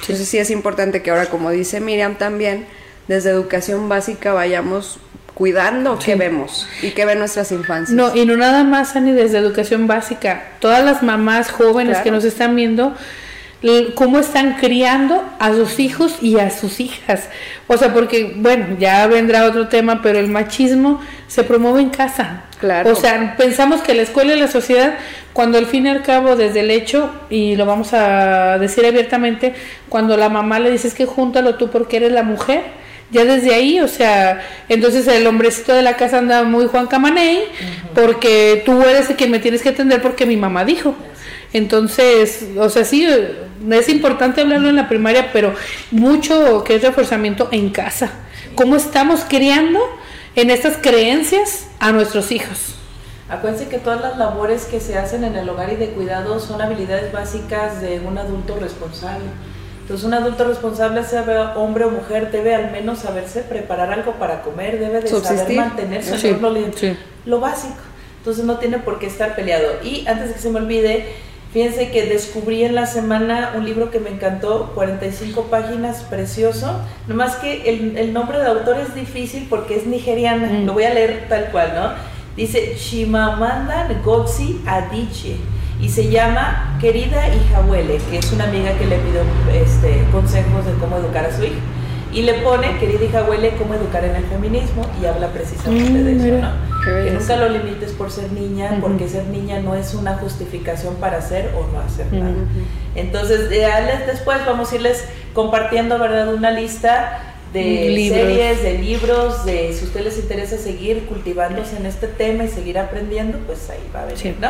Entonces 0.03 0.29
sí 0.29 0.39
es 0.39 0.51
importante 0.51 1.03
que 1.03 1.11
ahora, 1.11 1.27
como 1.27 1.51
dice 1.51 1.81
Miriam 1.81 2.17
también, 2.17 2.67
desde 3.09 3.31
educación 3.31 3.89
básica 3.89 4.33
vayamos 4.33 4.99
cuidando 5.35 5.99
qué 5.99 6.15
vemos 6.15 6.67
y 6.83 6.93
qué 6.93 7.05
ven 7.05 7.19
nuestras 7.19 7.53
infancias. 7.53 7.95
No, 7.95 8.15
y 8.17 8.25
no 8.25 8.37
nada 8.37 8.65
más, 8.65 8.97
Ani, 8.97 9.13
desde 9.13 9.39
educación 9.39 9.87
básica. 9.87 10.45
Todas 10.61 10.85
las 10.85 11.03
mamás 11.03 11.51
jóvenes 11.51 11.95
Claro. 11.97 12.05
que 12.05 12.11
nos 12.13 12.25
están 12.25 12.57
viendo, 12.57 12.95
cómo 13.95 14.19
están 14.19 14.55
criando 14.55 15.23
a 15.39 15.53
sus 15.53 15.79
hijos 15.79 16.17
y 16.21 16.39
a 16.39 16.51
sus 16.51 16.81
hijas. 16.81 17.29
O 17.67 17.77
sea, 17.77 17.93
porque, 17.93 18.35
bueno, 18.37 18.77
ya 18.79 19.07
vendrá 19.07 19.45
otro 19.45 19.69
tema, 19.69 20.01
pero 20.03 20.19
el 20.19 20.29
machismo 20.29 21.01
se 21.27 21.45
promueve 21.45 21.81
en 21.81 21.91
casa. 21.91 22.45
Claro. 22.61 22.91
O 22.91 22.95
sea, 22.95 23.35
pensamos 23.37 23.83
que 23.83 23.95
la 23.95 24.03
escuela 24.03 24.35
y 24.35 24.41
la 24.41 24.49
sociedad, 24.49 24.95
cuando 25.33 25.59
al 25.59 25.67
fin 25.67 25.87
y 25.87 25.91
al 25.91 26.03
cabo, 26.03 26.37
desde 26.37 26.61
el 26.61 26.71
hecho, 26.71 27.11
y 27.29 27.57
lo 27.57 27.67
vamos 27.67 27.93
a 27.93 28.59
decir 28.59 28.87
abiertamente, 28.87 29.55
cuando 29.89 30.17
la 30.17 30.29
mamá 30.29 30.59
le 30.59 30.71
dice 30.71 30.89
"Es 30.89 30.95
que 30.95 31.05
júntalo 31.05 31.57
tú 31.57 31.71
porque 31.71 31.99
eres 31.99 32.13
la 32.13 32.23
mujer, 32.23 32.63
ya 33.11 33.25
desde 33.25 33.55
ahí, 33.55 33.81
o 33.81 33.89
sea, 33.89 34.41
entonces 34.69 35.07
el 35.07 35.27
hombrecito 35.27 35.73
de 35.73 35.83
la 35.83 35.97
casa 35.97 36.19
anda 36.19 36.43
muy 36.43 36.67
Juan 36.67 36.87
Camaney, 36.87 37.45
porque 37.95 38.63
tú 38.67 38.83
eres 38.83 39.11
el 39.11 39.17
que 39.17 39.29
me 39.29 39.39
tienes 39.39 39.63
que 39.63 39.69
atender 39.69 40.03
porque 40.03 40.27
mi 40.27 40.37
mamá 40.37 40.65
dijo. 40.65 40.95
Entonces, 41.57 42.49
o 42.59 42.69
sea, 42.69 42.85
sí, 42.85 43.07
es 43.71 43.89
importante 43.89 44.43
hablarlo 44.43 44.69
en 44.69 44.77
la 44.77 44.89
primaria, 44.91 45.31
pero 45.33 45.55
mucho 45.91 46.63
que 46.65 46.75
es 46.77 46.83
reforzamiento 46.83 47.49
en 47.51 47.71
casa. 47.71 48.11
¿Cómo 48.55 48.77
estamos 48.77 49.25
criando 49.27 49.81
en 50.35 50.51
estas 50.51 50.77
creencias 50.77 51.67
a 51.81 51.93
nuestros 51.93 52.31
hijos? 52.31 52.75
Acuérdense 53.31 53.69
que 53.69 53.79
todas 53.79 54.03
las 54.03 54.19
labores 54.19 54.67
que 54.67 54.81
se 54.81 54.99
hacen 54.99 55.25
en 55.25 55.35
el 55.35 55.49
hogar 55.49 55.73
y 55.73 55.77
de 55.77 55.89
cuidado 55.89 56.39
son 56.41 56.61
habilidades 56.61 57.11
básicas 57.11 57.81
de 57.81 58.01
un 58.01 58.19
adulto 58.19 58.57
responsable. 58.61 59.25
Entonces 59.81 60.05
un 60.07 60.13
adulto 60.13 60.45
responsable, 60.45 61.03
sea 61.05 61.55
hombre 61.57 61.85
o 61.85 61.91
mujer, 61.91 62.31
debe 62.31 62.55
al 62.55 62.71
menos 62.71 62.99
saberse 62.99 63.41
preparar 63.41 63.91
algo 63.93 64.13
para 64.13 64.43
comer, 64.43 64.79
debe 64.79 65.01
de 65.01 65.09
saber 65.09 65.25
Subsistir. 65.27 65.57
mantenerse 65.57 66.19
Sí, 66.19 66.29
en 66.29 66.43
lo, 66.43 66.51
li- 66.53 66.67
sí. 66.77 66.95
lo 67.25 67.41
básico. 67.41 67.77
Entonces 68.19 68.45
no 68.45 68.59
tiene 68.59 68.79
por 68.79 68.99
qué 68.99 69.07
estar 69.07 69.35
peleado. 69.35 69.67
Y 69.83 70.07
antes 70.07 70.29
de 70.29 70.35
que 70.35 70.41
se 70.41 70.51
me 70.51 70.59
olvide, 70.59 71.07
fíjense 71.53 71.91
que 71.91 72.07
descubrí 72.07 72.65
en 72.65 72.75
la 72.75 72.87
semana 72.87 73.53
un 73.57 73.65
libro 73.65 73.91
que 73.91 74.01
me 74.01 74.11
encantó, 74.11 74.73
45 74.75 75.45
páginas, 75.45 76.03
precioso. 76.03 76.81
Nomás 77.09 77.37
que 77.37 77.69
el, 77.69 77.97
el 77.97 78.13
nombre 78.13 78.39
de 78.39 78.47
autor 78.47 78.79
es 78.79 78.95
difícil 78.95 79.47
porque 79.49 79.77
es 79.77 79.87
nigeriana. 79.87 80.49
Mm. 80.49 80.67
Lo 80.67 80.73
voy 80.75 80.85
a 80.85 80.95
leer 80.95 81.27
tal 81.29 81.47
cual, 81.51 81.73
¿no? 81.75 81.91
Dice 82.37 82.75
Chimamanda 82.77 83.89
Ngozi 84.05 84.61
Adichie 84.67 85.37
y 85.81 85.89
se 85.89 86.11
llama 86.11 86.77
Querida 86.81 87.29
hija 87.35 87.61
Huele, 87.67 87.99
que 88.11 88.19
es 88.19 88.33
una 88.33 88.45
amiga 88.45 88.73
que 88.79 88.87
le 88.87 88.97
pidió 88.99 89.21
este, 89.53 90.05
consejos 90.13 90.65
de 90.67 90.73
cómo 90.75 90.97
educar 90.99 91.25
a 91.27 91.35
su 91.35 91.45
hija. 91.45 91.61
Y 92.13 92.23
le 92.23 92.35
pone, 92.35 92.79
querida 92.79 93.05
hija 93.05 93.25
Huele, 93.29 93.55
cómo 93.59 93.75
educar 93.75 94.05
en 94.05 94.17
el 94.17 94.25
feminismo 94.25 94.87
y 95.03 95.07
habla 95.07 95.29
precisamente 95.29 95.91
Mm, 95.91 96.05
de 96.05 96.13
eso, 96.13 96.25
mira, 96.25 96.39
¿no? 96.41 96.76
Que 96.87 97.11
nunca 97.11 97.37
lo 97.37 97.49
limites 97.49 97.93
por 97.93 98.11
ser 98.11 98.31
niña, 98.33 98.79
porque 98.81 99.09
ser 99.09 99.27
niña 99.27 99.61
no 99.61 99.75
es 99.75 99.93
una 99.95 100.15
justificación 100.19 100.95
para 100.97 101.19
hacer 101.19 101.51
o 101.57 101.67
no 101.73 101.81
hacer 101.81 102.13
nada. 102.13 102.35
Entonces, 102.95 103.51
ya 103.51 103.81
les- 103.81 104.07
después 104.07 104.39
vamos 104.47 104.73
a 104.73 104.77
irles 104.77 105.05
compartiendo, 105.35 105.99
¿verdad? 105.99 106.33
Una 106.33 106.51
lista 106.53 107.35
de 107.53 107.89
Libros. 107.91 108.21
series, 108.21 108.63
de 108.63 108.79
libros, 108.79 109.45
de 109.45 109.73
si 109.73 109.85
a 109.85 109.89
ustedes 109.89 110.07
les 110.07 110.19
interesa 110.19 110.59
seguir 110.59 111.07
cultivándose 111.07 111.77
en 111.77 111.87
este 111.87 112.07
tema 112.07 112.45
y 112.45 112.49
seguir 112.49 112.79
aprendiendo, 112.79 113.39
pues 113.47 113.69
ahí 113.71 113.79
va 113.95 114.01
a 114.03 114.05
venir, 114.07 114.19
Sí. 114.19 114.35
¿no? 114.41 114.49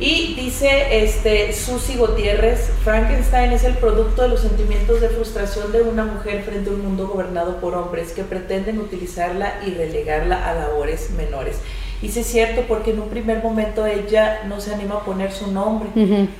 Y 0.00 0.34
dice 0.34 1.04
este 1.04 1.52
Susi 1.52 1.96
Gutiérrez, 1.96 2.70
Frankenstein 2.84 3.52
es 3.52 3.64
el 3.64 3.74
producto 3.74 4.22
de 4.22 4.28
los 4.28 4.40
sentimientos 4.40 5.02
de 5.02 5.10
frustración 5.10 5.72
de 5.72 5.82
una 5.82 6.06
mujer 6.06 6.42
frente 6.42 6.70
a 6.70 6.72
un 6.72 6.82
mundo 6.82 7.06
gobernado 7.06 7.60
por 7.60 7.74
hombres 7.74 8.12
que 8.12 8.24
pretenden 8.24 8.78
utilizarla 8.78 9.60
y 9.66 9.74
relegarla 9.74 10.48
a 10.48 10.54
labores 10.54 11.10
menores. 11.10 11.58
Y 12.00 12.08
sí 12.08 12.20
es 12.20 12.28
cierto 12.28 12.62
porque 12.66 12.92
en 12.92 13.00
un 13.00 13.10
primer 13.10 13.42
momento 13.42 13.84
ella 13.84 14.44
no 14.48 14.58
se 14.62 14.72
anima 14.72 14.94
a 14.94 15.04
poner 15.04 15.32
su 15.32 15.52
nombre, 15.52 15.90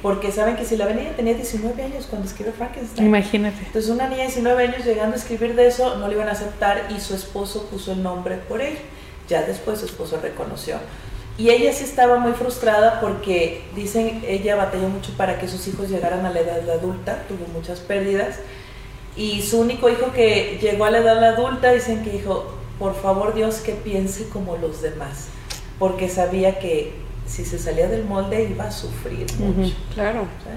porque 0.01 0.33
saben 0.33 0.57
que 0.57 0.65
si 0.65 0.79
la 0.79 0.87
ven 0.87 0.99
ella 0.99 1.15
tenía 1.15 1.35
19 1.35 1.83
años 1.83 2.07
cuando 2.09 2.27
escribe 2.27 2.53
Frankenstein. 2.53 3.07
Imagínate. 3.07 3.59
Entonces 3.67 3.91
una 3.91 4.09
niña 4.09 4.23
de 4.23 4.29
19 4.29 4.69
años 4.69 4.87
llegando 4.87 5.17
a 5.17 5.19
escribir 5.19 5.55
de 5.55 5.67
eso 5.67 5.99
no 5.99 6.09
le 6.09 6.15
iban 6.15 6.29
a 6.29 6.33
aceptar 6.33 6.89
y 6.97 6.99
su 6.99 7.15
esposo 7.15 7.67
puso 7.67 7.93
el 7.93 8.03
nombre 8.03 8.37
por 8.37 8.63
ella. 8.63 8.81
Ya 9.29 9.43
después 9.43 9.81
su 9.81 9.85
esposo 9.85 10.19
reconoció. 10.23 10.79
Y 11.41 11.49
ella 11.49 11.73
sí 11.73 11.85
estaba 11.85 12.19
muy 12.19 12.33
frustrada 12.33 13.01
porque 13.01 13.63
dicen, 13.75 14.23
ella 14.29 14.57
batalló 14.57 14.89
mucho 14.91 15.13
para 15.17 15.39
que 15.39 15.49
sus 15.49 15.67
hijos 15.69 15.89
llegaran 15.89 16.27
a 16.27 16.31
la 16.31 16.41
edad 16.41 16.69
adulta, 16.69 17.23
tuvo 17.29 17.47
muchas 17.55 17.81
pérdidas. 17.81 18.37
Y 19.17 19.41
su 19.43 19.61
único 19.61 19.89
hijo 19.89 20.13
que 20.13 20.59
llegó 20.61 20.85
a 20.85 20.91
la 20.91 20.99
edad 20.99 21.25
adulta, 21.25 21.73
dicen 21.73 22.03
que 22.05 22.11
dijo, 22.11 22.55
por 22.79 22.95
favor 22.95 23.33
Dios 23.35 23.57
que 23.57 23.73
piense 23.73 24.29
como 24.29 24.57
los 24.59 24.83
demás, 24.83 25.29
porque 25.79 26.11
sabía 26.11 26.59
que 26.59 26.93
si 27.27 27.45
se 27.47 27.59
salía 27.59 27.89
del 27.89 28.05
molde 28.05 28.45
iba 28.51 28.65
a 28.65 28.71
sufrir 28.71 29.27
mucho. 29.39 29.75
Claro. 29.95 30.21
O 30.23 30.45
sea, 30.45 30.55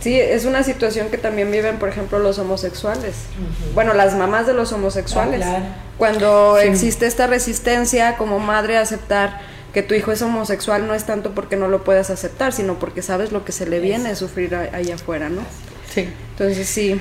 Sí, 0.00 0.18
es 0.18 0.44
una 0.44 0.62
situación 0.62 1.08
que 1.10 1.18
también 1.18 1.50
viven, 1.50 1.78
por 1.80 1.88
ejemplo, 1.88 2.18
los 2.20 2.38
homosexuales. 2.38 3.14
Ujú. 3.36 3.74
Bueno, 3.74 3.94
las 3.94 4.14
mamás 4.16 4.46
de 4.46 4.52
los 4.54 4.72
homosexuales. 4.72 5.42
Ah, 5.44 5.56
claro. 5.58 5.64
Cuando 5.96 6.56
Sí. 6.60 6.68
existe 6.68 7.06
esta 7.06 7.26
resistencia 7.26 8.16
como 8.16 8.38
madre 8.38 8.78
a 8.78 8.82
aceptar 8.82 9.40
que 9.78 9.84
tu 9.84 9.94
hijo 9.94 10.10
es 10.10 10.20
homosexual, 10.22 10.88
no 10.88 10.94
es 10.94 11.04
tanto 11.04 11.30
porque 11.36 11.54
no 11.54 11.68
lo 11.68 11.84
puedas 11.84 12.10
aceptar, 12.10 12.52
sino 12.52 12.80
porque 12.80 13.00
sabes 13.00 13.30
lo 13.30 13.44
que 13.44 13.52
se 13.52 13.64
le 13.64 13.78
viene 13.78 14.08
a 14.08 14.16
sufrir 14.16 14.56
allá 14.56 14.96
afuera, 14.96 15.28
¿no? 15.28 15.42
Sí. 15.94 16.08
Entonces 16.32 16.66
sí. 16.66 17.00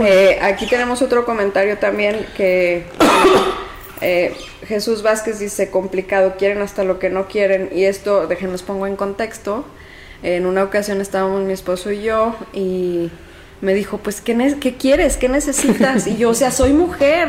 Eh, 0.00 0.36
aquí 0.42 0.66
tenemos 0.66 1.00
otro 1.00 1.24
comentario 1.24 1.78
también 1.78 2.26
que 2.36 2.86
eh, 4.00 4.34
Jesús 4.66 5.04
Vázquez 5.04 5.38
dice 5.38 5.70
complicado, 5.70 6.34
quieren 6.36 6.60
hasta 6.60 6.82
lo 6.82 6.98
que 6.98 7.08
no 7.08 7.28
quieren 7.28 7.70
y 7.72 7.84
esto, 7.84 8.26
déjenlos 8.26 8.64
pongo 8.64 8.88
en 8.88 8.96
contexto. 8.96 9.64
En 10.24 10.44
una 10.44 10.64
ocasión 10.64 11.00
estábamos 11.00 11.42
mi 11.44 11.52
esposo 11.52 11.92
y 11.92 12.02
yo 12.02 12.34
y 12.52 13.12
me 13.60 13.74
dijo, 13.74 13.98
pues 13.98 14.20
¿qué, 14.20 14.34
ne- 14.34 14.58
qué 14.58 14.76
quieres? 14.76 15.16
¿Qué 15.16 15.28
necesitas? 15.28 16.08
Y 16.08 16.16
yo, 16.16 16.30
o 16.30 16.34
sea, 16.34 16.50
soy 16.50 16.72
mujer. 16.72 17.28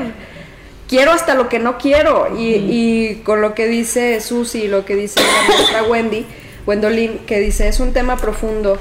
Quiero 0.89 1.11
hasta 1.11 1.35
lo 1.35 1.47
que 1.47 1.59
no 1.59 1.77
quiero. 1.77 2.35
Y, 2.37 2.55
y 2.55 3.21
con 3.23 3.41
lo 3.41 3.53
que 3.53 3.67
dice 3.67 4.19
Susi, 4.19 4.67
lo 4.67 4.83
que 4.85 4.95
dice 4.95 5.21
la 5.21 5.47
maestra 5.47 5.83
Wendy, 5.83 6.25
Gwendolyn, 6.65 7.19
que 7.19 7.39
dice, 7.39 7.67
es 7.67 7.79
un 7.79 7.93
tema 7.93 8.17
profundo 8.17 8.77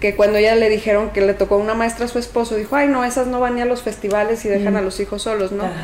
que 0.00 0.14
cuando 0.14 0.38
ella 0.38 0.54
le 0.54 0.68
dijeron 0.68 1.10
que 1.10 1.20
le 1.20 1.34
tocó 1.34 1.56
a 1.56 1.58
una 1.58 1.74
maestra 1.74 2.04
a 2.04 2.08
su 2.08 2.18
esposo, 2.18 2.54
dijo, 2.54 2.76
ay 2.76 2.88
no, 2.88 3.04
esas 3.04 3.26
no 3.26 3.40
van 3.40 3.56
ni 3.56 3.62
a 3.62 3.64
los 3.64 3.82
festivales 3.82 4.44
y 4.44 4.48
dejan 4.48 4.76
a 4.76 4.80
los 4.80 5.00
hijos 5.00 5.22
solos, 5.22 5.50
¿no? 5.50 5.64
Ajá. 5.64 5.74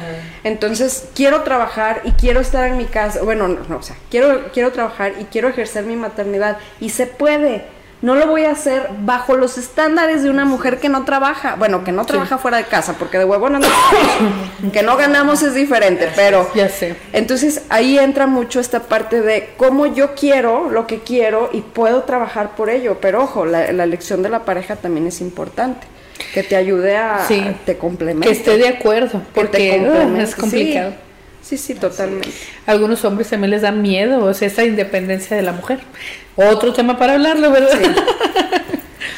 Entonces, 0.45 1.09
quiero 1.15 1.43
trabajar 1.43 2.03
y 2.05 2.13
quiero 2.13 2.41
estar 2.41 2.69
en 2.69 2.77
mi 2.77 2.85
casa, 2.85 3.23
bueno, 3.23 3.49
no, 3.49 3.61
no, 3.69 3.79
o 3.79 3.83
sea, 3.83 3.97
quiero, 4.11 4.53
quiero 4.53 4.71
trabajar 4.71 5.15
y 5.19 5.25
quiero 5.25 5.49
ejercer 5.49 5.85
mi 5.85 5.97
maternidad 5.97 6.59
y 6.81 6.91
se 6.91 7.07
puede. 7.07 7.65
No 8.05 8.15
lo 8.17 8.27
voy 8.27 8.45
a 8.45 8.51
hacer 8.51 8.91
bajo 9.01 9.35
los 9.35 9.57
estándares 9.57 10.23
de 10.23 10.29
una 10.29 10.45
mujer 10.45 10.79
que 10.79 10.91
no 10.91 11.05
trabaja, 11.05 11.55
bueno, 11.57 11.85
que 11.85 11.91
no 11.93 12.05
trabaja 12.05 12.37
fuera 12.37 12.59
de 12.59 12.65
casa, 12.65 12.97
porque 12.99 13.17
de 13.17 13.25
huevo 13.25 13.49
no 13.49 13.61
que 14.73 14.83
no 14.83 14.97
ganamos 14.97 15.43
es 15.43 15.55
diferente, 15.55 16.11
pero 16.15 16.47
Ya 16.55 16.69
sé. 16.69 16.97
entonces 17.15 17.63
ahí 17.71 17.99
entra 17.99 18.27
mucho 18.27 18.61
esta 18.61 18.81
parte 18.81 19.23
de 19.23 19.51
cómo 19.57 19.87
yo 19.87 20.15
quiero 20.15 20.69
lo 20.71 20.87
que 20.87 20.99
quiero 21.01 21.49
y 21.53 21.63
puedo 21.63 22.03
trabajar 22.03 22.55
por 22.57 22.69
ello. 22.69 22.99
Pero 23.01 23.23
ojo, 23.23 23.47
la, 23.47 23.73
la 23.73 23.85
elección 23.85 24.23
de 24.23 24.29
la 24.29 24.41
pareja 24.45 24.77
también 24.77 25.07
es 25.07 25.21
importante. 25.23 25.87
Que 26.33 26.43
te 26.43 26.57
ayude 26.57 26.97
a, 26.97 27.25
Sí. 27.27 27.41
a- 27.41 27.55
te 27.65 27.77
complemente. 27.79 28.29
Que 28.29 28.35
esté 28.35 28.59
de 28.59 28.69
acuerdo, 28.69 29.21
Que 29.35 29.41
te 29.47 29.47
porque 29.47 29.81
uh, 29.81 30.17
es 30.21 30.35
complicado. 30.37 30.91
Sí, 30.91 30.97
sí, 31.45 31.57
sí, 31.59 31.75
totalmente. 31.75 32.31
Algunos 32.67 33.05
hombres 33.05 33.29
también 33.31 33.51
les 33.51 33.63
da 33.63 33.71
miedo, 33.73 34.25
o 34.25 34.35
sea, 34.35 34.49
esa 34.49 34.65
independencia 34.65 35.37
de 35.37 35.43
la 35.43 35.53
mujer. 35.53 35.81
Otro 36.37 36.73
tema 36.73 36.99
para 36.99 37.15
hablarlo, 37.15 37.51
¿verdad? 37.51 37.79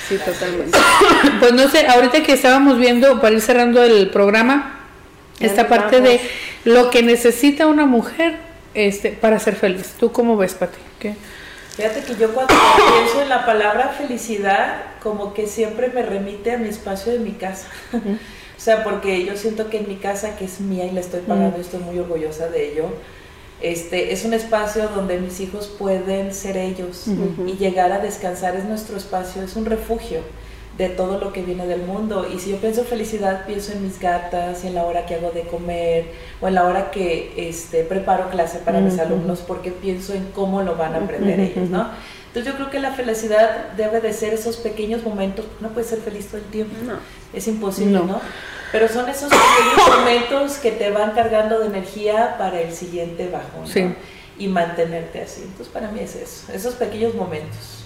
Sí, 0.08 0.16
totalmente. 0.24 0.78
Pues 1.40 1.52
no 1.52 1.68
sé, 1.68 1.86
ahorita 1.86 2.22
que 2.22 2.32
estábamos 2.32 2.78
viendo, 2.78 3.20
para 3.20 3.34
ir 3.34 3.40
cerrando 3.40 3.82
el 3.84 4.10
programa, 4.10 4.80
Ya 5.38 5.46
esta 5.46 5.68
parte 5.68 5.96
vamos. 6.00 6.10
de 6.10 6.20
lo 6.64 6.90
que 6.90 7.02
necesita 7.02 7.66
una 7.66 7.86
mujer 7.86 8.36
este, 8.74 9.10
para 9.12 9.38
ser 9.38 9.54
feliz. 9.56 9.94
¿Tú 9.98 10.12
cómo 10.12 10.36
ves, 10.36 10.54
Pati? 10.54 10.78
¿Qué? 10.98 11.14
Fíjate 11.76 12.02
que 12.02 12.16
yo 12.16 12.32
cuando 12.32 12.54
pienso 12.98 13.22
en 13.22 13.28
la 13.28 13.44
palabra 13.46 13.94
felicidad, 13.98 14.82
como 15.02 15.34
que 15.34 15.46
siempre 15.46 15.88
me 15.94 16.02
remite 16.02 16.52
a 16.52 16.58
mi 16.58 16.68
espacio 16.68 17.12
de 17.12 17.18
mi 17.18 17.32
casa. 17.32 17.68
O 18.56 18.60
sea, 18.60 18.84
porque 18.84 19.24
yo 19.24 19.36
siento 19.36 19.68
que 19.68 19.78
en 19.78 19.88
mi 19.88 19.96
casa, 19.96 20.36
que 20.36 20.46
es 20.46 20.60
mía 20.60 20.86
y 20.86 20.92
la 20.92 21.00
estoy 21.00 21.20
pagando, 21.20 21.58
y 21.58 21.60
estoy 21.60 21.80
muy 21.80 21.98
orgullosa 21.98 22.48
de 22.48 22.72
ello, 22.72 22.86
este, 23.60 24.12
es 24.12 24.24
un 24.24 24.34
espacio 24.34 24.88
donde 24.88 25.18
mis 25.18 25.40
hijos 25.40 25.66
pueden 25.78 26.32
ser 26.32 26.56
ellos 26.56 27.06
y 27.46 27.52
llegar 27.56 27.92
a 27.92 27.98
descansar. 27.98 28.54
Es 28.56 28.64
nuestro 28.64 28.96
espacio, 28.96 29.42
es 29.42 29.56
un 29.56 29.64
refugio 29.64 30.20
de 30.76 30.90
todo 30.90 31.18
lo 31.18 31.32
que 31.32 31.42
viene 31.42 31.66
del 31.66 31.82
mundo. 31.82 32.26
Y 32.32 32.38
si 32.38 32.50
yo 32.50 32.58
pienso 32.58 32.84
felicidad, 32.84 33.46
pienso 33.46 33.72
en 33.72 33.82
mis 33.82 33.98
gatas 33.98 34.62
y 34.64 34.66
en 34.66 34.74
la 34.74 34.84
hora 34.84 35.06
que 35.06 35.14
hago 35.14 35.30
de 35.30 35.42
comer 35.42 36.06
o 36.40 36.48
en 36.48 36.54
la 36.54 36.64
hora 36.64 36.90
que 36.90 37.32
este, 37.36 37.82
preparo 37.84 38.28
clase 38.30 38.58
para 38.58 38.80
mis 38.80 38.98
alumnos 38.98 39.40
porque 39.46 39.70
pienso 39.70 40.12
en 40.12 40.26
cómo 40.34 40.62
lo 40.62 40.76
van 40.76 40.94
a 40.94 40.98
aprender 40.98 41.40
ellos, 41.40 41.70
¿no? 41.70 41.88
Entonces 42.36 42.52
yo 42.52 42.58
creo 42.58 42.70
que 42.70 42.80
la 42.80 42.92
felicidad 42.92 43.70
debe 43.78 44.02
de 44.02 44.12
ser 44.12 44.34
esos 44.34 44.58
pequeños 44.58 45.02
momentos, 45.02 45.46
no 45.60 45.70
puedes 45.70 45.88
ser 45.88 46.00
feliz 46.00 46.26
todo 46.26 46.36
el 46.36 46.44
tiempo, 46.44 46.74
No. 46.84 46.98
es 47.32 47.48
imposible, 47.48 47.92
No. 47.92 48.04
¿no? 48.04 48.20
Pero 48.72 48.88
son 48.88 49.08
esos 49.08 49.30
pequeños 49.30 49.88
momentos 49.98 50.56
que 50.58 50.70
te 50.70 50.90
van 50.90 51.12
cargando 51.12 51.60
de 51.60 51.68
energía 51.68 52.34
para 52.36 52.60
el 52.60 52.74
siguiente 52.74 53.30
bajón, 53.30 53.62
¿no? 53.62 53.66
Sí. 53.66 53.94
Y 54.38 54.48
mantenerte 54.48 55.22
así. 55.22 55.44
Entonces 55.44 55.68
para 55.68 55.90
mí 55.90 56.00
es 56.00 56.14
eso, 56.14 56.52
esos 56.52 56.74
pequeños 56.74 57.14
momentos. 57.14 57.84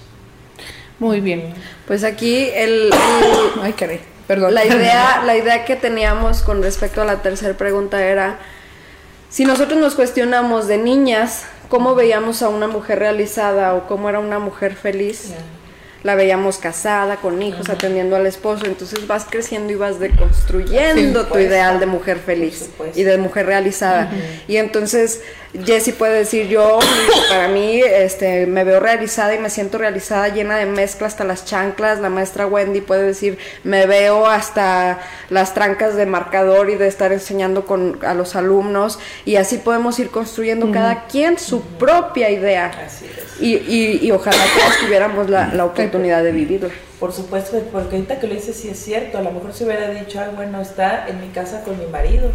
Muy 0.98 1.20
bien. 1.20 1.55
Pues 1.86 2.03
aquí 2.03 2.51
el, 2.53 2.90
Ay, 3.62 3.72
caray, 3.74 4.01
perdón. 4.26 4.53
la 4.53 4.64
idea, 4.64 5.22
la 5.26 5.36
idea 5.36 5.64
que 5.64 5.76
teníamos 5.76 6.42
con 6.42 6.61
respecto 6.61 7.03
a 7.03 7.05
la 7.05 7.22
tercera 7.22 7.57
pregunta 7.57 8.05
era 8.05 8.40
si 9.28 9.44
nosotros 9.44 9.78
nos 9.78 9.94
cuestionamos 9.94 10.66
de 10.66 10.78
niñas 10.78 11.44
cómo 11.71 11.95
veíamos 11.95 12.43
a 12.43 12.51
una 12.51 12.66
mujer 12.68 12.99
realizada 12.99 13.75
o 13.75 13.87
cómo 13.87 14.11
era 14.11 14.18
una 14.18 14.39
mujer 14.39 14.75
feliz. 14.75 15.33
La 16.03 16.14
veíamos 16.14 16.57
casada, 16.57 17.16
con 17.16 17.43
hijos, 17.43 17.68
atendiendo 17.68 18.16
al 18.16 18.27
esposo, 18.27 18.64
entonces 18.64 19.07
vas 19.07 19.27
creciendo 19.29 19.71
y 19.71 19.77
vas 19.77 20.01
deconstruyendo 20.01 21.27
tu 21.27 21.39
ideal 21.39 21.79
de 21.79 21.85
mujer 21.85 22.18
feliz 22.18 22.71
y 22.95 23.03
de 23.03 23.18
mujer 23.18 23.47
realizada. 23.47 24.11
Y 24.49 24.57
entonces 24.57 25.23
Jessie 25.53 25.92
puede 25.92 26.18
decir, 26.18 26.46
yo, 26.46 26.78
para 27.28 27.48
mí, 27.48 27.80
este, 27.80 28.46
me 28.46 28.62
veo 28.62 28.78
realizada 28.78 29.34
y 29.34 29.38
me 29.38 29.51
siento 29.51 29.78
realizada, 29.78 30.28
llena 30.28 30.57
de 30.57 30.66
mezcla 30.66 31.09
hasta 31.09 31.24
las 31.24 31.44
chanclas. 31.44 31.98
La 32.01 32.09
maestra 32.09 32.46
Wendy 32.46 32.80
puede 32.80 33.03
decir, 33.03 33.36
me 33.64 33.86
veo 33.86 34.26
hasta 34.26 35.01
las 35.28 35.53
trancas 35.53 35.96
de 35.96 36.07
marcador 36.07 36.70
y 36.70 36.76
de 36.76 36.86
estar 36.86 37.12
enseñando 37.12 37.66
con, 37.66 37.98
a 38.05 38.14
los 38.14 38.36
alumnos. 38.36 39.01
Y 39.24 39.36
así 39.36 39.59
podemos 39.59 39.98
ir 39.98 40.11
construyendo 40.11 40.70
cada 40.70 41.07
quien 41.07 41.38
su 41.38 41.62
propia 41.62 42.30
idea. 42.30 42.70
Y, 43.40 43.57
y, 43.57 44.01
y 44.03 44.12
ojalá 44.12 44.44
todos 44.57 44.78
tuviéramos 44.80 45.28
la, 45.28 45.53
la 45.53 45.64
oportunidad 45.64 46.22
de 46.22 46.30
vivirla. 46.30 46.70
Por 47.01 47.12
supuesto, 47.12 47.59
porque 47.72 47.96
ahorita 47.96 48.20
que 48.20 48.26
lo 48.26 48.34
dices 48.34 48.57
sí 48.57 48.68
es 48.68 48.78
cierto, 48.78 49.16
a 49.16 49.22
lo 49.22 49.30
mejor 49.30 49.55
se 49.55 49.64
hubiera 49.64 49.88
dicho, 49.88 50.20
ay, 50.20 50.32
bueno, 50.36 50.61
está 50.61 51.09
en 51.09 51.18
mi 51.20 51.28
casa 51.28 51.62
con 51.64 51.78
mi 51.78 51.86
marido, 51.86 52.30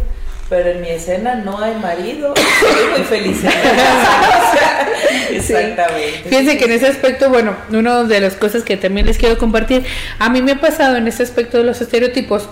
pero 0.48 0.70
en 0.70 0.80
mi 0.80 0.88
escena 0.88 1.34
no 1.36 1.58
hay 1.60 1.74
marido, 1.76 2.32
estoy 2.34 2.88
muy 2.92 3.02
feliz 3.04 3.42
en 3.44 3.50
casa. 3.50 4.86
Exactamente. 5.30 6.28
Fíjense 6.28 6.56
que 6.58 6.64
en 6.66 6.72
ese 6.72 6.86
aspecto, 6.86 7.30
bueno, 7.30 7.56
una 7.70 8.04
de 8.04 8.20
las 8.20 8.34
cosas 8.34 8.62
que 8.62 8.76
también 8.76 9.06
les 9.06 9.18
quiero 9.18 9.38
compartir, 9.38 9.84
a 10.18 10.28
mí 10.28 10.42
me 10.42 10.52
ha 10.52 10.60
pasado 10.60 10.96
en 10.96 11.08
ese 11.08 11.22
aspecto 11.22 11.58
de 11.58 11.64
los 11.64 11.80
estereotipos 11.80 12.48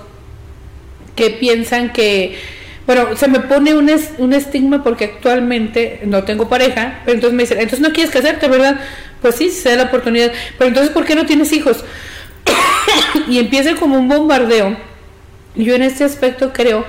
que 1.14 1.30
piensan 1.30 1.92
que, 1.92 2.36
bueno, 2.86 3.16
se 3.16 3.28
me 3.28 3.38
pone 3.40 3.74
un, 3.74 3.88
es- 3.88 4.10
un 4.18 4.32
estigma 4.32 4.82
porque 4.82 5.04
actualmente 5.04 6.00
no 6.04 6.24
tengo 6.24 6.48
pareja, 6.48 7.00
pero 7.04 7.14
entonces 7.14 7.36
me 7.36 7.44
dicen, 7.44 7.58
entonces 7.60 7.80
no 7.80 7.92
quieres 7.92 8.12
casarte, 8.12 8.48
¿verdad? 8.48 8.80
Pues 9.22 9.36
sí, 9.36 9.50
se 9.50 9.70
da 9.70 9.76
la 9.76 9.82
oportunidad, 9.84 10.32
pero 10.58 10.68
entonces 10.68 10.92
¿por 10.92 11.04
qué 11.04 11.14
no 11.14 11.24
tienes 11.26 11.52
hijos? 11.52 11.84
y 13.28 13.38
empieza 13.38 13.74
como 13.76 13.96
un 13.98 14.08
bombardeo. 14.08 14.76
Yo 15.54 15.74
en 15.76 15.82
este 15.82 16.02
aspecto 16.02 16.52
creo 16.52 16.84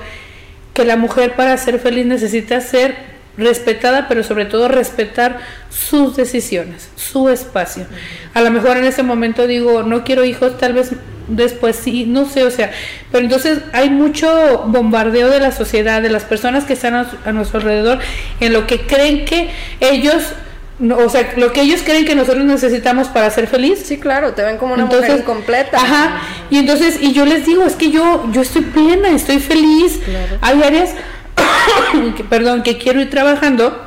que 0.76 0.84
la 0.84 0.96
mujer 0.96 1.34
para 1.34 1.56
ser 1.56 1.78
feliz 1.78 2.04
necesita 2.04 2.60
ser 2.60 2.94
respetada, 3.38 4.08
pero 4.08 4.22
sobre 4.22 4.44
todo 4.44 4.68
respetar 4.68 5.38
sus 5.70 6.16
decisiones, 6.16 6.90
su 6.96 7.30
espacio. 7.30 7.86
A 8.34 8.42
lo 8.42 8.50
mejor 8.50 8.76
en 8.76 8.84
ese 8.84 9.02
momento 9.02 9.46
digo, 9.46 9.82
no 9.82 10.04
quiero 10.04 10.24
hijos, 10.24 10.58
tal 10.58 10.74
vez 10.74 10.92
después 11.28 11.76
sí, 11.76 12.04
no 12.04 12.26
sé, 12.26 12.44
o 12.44 12.50
sea, 12.50 12.70
pero 13.10 13.24
entonces 13.24 13.60
hay 13.72 13.88
mucho 13.88 14.64
bombardeo 14.66 15.30
de 15.30 15.40
la 15.40 15.50
sociedad, 15.50 16.02
de 16.02 16.10
las 16.10 16.24
personas 16.24 16.64
que 16.64 16.74
están 16.74 16.94
a, 16.94 17.10
a 17.24 17.32
nuestro 17.32 17.58
alrededor, 17.60 17.98
en 18.40 18.52
lo 18.52 18.66
que 18.66 18.86
creen 18.86 19.24
que 19.24 19.50
ellos, 19.80 20.34
no, 20.78 20.98
o 20.98 21.08
sea, 21.08 21.32
lo 21.36 21.52
que 21.52 21.62
ellos 21.62 21.80
creen 21.82 22.04
que 22.04 22.14
nosotros 22.14 22.44
necesitamos 22.44 23.08
para 23.08 23.30
ser 23.30 23.46
feliz. 23.46 23.82
Sí, 23.84 23.98
claro, 23.98 24.34
te 24.34 24.42
ven 24.42 24.58
como 24.58 24.74
una 24.74 24.84
mujer 24.84 25.18
incompleta. 25.18 25.78
Ajá, 25.78 26.20
y 26.50 26.58
entonces, 26.58 26.98
y 27.00 27.12
yo 27.12 27.24
les 27.24 27.46
digo, 27.46 27.64
es 27.64 27.76
que 27.76 27.90
yo, 27.90 28.28
yo 28.30 28.42
estoy 28.42 28.62
plena, 28.62 29.08
estoy 29.08 29.38
feliz. 29.38 30.00
Hay 30.42 30.62
áreas, 30.62 30.90
que, 32.16 32.24
perdón, 32.24 32.62
que 32.62 32.76
quiero 32.76 33.00
ir 33.00 33.08
trabajando, 33.08 33.86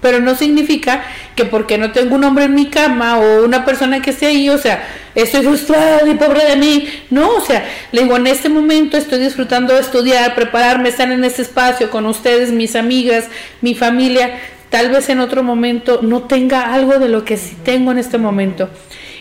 pero 0.00 0.18
no 0.20 0.34
significa 0.34 1.04
que 1.36 1.44
porque 1.44 1.78
no 1.78 1.92
tengo 1.92 2.16
un 2.16 2.24
hombre 2.24 2.46
en 2.46 2.54
mi 2.54 2.66
cama 2.66 3.18
o 3.18 3.44
una 3.44 3.64
persona 3.64 4.02
que 4.02 4.10
esté 4.10 4.26
ahí, 4.26 4.48
o 4.48 4.58
sea, 4.58 4.88
estoy 5.14 5.42
frustrada 5.44 6.00
y 6.08 6.14
pobre 6.14 6.44
de 6.46 6.56
mí. 6.56 6.88
No, 7.10 7.30
o 7.36 7.40
sea, 7.40 7.64
le 7.92 8.02
digo, 8.02 8.16
en 8.16 8.26
este 8.26 8.48
momento 8.48 8.96
estoy 8.96 9.20
disfrutando 9.20 9.74
de 9.74 9.80
estudiar, 9.80 10.34
prepararme, 10.34 10.88
estar 10.88 11.12
en 11.12 11.22
este 11.22 11.42
espacio 11.42 11.90
con 11.90 12.06
ustedes, 12.06 12.50
mis 12.50 12.74
amigas, 12.74 13.26
mi 13.60 13.76
familia. 13.76 14.32
Tal 14.70 14.90
vez 14.90 15.08
en 15.08 15.20
otro 15.20 15.42
momento 15.42 16.00
no 16.02 16.22
tenga 16.22 16.72
algo 16.74 16.98
de 16.98 17.08
lo 17.08 17.24
que 17.24 17.36
sí 17.36 17.56
tengo 17.64 17.92
en 17.92 17.98
este 17.98 18.18
momento. 18.18 18.68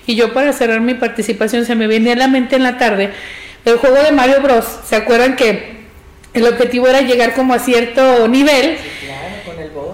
Y 0.06 0.16
yo 0.16 0.34
para 0.34 0.54
cerrar 0.54 0.82
mi 0.82 0.94
participación 0.94 1.66
se 1.66 1.76
me 1.76 1.88
viene 1.88 2.14
a 2.14 2.16
la 2.16 2.28
mente 2.28 2.56
en 2.56 2.64
la 2.64 2.78
tarde 2.78 3.12
el 3.66 3.78
juego 3.78 3.98
de 3.98 4.12
Mario 4.12 4.42
Bros. 4.42 4.66
¿Se 4.86 4.96
acuerdan 4.96 5.36
que 5.36 5.78
el 6.34 6.46
objetivo 6.46 6.88
era 6.88 7.02
llegar 7.02 7.34
como 7.34 7.54
a 7.54 7.60
cierto 7.60 8.28
nivel? 8.28 8.78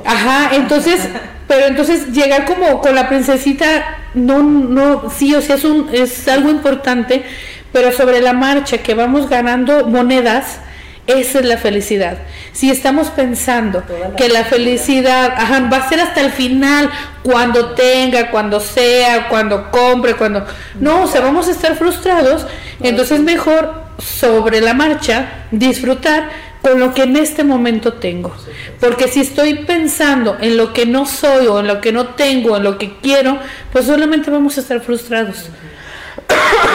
Ajá, 0.06 0.56
entonces, 0.56 1.02
pero 1.48 1.66
entonces 1.66 2.12
llegar 2.12 2.46
como 2.46 2.82
con 2.82 2.96
la 2.96 3.10
princesita, 3.10 3.98
no, 4.14 4.44
no, 4.44 5.10
sí, 5.10 5.34
o 5.34 5.42
sea, 5.42 5.56
es, 5.56 5.64
un, 5.64 5.90
es 5.92 6.28
algo 6.28 6.50
importante, 6.50 7.24
pero 7.72 7.92
sobre 7.92 8.22
la 8.22 8.34
marcha 8.34 8.78
que 8.80 8.94
vamos 8.94 9.30
ganando 9.30 9.88
monedas, 9.88 10.60
esa 11.08 11.40
es 11.40 11.46
la 11.46 11.58
felicidad. 11.58 12.18
Si 12.54 12.70
estamos 12.70 13.10
pensando 13.10 13.84
que 14.16 14.30
la 14.30 14.46
felicidad 14.46 15.34
ajá, 15.36 15.68
va 15.72 15.78
a 15.78 15.90
ser 15.90 16.00
hasta 16.00 16.22
el 16.22 16.32
final, 16.32 16.90
cuando 17.24 17.72
tenga, 17.72 18.32
cuando 18.32 18.60
sea, 18.60 19.28
cuando 19.28 19.70
compre, 19.72 20.16
cuando... 20.16 20.46
No, 20.80 21.04
o 21.04 21.08
sea, 21.08 21.22
vamos 21.22 21.48
a 21.48 21.52
estar 21.52 21.76
frustrados, 21.76 22.46
entonces 22.82 23.20
mejor 23.20 23.84
sobre 23.98 24.62
la 24.62 24.74
marcha 24.74 25.48
disfrutar 25.52 26.30
con 26.62 26.80
lo 26.80 26.94
que 26.94 27.04
en 27.04 27.18
este 27.18 27.44
momento 27.44 27.94
tengo. 27.94 28.34
Porque 28.80 29.10
si 29.10 29.20
estoy 29.20 29.66
pensando 29.66 30.38
en 30.40 30.56
lo 30.56 30.72
que 30.72 30.86
no 30.86 31.06
soy 31.06 31.48
o 31.48 31.60
en 31.60 31.68
lo 31.68 31.82
que 31.82 31.92
no 31.92 32.08
tengo, 32.10 32.56
en 32.56 32.64
lo 32.64 32.78
que 32.78 32.96
quiero, 33.02 33.38
pues 33.74 33.86
solamente 33.86 34.32
vamos 34.32 34.58
a 34.58 34.62
estar 34.62 34.80
frustrados. 34.80 35.50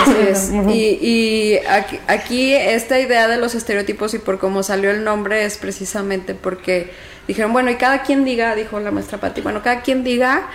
Así 0.03 0.16
es. 0.28 0.51
Y, 0.68 0.99
y 1.01 1.61
aquí, 1.68 2.01
aquí 2.07 2.55
esta 2.55 2.99
idea 2.99 3.28
de 3.28 3.36
los 3.36 3.55
estereotipos 3.55 4.14
y 4.14 4.18
por 4.18 4.39
cómo 4.39 4.62
salió 4.62 4.91
el 4.91 5.05
nombre 5.05 5.45
es 5.45 5.59
precisamente 5.59 6.34
porque 6.34 6.93
dijeron, 7.26 7.53
bueno, 7.53 7.70
y 7.70 7.76
cada 7.76 8.03
quien 8.03 8.24
diga, 8.24 8.55
dijo 8.55 8.80
la 8.80 8.91
maestra 8.91 9.18
Patti, 9.18 9.41
bueno, 9.41 9.62
cada 9.62 9.82
quien 9.82 10.05
diga 10.05 10.49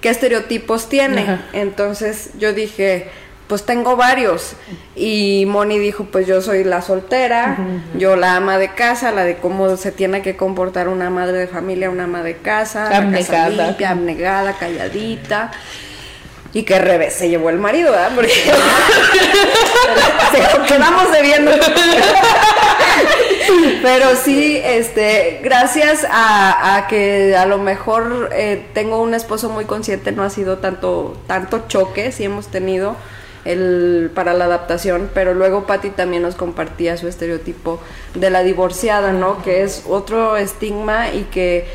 qué 0.00 0.08
estereotipos 0.10 0.88
tiene. 0.88 1.22
Ajá. 1.22 1.40
Entonces 1.52 2.30
yo 2.38 2.52
dije, 2.52 3.08
pues 3.50 3.64
tengo 3.66 3.96
varios. 3.96 4.52
Y 4.94 5.44
Moni 5.46 5.78
dijo, 5.78 6.04
pues 6.04 6.26
yo 6.26 6.40
soy 6.40 6.62
la 6.62 6.82
soltera, 6.82 7.58
yo 7.98 8.14
la 8.14 8.36
ama 8.36 8.58
de 8.58 8.68
casa, 8.74 9.10
la 9.10 9.24
de 9.24 9.38
cómo 9.38 9.76
se 9.76 9.90
tiene 9.90 10.22
que 10.22 10.36
comportar 10.36 10.88
una 10.88 11.10
madre 11.10 11.38
de 11.38 11.46
familia, 11.48 11.90
una 11.90 12.04
ama 12.04 12.22
de 12.22 12.36
casa, 12.36 12.84
la 12.84 12.90
casa 12.90 12.98
Abnegada. 12.98 13.66
limpia, 13.66 13.90
abnegada, 13.90 14.52
calladita. 14.52 15.50
Y 16.52 16.64
qué 16.64 16.78
revés 16.78 17.14
se 17.14 17.28
llevó 17.28 17.50
el 17.50 17.58
marido, 17.58 17.92
¿verdad? 17.92 18.10
Porque 18.14 18.30
se 20.32 20.62
quedamos 20.66 21.12
debiendo. 21.12 21.52
Pero 23.82 24.16
sí, 24.16 24.60
este, 24.62 25.40
gracias 25.42 26.04
a, 26.10 26.76
a 26.76 26.86
que 26.88 27.36
a 27.36 27.46
lo 27.46 27.58
mejor 27.58 28.30
eh, 28.32 28.66
tengo 28.74 29.00
un 29.00 29.14
esposo 29.14 29.48
muy 29.48 29.64
consciente, 29.64 30.12
no 30.12 30.22
ha 30.22 30.30
sido 30.30 30.58
tanto, 30.58 31.16
tanto 31.26 31.64
choque, 31.68 32.12
sí 32.12 32.24
hemos 32.24 32.48
tenido 32.48 32.96
el, 33.44 34.10
para 34.14 34.34
la 34.34 34.44
adaptación, 34.44 35.10
pero 35.14 35.34
luego 35.34 35.66
Patti 35.66 35.90
también 35.90 36.22
nos 36.22 36.34
compartía 36.34 36.96
su 36.96 37.08
estereotipo 37.08 37.80
de 38.14 38.30
la 38.30 38.42
divorciada, 38.42 39.12
¿no? 39.12 39.42
Que 39.42 39.62
es 39.62 39.84
otro 39.88 40.36
estigma 40.36 41.10
y 41.10 41.24
que 41.24 41.66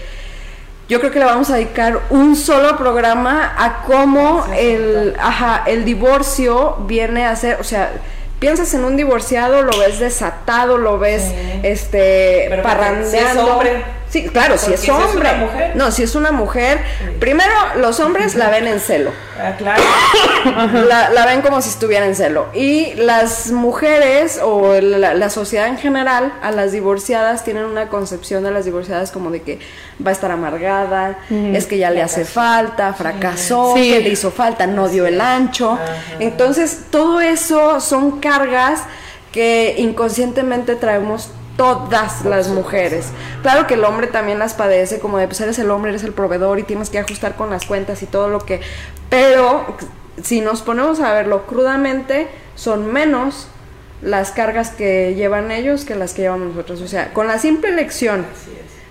yo 0.88 1.00
creo 1.00 1.12
que 1.12 1.20
le 1.20 1.26
vamos 1.26 1.50
a 1.50 1.56
dedicar 1.56 2.00
un 2.10 2.36
solo 2.36 2.78
programa 2.78 3.56
a 3.58 3.84
cómo 3.84 4.46
el, 4.56 5.16
ajá, 5.20 5.64
el 5.66 5.84
divorcio 5.84 6.78
viene 6.82 7.26
a 7.26 7.36
ser, 7.36 7.60
o 7.60 7.64
sea, 7.64 7.92
piensas 8.40 8.74
en 8.76 8.86
un 8.86 8.96
divorciado, 8.96 9.64
lo 9.64 9.78
ves 9.80 10.00
desatado, 10.00 10.78
lo 10.78 11.00
ves 11.00 11.24
este 11.64 12.46
Pero 12.50 12.62
parrandeando. 12.64 13.10
si 13.10 13.18
es 13.18 13.36
hombre. 13.38 13.84
Sí, 14.16 14.24
claro, 14.30 14.57
si 14.57 14.72
es 14.72 14.80
si 14.80 14.88
es 14.89 14.95
una 14.95 15.05
hombre. 15.07 15.34
mujer. 15.36 15.72
No, 15.76 15.91
si 15.91 16.01
es 16.03 16.16
una 16.16 16.32
mujer, 16.32 16.80
primero 17.20 17.51
los 17.76 17.99
hombres 17.99 18.36
la 18.36 18.49
ven 18.49 18.66
en 18.66 18.80
celo. 18.80 19.11
Ah, 19.38 19.55
claro. 19.57 19.84
La, 20.88 21.09
la 21.09 21.26
ven 21.26 21.41
como 21.41 21.61
si 21.61 21.68
estuviera 21.68 22.05
en 22.05 22.16
celo. 22.16 22.47
Y 22.53 22.93
las 22.93 23.51
mujeres 23.51 24.39
o 24.41 24.76
la, 24.80 25.13
la 25.13 25.30
sociedad 25.30 25.68
en 25.68 25.78
general, 25.78 26.32
a 26.41 26.51
las 26.51 26.72
divorciadas, 26.72 27.43
tienen 27.43 27.66
una 27.66 27.89
concepción 27.89 28.43
de 28.45 28.51
las 28.51 28.63
divorciadas 28.63 29.11
como 29.11 29.32
de 29.32 29.41
que 29.41 29.59
va 30.05 30.11
a 30.11 30.13
estar 30.13 30.32
amargada, 30.32 31.18
es 31.30 31.66
que 31.66 31.78
ya 31.78 31.91
le 31.91 32.01
hace 32.01 32.24
falta, 32.24 32.93
fracasó, 32.93 33.74
Sí. 33.76 33.91
que 33.91 33.99
le 33.99 34.09
hizo 34.09 34.32
falta, 34.32 34.66
no 34.66 34.88
dio 34.88 35.05
el 35.07 35.20
ancho. 35.20 35.78
Entonces, 36.22 36.84
todo 36.89 37.20
eso 37.20 37.82
son 37.82 38.22
cargas 38.22 38.84
que 39.34 39.76
inconscientemente 39.78 40.76
traemos 40.78 41.32
todas 41.58 42.26
las 42.26 42.49
mujeres. 42.49 43.08
Claro 43.41 43.68
que 43.68 43.76
el 43.76 43.84
hombre 43.84 44.08
también 44.08 44.39
las 44.39 44.53
padece, 44.53 44.99
como 44.99 45.18
de 45.18 45.28
pues 45.28 45.41
eres 45.41 45.60
el 45.60 45.72
hombre, 45.72 45.91
eres 45.91 46.03
el 46.03 46.14
proveedor 46.14 46.60
y 46.60 46.64
tienes 46.64 46.89
que 46.89 46.99
ajustar 46.99 47.36
con 47.36 47.49
las 47.49 47.66
cuentas 47.66 48.01
y 48.03 48.06
todo 48.06 48.30
lo 48.30 48.39
que... 48.39 48.62
Pero 49.10 49.66
si 50.22 50.41
nos 50.41 50.62
ponemos 50.62 50.99
a 50.99 51.14
verlo 51.14 51.45
crudamente, 51.45 52.28
son 52.56 52.91
menos 52.91 53.47
las 54.01 54.32
cargas 54.32 54.70
que 54.72 55.16
llevan 55.16 55.51
ellos 55.51 55.86
que 55.86 55.95
las 55.95 56.14
que 56.14 56.24
llevamos 56.24 56.49
nosotros. 56.49 56.82
O 56.82 56.88
sea, 56.88 57.14
con 57.14 57.28
la 57.28 57.39
simple 57.39 57.70
elección, 57.70 58.26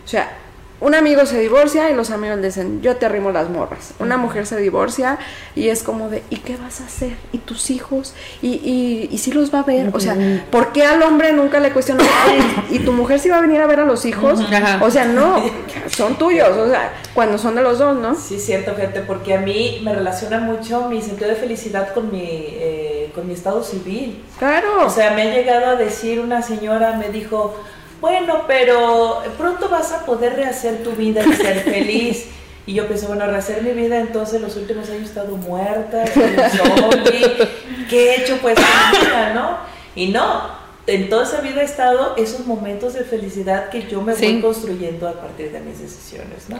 o 0.04 0.08
sea, 0.08 0.36
un 0.80 0.94
amigo 0.94 1.24
se 1.24 1.38
divorcia 1.38 1.90
y 1.90 1.94
los 1.94 2.10
amigos 2.10 2.38
le 2.38 2.46
dicen, 2.46 2.82
yo 2.82 2.96
te 2.96 3.06
arrimo 3.06 3.30
las 3.30 3.48
morras. 3.48 3.94
Una 4.00 4.16
mujer 4.16 4.46
se 4.46 4.56
divorcia 4.56 5.18
y 5.54 5.68
es 5.68 5.82
como 5.82 6.10
de, 6.10 6.22
¿y 6.30 6.36
qué 6.38 6.56
vas 6.56 6.80
a 6.80 6.86
hacer? 6.86 7.16
¿Y 7.32 7.38
tus 7.38 7.70
hijos? 7.70 8.14
¿Y, 8.42 8.48
y, 8.48 9.08
y 9.10 9.18
si 9.18 9.32
los 9.32 9.54
va 9.54 9.60
a 9.60 9.62
ver? 9.62 9.90
O 9.92 10.00
sea, 10.00 10.16
¿por 10.50 10.72
qué 10.72 10.84
al 10.84 11.02
hombre 11.02 11.32
nunca 11.32 11.60
le 11.60 11.70
cuestionan, 11.70 12.06
¿y 12.70 12.80
tu 12.80 12.92
mujer 12.92 13.20
sí 13.20 13.28
va 13.28 13.38
a 13.38 13.40
venir 13.40 13.60
a 13.60 13.66
ver 13.66 13.80
a 13.80 13.84
los 13.84 14.04
hijos? 14.04 14.40
O 14.80 14.90
sea, 14.90 15.04
no, 15.04 15.42
son 15.88 16.16
tuyos, 16.16 16.56
o 16.56 16.68
sea, 16.68 16.92
cuando 17.14 17.38
son 17.38 17.54
de 17.54 17.62
los 17.62 17.78
dos, 17.78 17.96
¿no? 17.96 18.14
Sí, 18.14 18.38
cierto, 18.38 18.74
fíjate, 18.74 19.00
porque 19.00 19.34
a 19.34 19.40
mí 19.40 19.80
me 19.84 19.94
relaciona 19.94 20.40
mucho 20.40 20.88
mi 20.88 21.00
sentido 21.00 21.30
de 21.30 21.36
felicidad 21.36 21.94
con 21.94 22.10
mi, 22.10 22.24
eh, 22.24 23.10
con 23.14 23.26
mi 23.26 23.34
estado 23.34 23.62
civil. 23.62 24.22
Claro. 24.38 24.84
O 24.84 24.90
sea, 24.90 25.12
me 25.12 25.22
ha 25.22 25.34
llegado 25.34 25.66
a 25.66 25.76
decir 25.76 26.20
una 26.20 26.42
señora, 26.42 26.96
me 26.98 27.08
dijo, 27.08 27.54
bueno, 28.00 28.44
pero 28.46 29.22
pronto 29.38 29.68
vas 29.68 29.92
a 29.92 30.04
poder 30.04 30.34
rehacer 30.36 30.82
tu 30.82 30.92
vida 30.92 31.22
y 31.24 31.32
ser 31.32 31.60
feliz. 31.64 32.26
Y 32.66 32.74
yo 32.74 32.88
pensé, 32.88 33.06
bueno, 33.06 33.26
rehacer 33.26 33.62
mi 33.62 33.72
vida, 33.72 34.00
entonces 34.00 34.40
los 34.40 34.56
últimos 34.56 34.88
años 34.88 35.02
he 35.02 35.06
estado 35.06 35.36
muerta, 35.36 36.06
soy 36.14 36.22
un 36.22 36.50
zombie, 36.50 37.48
¿qué 37.90 38.10
he 38.10 38.22
hecho 38.22 38.38
pues 38.40 38.56
en 38.56 38.64
mi 39.00 39.06
vida, 39.06 39.34
no? 39.34 39.58
Y 39.94 40.08
no, 40.08 40.42
en 40.86 41.08
toda 41.08 41.24
esa 41.24 41.40
vida 41.40 41.60
he 41.60 41.64
estado 41.64 42.14
esos 42.16 42.46
momentos 42.46 42.94
de 42.94 43.04
felicidad 43.04 43.68
que 43.68 43.86
yo 43.86 44.00
me 44.00 44.14
voy 44.14 44.40
construyendo 44.40 45.08
a 45.08 45.12
partir 45.12 45.52
de 45.52 45.60
mis 45.60 45.78
decisiones, 45.78 46.48
¿no? 46.48 46.58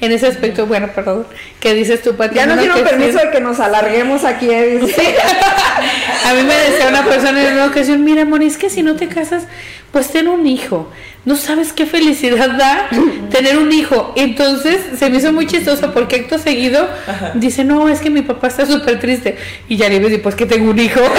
En 0.00 0.12
ese 0.12 0.26
aspecto, 0.26 0.66
bueno, 0.66 0.88
perdón, 0.94 1.26
¿qué 1.60 1.74
dices 1.74 2.02
tú, 2.02 2.16
Pati? 2.16 2.34
Ya 2.36 2.46
no 2.46 2.60
sí- 2.60 2.68
permiso 2.82 3.18
de 3.18 3.30
que 3.30 3.40
nos 3.40 3.60
alarguemos 3.60 4.24
aquí, 4.24 4.50
eh, 4.50 4.78
dice. 4.80 5.16
A 6.26 6.34
mí 6.34 6.42
me 6.42 6.54
decía 6.54 6.88
una 6.88 7.04
persona 7.04 7.46
en 7.46 7.54
una 7.54 7.66
ocasión, 7.66 8.04
mira, 8.04 8.24
Moni, 8.24 8.46
es 8.46 8.56
que 8.56 8.68
si 8.70 8.82
no 8.82 8.96
te 8.96 9.08
casas, 9.08 9.44
pues 9.92 10.08
ten 10.08 10.28
un 10.28 10.46
hijo. 10.46 10.90
No 11.24 11.36
sabes 11.36 11.72
qué 11.72 11.86
felicidad 11.86 12.50
da 12.50 12.88
tener 13.30 13.58
un 13.58 13.72
hijo. 13.72 14.12
Entonces 14.16 14.78
se 14.98 15.10
me 15.10 15.18
hizo 15.18 15.32
muy 15.32 15.46
chistoso 15.46 15.92
porque 15.92 16.16
acto 16.16 16.38
seguido 16.38 16.88
dice, 17.34 17.64
no, 17.64 17.88
es 17.88 18.00
que 18.00 18.10
mi 18.10 18.22
papá 18.22 18.46
está 18.48 18.64
súper 18.66 19.00
triste. 19.00 19.36
Y 19.68 19.76
ya 19.76 19.88
le 19.88 19.98
digo, 19.98 20.22
pues 20.22 20.34
que 20.34 20.46
tengo 20.46 20.70
un 20.70 20.78
hijo. 20.78 21.00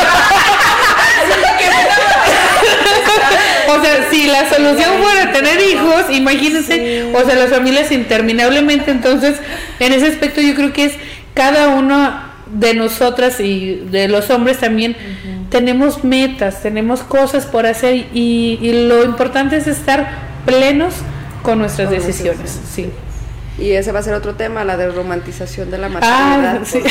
O 3.70 3.84
sea, 3.84 4.07
si 4.18 4.28
la 4.28 4.50
solución 4.50 4.90
fuera 5.02 5.32
tener 5.32 5.60
hijos, 5.62 6.06
imagínense, 6.12 7.12
o 7.14 7.24
sea, 7.24 7.36
las 7.36 7.50
familias 7.50 7.92
interminablemente, 7.92 8.90
entonces, 8.90 9.38
en 9.80 9.94
ese 9.94 10.08
aspecto 10.08 10.42
yo 10.42 10.56
creo 10.56 10.74
que 10.74 10.86
es 10.86 10.94
cada 11.36 11.70
uno 11.70 12.20
de 12.52 12.74
nosotras 12.74 13.40
y 13.40 13.76
de 13.92 14.08
los 14.08 14.30
hombres 14.32 14.58
también 14.58 14.96
tenemos 15.50 16.04
metas, 16.04 16.62
tenemos 16.64 17.02
cosas 17.02 17.46
por 17.46 17.66
hacer 17.66 18.08
y, 18.14 18.58
y 18.62 18.88
lo 18.88 19.04
importante 19.04 19.58
es 19.58 19.68
estar 19.68 20.10
plenos 20.46 20.96
con 21.44 21.60
nuestras 21.60 21.88
Con 21.90 21.98
nuestras 21.98 22.18
decisiones, 22.18 22.60
sí. 22.74 22.90
Y 23.58 23.72
ese 23.72 23.92
va 23.92 24.00
a 24.00 24.04
ser 24.04 24.14
otro 24.14 24.36
tema, 24.36 24.64
la 24.64 24.78
desromantización 24.78 25.72
de 25.72 25.80
la 25.80 25.90
maternidad. 25.90 26.62
Ah, 26.62 26.66
sí. 26.66 26.82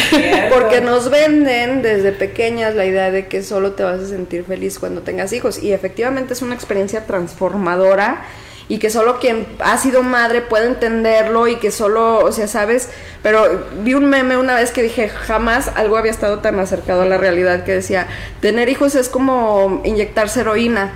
Porque 0.52 0.80
nos 0.80 1.10
venden 1.10 1.82
desde 1.82 2.12
pequeñas 2.12 2.74
la 2.74 2.84
idea 2.84 3.10
de 3.10 3.28
que 3.28 3.42
solo 3.42 3.72
te 3.72 3.84
vas 3.84 4.00
a 4.00 4.06
sentir 4.06 4.44
feliz 4.44 4.78
cuando 4.78 5.02
tengas 5.02 5.32
hijos. 5.32 5.62
Y 5.62 5.72
efectivamente 5.72 6.32
es 6.32 6.42
una 6.42 6.54
experiencia 6.54 7.06
transformadora 7.06 8.24
y 8.68 8.78
que 8.78 8.90
solo 8.90 9.20
quien 9.20 9.46
ha 9.60 9.78
sido 9.78 10.02
madre 10.02 10.40
puede 10.40 10.66
entenderlo 10.66 11.46
y 11.46 11.56
que 11.56 11.70
solo, 11.70 12.18
o 12.18 12.32
sea, 12.32 12.48
sabes, 12.48 12.88
pero 13.22 13.66
vi 13.82 13.94
un 13.94 14.06
meme 14.06 14.36
una 14.36 14.56
vez 14.56 14.72
que 14.72 14.82
dije, 14.82 15.08
jamás 15.08 15.70
algo 15.76 15.96
había 15.96 16.10
estado 16.10 16.40
tan 16.40 16.58
acercado 16.58 17.02
a 17.02 17.06
la 17.06 17.16
realidad 17.16 17.64
que 17.64 17.72
decía, 17.72 18.08
tener 18.40 18.68
hijos 18.68 18.96
es 18.96 19.08
como 19.08 19.82
inyectarse 19.84 20.40
heroína. 20.40 20.92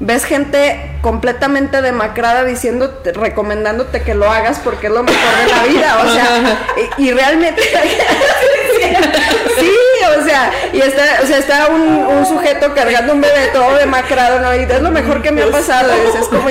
Ves 0.00 0.24
gente 0.24 0.98
completamente 1.02 1.80
demacrada 1.80 2.44
diciendo, 2.44 3.00
recomendándote 3.14 4.02
que 4.02 4.14
lo 4.14 4.30
hagas 4.30 4.58
porque 4.58 4.88
es 4.88 4.92
lo 4.92 5.04
mejor 5.04 5.36
de 5.44 5.50
la 5.50 5.62
vida, 5.64 5.98
o 6.04 6.12
sea, 6.12 6.58
y, 6.98 7.04
y 7.04 7.12
realmente 7.12 7.62
sí, 9.60 9.70
o 10.20 10.24
sea, 10.24 10.50
y 10.72 10.80
está, 10.80 11.02
o 11.22 11.26
sea, 11.26 11.38
está 11.38 11.68
un, 11.68 11.82
un 11.82 12.26
sujeto 12.26 12.74
cargando 12.74 13.12
un 13.12 13.20
bebé 13.20 13.48
todo 13.52 13.74
demacrado, 13.76 14.40
¿no? 14.40 14.54
Y 14.54 14.60
es 14.60 14.80
lo 14.82 14.90
mejor 14.90 15.22
que 15.22 15.30
me 15.32 15.42
ha 15.42 15.48
pasado, 15.50 15.92
es 15.92 16.26
como 16.28 16.48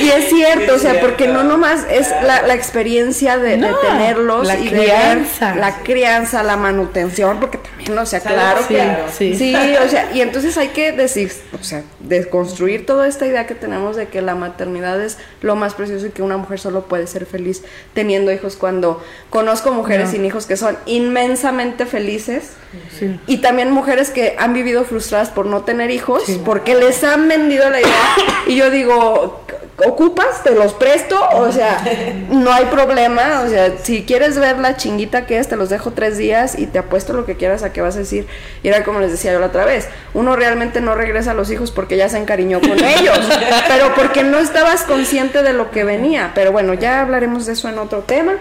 y 0.00 0.08
es 0.10 0.28
cierto, 0.28 0.74
o 0.74 0.78
sea, 0.78 1.00
porque 1.00 1.26
no 1.28 1.44
nomás 1.44 1.84
es 1.90 2.08
la, 2.22 2.42
la 2.42 2.54
experiencia 2.54 3.36
de, 3.38 3.50
de 3.50 3.56
No, 3.58 3.76
tenerlos 3.78 4.46
la 4.46 4.58
y 4.58 4.68
crianza. 4.68 5.46
de 5.46 5.52
ver 5.52 5.60
la 5.60 5.76
crianza, 5.82 6.42
la 6.42 6.56
manutención, 6.56 7.38
porque 7.40 7.58
también, 7.58 7.96
o 7.98 8.06
sea, 8.06 8.20
Salud, 8.20 8.34
claro 8.36 8.66
que 8.68 8.74
claro. 8.74 9.04
Sí. 9.16 9.34
sí, 9.36 9.54
o 9.84 9.88
sea, 9.88 10.10
y 10.12 10.20
entonces 10.20 10.56
hay 10.58 10.68
que 10.68 10.92
decir, 10.92 11.32
o 11.58 11.62
sea, 11.62 11.82
desconstruir 12.00 12.86
toda 12.86 13.06
esta 13.06 13.26
idea 13.26 13.46
que 13.46 13.54
tenemos 13.54 13.96
de 13.96 14.06
que 14.08 14.22
la 14.22 14.34
maternidad 14.34 15.00
es 15.00 15.18
lo 15.42 15.56
más 15.56 15.74
precioso 15.74 16.06
y 16.06 16.10
que 16.10 16.22
una 16.22 16.36
mujer 16.36 16.58
solo 16.60 16.82
puede 16.86 17.06
ser 17.06 17.26
feliz 17.26 17.62
teniendo 17.94 18.32
hijos 18.32 18.56
cuando 18.56 19.02
conozco 19.30 19.70
mujeres 19.72 20.06
No. 20.06 20.12
sin 20.12 20.24
hijos 20.24 20.46
que 20.46 20.56
son 20.56 20.76
inmensamente 21.24 21.86
felices. 21.86 22.50
Sí. 22.98 23.20
y 23.28 23.36
también 23.36 23.70
mujeres 23.70 24.10
que 24.10 24.34
han 24.36 24.52
vivido 24.52 24.84
frustradas 24.84 25.28
por 25.28 25.46
no 25.46 25.62
tener 25.62 25.92
hijos 25.92 26.24
porque 26.44 26.74
les 26.74 27.04
han 27.04 27.28
vendido 27.28 27.70
la 27.70 27.80
idea. 27.80 28.16
Y 28.48 28.56
yo 28.56 28.68
digo 28.68 29.44
ocupas 29.86 30.42
te 30.44 30.54
los 30.54 30.72
presto 30.72 31.20
o 31.34 31.50
sea 31.52 31.84
no 32.30 32.52
hay 32.52 32.64
problema. 32.66 33.42
O 33.42 33.48
sea 33.48 33.74
si 33.80 34.02
quieres 34.02 34.38
ver 34.40 34.58
la 34.58 34.76
chinguita 34.76 35.24
que 35.24 35.38
es 35.38 35.48
te 35.48 35.54
los 35.54 35.68
dejo 35.68 35.92
tres 35.92 36.18
días 36.18 36.58
y 36.58 36.66
te 36.66 36.80
apuesto 36.80 37.12
lo 37.12 37.24
que 37.26 37.36
quieras 37.36 37.62
a 37.62 37.72
que 37.72 37.80
vas 37.80 37.94
a 37.94 38.00
decir. 38.00 38.26
Y 38.64 38.68
era 38.68 38.82
como 38.82 38.98
les 38.98 39.12
decía 39.12 39.32
yo 39.32 39.38
la 39.38 39.46
otra 39.46 39.64
vez 39.64 39.88
uno 40.12 40.34
realmente 40.34 40.80
no 40.80 40.96
regresa 40.96 41.30
a 41.30 41.34
los 41.34 41.52
hijos 41.52 41.70
porque 41.70 41.96
ya 41.96 42.08
se 42.08 42.18
encariñó 42.18 42.60
con 42.60 42.72
ellos 42.84 43.20
pero 43.68 43.94
porque 43.94 44.24
no 44.24 44.38
estabas 44.40 44.82
consciente 44.82 45.44
de 45.44 45.52
lo 45.52 45.70
que 45.70 45.84
venía. 45.84 46.32
Pero 46.34 46.50
bueno 46.50 46.74
ya 46.74 47.02
hablaremos 47.02 47.46
de 47.46 47.52
eso 47.52 47.68
en 47.68 47.78
otro 47.78 48.00
tema. 48.00 48.32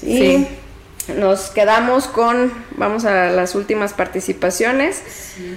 Y 0.00 0.16
Sí. 0.18 0.48
Nos 1.08 1.50
quedamos 1.50 2.06
con, 2.06 2.52
vamos 2.76 3.04
a 3.04 3.30
las 3.30 3.54
últimas 3.54 3.92
participaciones. 3.92 5.02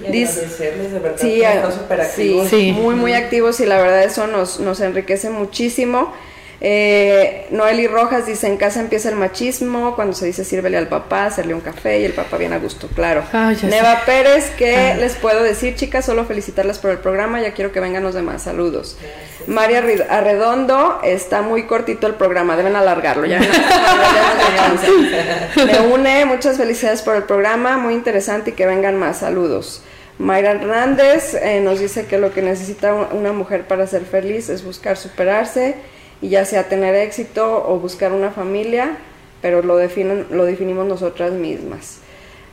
Agradecerles 0.06 0.92
de 0.92 0.98
verdad 0.98 1.18
Sí, 1.20 1.40
que 1.40 1.52
están 1.52 1.72
súper 1.72 1.98
sí, 2.00 2.06
activos. 2.06 2.48
Sí. 2.48 2.72
muy, 2.72 2.94
muy 2.94 3.12
activos 3.14 3.60
y 3.60 3.66
la 3.66 3.76
verdad 3.80 4.04
eso 4.04 4.26
nos, 4.26 4.60
nos 4.60 4.80
enriquece 4.80 5.30
muchísimo. 5.30 6.12
Eh, 6.60 7.46
Noeli 7.50 7.86
Rojas 7.86 8.26
dice, 8.26 8.48
en 8.48 8.56
casa 8.56 8.80
empieza 8.80 9.08
el 9.10 9.14
machismo, 9.14 9.94
cuando 9.94 10.12
se 10.12 10.26
dice 10.26 10.44
sírvele 10.44 10.76
al 10.76 10.88
papá, 10.88 11.26
hacerle 11.26 11.54
un 11.54 11.60
café 11.60 12.00
y 12.00 12.04
el 12.04 12.14
papá 12.14 12.36
viene 12.36 12.56
a 12.56 12.58
gusto, 12.58 12.88
claro. 12.96 13.22
Ah, 13.32 13.52
Neva 13.62 14.02
Pérez, 14.04 14.50
¿qué 14.58 14.94
Ah. 14.94 14.96
les 14.96 15.14
puedo 15.14 15.40
decir, 15.44 15.76
chicas? 15.76 16.04
Solo 16.04 16.24
felicitarlas 16.24 16.80
por 16.80 16.90
el 16.90 16.98
programa, 16.98 17.40
ya 17.40 17.52
quiero 17.54 17.70
que 17.70 17.78
vengan 17.78 18.02
los 18.02 18.14
demás, 18.14 18.42
saludos. 18.42 18.98
María 19.46 19.80
Arri- 19.82 20.04
Arredondo, 20.10 20.98
está 21.04 21.42
muy 21.42 21.62
cortito 21.66 22.08
el 22.08 22.14
programa, 22.14 22.56
deben 22.56 22.74
alargarlo, 22.74 23.24
ya. 23.26 23.38
Me 25.64 25.80
une, 25.92 26.24
muchas 26.24 26.56
felicidades 26.56 27.02
por 27.02 27.16
el 27.16 27.22
programa, 27.22 27.78
muy 27.78 27.94
interesante 27.94 28.50
y 28.50 28.52
que 28.54 28.66
vengan 28.66 28.96
más, 28.96 29.18
saludos. 29.18 29.82
Mayra 30.18 30.50
Hernández 30.52 31.34
eh, 31.34 31.60
nos 31.60 31.78
dice 31.78 32.06
que 32.06 32.18
lo 32.18 32.32
que 32.32 32.42
necesita 32.42 32.92
un- 32.92 33.06
una 33.16 33.32
mujer 33.32 33.66
para 33.68 33.86
ser 33.86 34.02
feliz 34.04 34.48
es 34.48 34.64
buscar 34.64 34.96
superarse 34.96 35.76
y 36.20 36.30
ya 36.30 36.44
sea 36.44 36.68
tener 36.68 36.94
éxito 36.94 37.64
o 37.68 37.78
buscar 37.78 38.12
una 38.12 38.30
familia, 38.30 38.96
pero 39.40 39.62
lo, 39.62 39.76
definen, 39.76 40.26
lo 40.30 40.44
definimos 40.44 40.86
nosotras 40.86 41.32
mismas. 41.32 41.98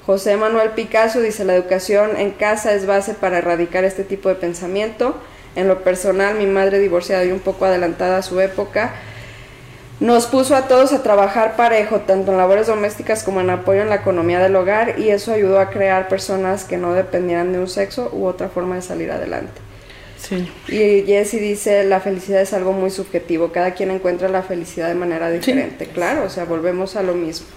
José 0.06 0.38
Manuel 0.38 0.72
Picasso 0.72 1.20
dice, 1.20 1.46
la 1.46 1.56
educación 1.56 2.16
en 2.18 2.32
casa 2.32 2.74
es 2.74 2.86
base 2.86 3.16
para 3.16 3.40
erradicar 3.40 3.84
este 3.86 4.04
tipo 4.04 4.30
de 4.30 4.36
pensamiento. 4.36 5.16
En 5.56 5.68
lo 5.68 5.84
personal, 5.84 6.36
mi 6.36 6.46
madre 6.46 6.80
divorciada 6.80 7.26
y 7.26 7.32
un 7.32 7.40
poco 7.40 7.66
adelantada 7.66 8.18
a 8.18 8.22
su 8.22 8.40
época, 8.40 8.94
nos 10.00 10.28
puso 10.28 10.56
a 10.56 10.68
todos 10.68 10.92
a 10.92 11.02
trabajar 11.02 11.56
parejo, 11.56 12.02
tanto 12.02 12.32
en 12.32 12.38
labores 12.38 12.68
domésticas 12.68 13.24
como 13.24 13.40
en 13.40 13.50
apoyo 13.50 13.82
en 13.82 13.90
la 13.90 13.96
economía 13.96 14.40
del 14.40 14.56
hogar, 14.58 15.00
y 15.00 15.10
eso 15.10 15.32
ayudó 15.32 15.60
a 15.60 15.70
crear 15.70 16.10
personas 16.10 16.66
que 16.66 16.78
no 16.78 16.94
dependieran 16.94 17.54
de 17.54 17.60
un 17.60 17.70
sexo 17.70 18.10
u 18.14 18.26
otra 18.26 18.50
forma 18.50 18.76
de 18.76 18.82
salir 18.82 19.10
adelante. 19.10 19.65
Sí. 20.28 20.50
Y 20.68 21.06
Jessie 21.06 21.40
dice, 21.40 21.84
la 21.84 22.00
felicidad 22.00 22.42
es 22.42 22.54
algo 22.54 22.72
muy 22.72 22.90
subjetivo, 22.90 23.52
cada 23.52 23.74
quien 23.74 23.92
encuentra 23.92 24.28
la 24.30 24.42
felicidad 24.44 24.88
de 24.88 24.96
manera 24.96 25.30
diferente, 25.30 25.86
claro, 25.88 26.24
o 26.24 26.30
sea, 26.30 26.46
volvemos 26.46 26.96
a 26.96 27.04
lo 27.04 27.14
mismo. 27.14 27.48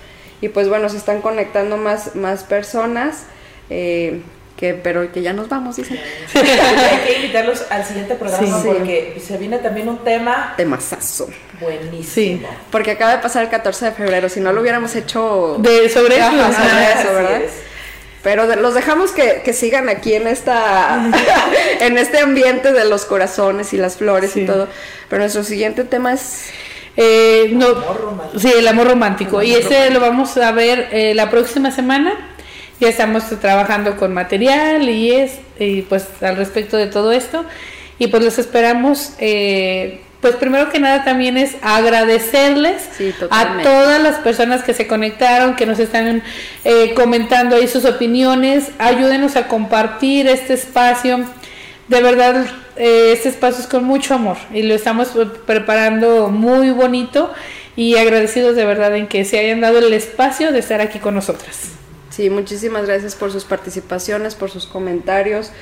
Y 0.40 0.49
pues 0.51 0.69
bueno, 0.69 0.89
se 0.89 0.97
están 0.97 1.20
conectando 1.20 1.77
más, 1.77 2.15
más 2.15 2.45
personas, 2.45 3.24
eh, 3.70 4.20
que, 4.57 4.74
pero 4.74 5.11
que 5.12 5.23
ya 5.23 5.32
nos 5.32 5.49
vamos, 5.49 5.77
dicen. 5.77 5.99
Hay 6.35 7.07
que 7.07 7.16
invitarlos 7.16 7.65
al 7.70 7.85
siguiente 7.85 8.15
programa 8.16 8.61
Sí. 8.61 8.66
porque 8.66 9.20
se 9.24 9.36
viene 9.36 9.59
también 9.59 9.89
un 9.89 9.99
tema 10.05 10.55
Temazazo. 10.57 11.28
buenísimo. 11.61 12.49
Porque 12.70 12.90
acaba 12.93 13.12
de 13.16 13.23
pasar 13.23 13.45
el 13.45 13.51
14 13.51 13.86
de 13.86 13.90
febrero, 13.93 14.28
si 14.28 14.40
no 14.40 14.53
lo 14.53 14.61
hubiéramos 14.61 14.95
hecho... 14.97 15.57
De 15.61 15.89
sobre 15.89 16.19
eso, 16.19 16.31
sobre 16.31 17.15
¿verdad? 17.15 17.43
es. 17.43 17.53
Pero 18.23 18.47
de- 18.47 18.57
los 18.57 18.74
dejamos 18.74 19.12
que, 19.12 19.43
que 19.45 19.53
sigan 19.53 19.89
aquí 19.89 20.15
en 20.15 20.27
esta 20.27 20.99
en 21.81 21.99
este 21.99 22.19
ambiente 22.19 22.73
de 22.73 22.85
los 22.85 23.05
corazones 23.05 23.73
y 23.73 23.77
las 23.77 23.97
flores 23.97 24.36
y 24.36 24.45
todo. 24.47 24.69
Pero 25.09 25.20
nuestro 25.23 25.45
siguiente 25.45 25.85
tema 25.85 26.12
es 26.12 26.47
Eh, 27.01 27.51
no, 27.53 27.66
Amor 27.69 28.01
romántico. 28.01 28.40
sí, 28.40 28.53
el 28.59 28.66
amor 28.69 28.89
romántico. 28.89 29.43
y 29.43 29.55
ese 29.55 29.90
lo 29.90 30.01
vamos 30.01 30.36
a 30.36 30.51
ver 30.51 30.89
eh, 30.90 31.15
la 31.15 31.31
próxima 31.31 31.70
semana. 31.70 32.12
Ya 32.81 32.89
estamos 32.89 33.24
trabajando 33.40 33.97
con 33.97 34.12
material 34.15 34.89
y 34.89 35.12
es 35.12 35.32
y 35.61 35.82
pues 35.82 36.07
al 36.23 36.36
respecto 36.36 36.77
de 36.77 36.86
todo 36.89 37.12
esto. 37.12 37.45
Y 38.01 38.09
pues 38.09 38.23
los 38.24 38.39
esperamos 38.39 39.12
eh, 39.20 40.01
pues 40.20 40.35
primero 40.35 40.70
que 40.70 40.81
nada 40.81 41.05
también 41.05 41.36
es 41.36 41.57
agradecerles 41.62 42.89
a 43.31 43.62
todas 43.62 44.03
las 44.03 44.16
personas 44.16 44.65
que 44.65 44.74
se 44.74 44.89
conectaron, 44.89 45.55
que 45.55 45.65
nos 45.65 45.78
están 45.78 46.23
eh, 46.65 46.93
comentando 46.95 47.55
ahí 47.55 47.69
sus 47.69 47.85
opiniones. 47.85 48.70
Ayúdenos 48.78 49.36
a 49.36 49.47
compartir 49.47 50.27
este 50.27 50.55
espacio. 50.55 51.24
De 51.86 52.03
verdad, 52.03 52.47
eh, 52.77 53.12
este 53.12 53.28
espacio 53.28 53.61
es 53.61 53.69
con 53.69 53.85
mucho 53.85 54.15
amor 54.15 54.36
y 54.53 54.62
lo 54.62 54.74
estamos 54.74 55.12
preparando 55.47 56.28
muy 56.28 56.70
bonito 56.70 57.32
y 57.77 57.97
agradecidos 57.97 58.57
de 58.57 58.65
verdad 58.65 58.97
en 58.97 59.07
que 59.07 59.24
se 59.24 59.39
hayan 59.39 59.61
dado 59.61 59.78
el 59.78 59.93
espacio 59.93 60.51
de 60.51 60.59
estar 60.59 60.81
aquí 60.81 60.99
con 60.99 61.15
nosotras. 61.15 61.70
Sí, 62.11 62.28
muchísimas 62.28 62.86
gracias 62.86 63.15
por 63.15 63.31
sus 63.31 63.45
participaciones, 63.45 64.35
por 64.35 64.51
sus 64.51 64.66
comentarios 64.66 65.53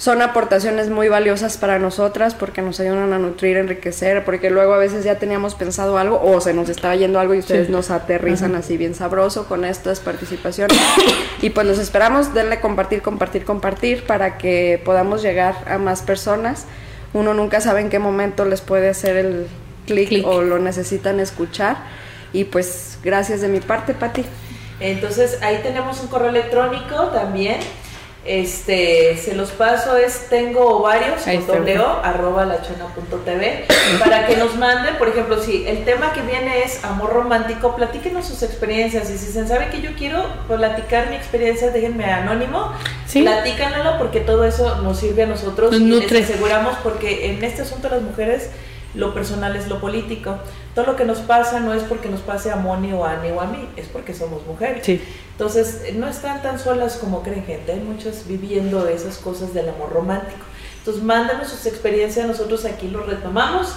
son 0.00 0.22
aportaciones 0.22 0.88
muy 0.88 1.08
valiosas 1.08 1.58
para 1.58 1.78
nosotras 1.78 2.34
porque 2.34 2.62
nos 2.62 2.80
ayudan 2.80 3.12
a 3.12 3.18
nutrir, 3.18 3.58
enriquecer, 3.58 4.24
porque 4.24 4.48
luego 4.48 4.72
a 4.72 4.78
veces 4.78 5.04
ya 5.04 5.16
teníamos 5.16 5.54
pensado 5.54 5.98
algo 5.98 6.18
o 6.24 6.40
se 6.40 6.54
nos 6.54 6.70
estaba 6.70 6.96
yendo 6.96 7.20
algo 7.20 7.34
y 7.34 7.40
ustedes 7.40 7.68
nos 7.68 7.90
aterrizan 7.90 8.54
así 8.54 8.78
bien 8.78 8.94
sabroso 8.94 9.46
con 9.46 9.62
estas 9.66 10.00
participaciones. 10.00 10.74
y 11.42 11.50
pues 11.50 11.66
los 11.66 11.78
esperamos, 11.78 12.32
denle 12.32 12.60
compartir, 12.60 13.02
compartir, 13.02 13.44
compartir 13.44 14.04
para 14.04 14.38
que 14.38 14.80
podamos 14.86 15.20
llegar 15.20 15.56
a 15.68 15.76
más 15.76 16.00
personas. 16.00 16.64
Uno 17.12 17.34
nunca 17.34 17.60
sabe 17.60 17.82
en 17.82 17.90
qué 17.90 17.98
momento 17.98 18.46
les 18.46 18.62
puede 18.62 18.88
hacer 18.88 19.18
el 19.18 19.48
clic 19.84 20.26
o 20.26 20.40
lo 20.40 20.58
necesitan 20.58 21.20
escuchar. 21.20 21.76
Y 22.32 22.44
pues 22.44 22.98
gracias 23.04 23.42
de 23.42 23.48
mi 23.48 23.60
parte, 23.60 23.92
Pati. 23.92 24.24
Entonces 24.80 25.42
ahí 25.42 25.60
tenemos 25.62 26.00
un 26.00 26.08
correo 26.08 26.30
electrónico 26.30 27.08
también 27.12 27.58
este, 28.24 29.16
se 29.16 29.34
los 29.34 29.50
paso, 29.50 29.96
es 29.96 30.26
tengo 30.28 30.78
ovarios, 30.78 31.26
arroba 32.02 32.44
lachona.tv, 32.44 33.64
para 33.98 34.26
que 34.26 34.36
nos 34.36 34.56
manden, 34.56 34.96
por 34.96 35.08
ejemplo, 35.08 35.42
si 35.42 35.66
el 35.66 35.84
tema 35.84 36.12
que 36.12 36.20
viene 36.20 36.62
es 36.62 36.84
amor 36.84 37.12
romántico, 37.12 37.74
platíquenos 37.76 38.26
sus 38.26 38.42
experiencias. 38.42 39.10
Y 39.10 39.16
si 39.16 39.32
se 39.32 39.46
sabe 39.46 39.68
que 39.70 39.80
yo 39.80 39.90
quiero 39.96 40.22
platicar 40.46 41.08
mi 41.08 41.16
experiencia, 41.16 41.70
déjenme 41.70 42.04
anónimo, 42.04 42.72
¿Sí? 43.06 43.22
platícanlo 43.22 43.98
porque 43.98 44.20
todo 44.20 44.44
eso 44.44 44.82
nos 44.82 44.98
sirve 44.98 45.22
a 45.22 45.26
nosotros 45.26 45.74
y 45.74 45.78
les 45.80 46.30
aseguramos, 46.30 46.76
porque 46.82 47.30
en 47.30 47.42
este 47.42 47.62
asunto 47.62 47.88
las 47.88 48.02
mujeres 48.02 48.50
lo 48.94 49.14
personal 49.14 49.56
es 49.56 49.68
lo 49.68 49.80
político. 49.80 50.38
Todo 50.74 50.86
lo 50.86 50.96
que 50.96 51.04
nos 51.04 51.18
pasa 51.18 51.60
no 51.60 51.74
es 51.74 51.82
porque 51.82 52.08
nos 52.08 52.20
pase 52.20 52.50
a 52.50 52.56
Moni 52.56 52.92
o 52.92 53.04
a 53.04 53.12
Ani 53.12 53.30
o 53.30 53.40
a 53.40 53.46
mí, 53.46 53.68
es 53.76 53.86
porque 53.86 54.14
somos 54.14 54.46
mujeres. 54.46 54.86
Entonces, 55.32 55.94
no 55.94 56.08
están 56.08 56.42
tan 56.42 56.58
solas 56.58 56.96
como 56.96 57.22
creen 57.22 57.44
gente, 57.44 57.72
hay 57.72 57.80
muchas 57.80 58.26
viviendo 58.26 58.86
esas 58.88 59.18
cosas 59.18 59.54
del 59.54 59.68
amor 59.68 59.92
romántico. 59.92 60.44
Entonces, 60.78 61.02
mándanos 61.02 61.48
sus 61.48 61.66
experiencias, 61.66 62.26
nosotros 62.26 62.64
aquí 62.64 62.88
lo 62.88 63.02
retomamos 63.02 63.74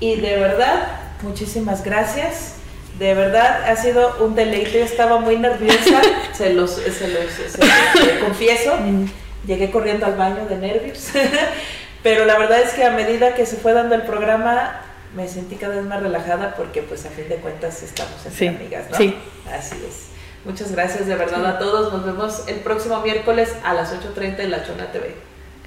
y 0.00 0.16
de 0.16 0.36
verdad, 0.36 1.00
muchísimas 1.22 1.84
gracias. 1.84 2.56
De 2.98 3.14
verdad, 3.14 3.70
ha 3.70 3.76
sido 3.76 4.24
un 4.24 4.34
deleite, 4.34 4.82
estaba 4.82 5.18
muy 5.18 5.36
nerviosa, 5.36 6.02
se 6.32 6.52
los, 6.52 6.72
se 6.72 7.08
los 7.08 8.24
confieso. 8.24 8.76
Mm. 8.76 9.06
Llegué 9.46 9.70
corriendo 9.70 10.06
al 10.06 10.14
baño 10.14 10.46
de 10.46 10.56
nervios. 10.56 11.08
Pero 12.02 12.24
la 12.24 12.38
verdad 12.38 12.60
es 12.60 12.72
que 12.72 12.84
a 12.84 12.90
medida 12.90 13.34
que 13.34 13.46
se 13.46 13.56
fue 13.56 13.72
dando 13.72 13.94
el 13.94 14.02
programa, 14.02 14.80
me 15.14 15.28
sentí 15.28 15.56
cada 15.56 15.76
vez 15.76 15.84
más 15.84 16.02
relajada 16.02 16.54
porque 16.56 16.82
pues 16.82 17.04
a 17.06 17.10
fin 17.10 17.28
de 17.28 17.36
cuentas 17.36 17.82
estamos 17.82 18.24
entre 18.26 18.48
amigas, 18.48 18.90
¿no? 18.90 18.96
Sí. 18.96 19.16
Así 19.52 19.76
es. 19.88 20.08
Muchas 20.44 20.72
gracias 20.72 21.06
de 21.06 21.14
verdad 21.14 21.46
a 21.46 21.58
todos. 21.58 21.92
Nos 21.92 22.04
vemos 22.04 22.44
el 22.48 22.56
próximo 22.56 23.00
miércoles 23.00 23.50
a 23.64 23.74
las 23.74 23.92
8.30 23.92 24.40
en 24.40 24.50
La 24.50 24.64
Chona 24.64 24.90
TV. 24.90 25.14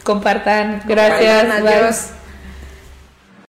Compartan. 0.03 0.81
Gracias. 0.85 1.45
adiós. 1.49 2.09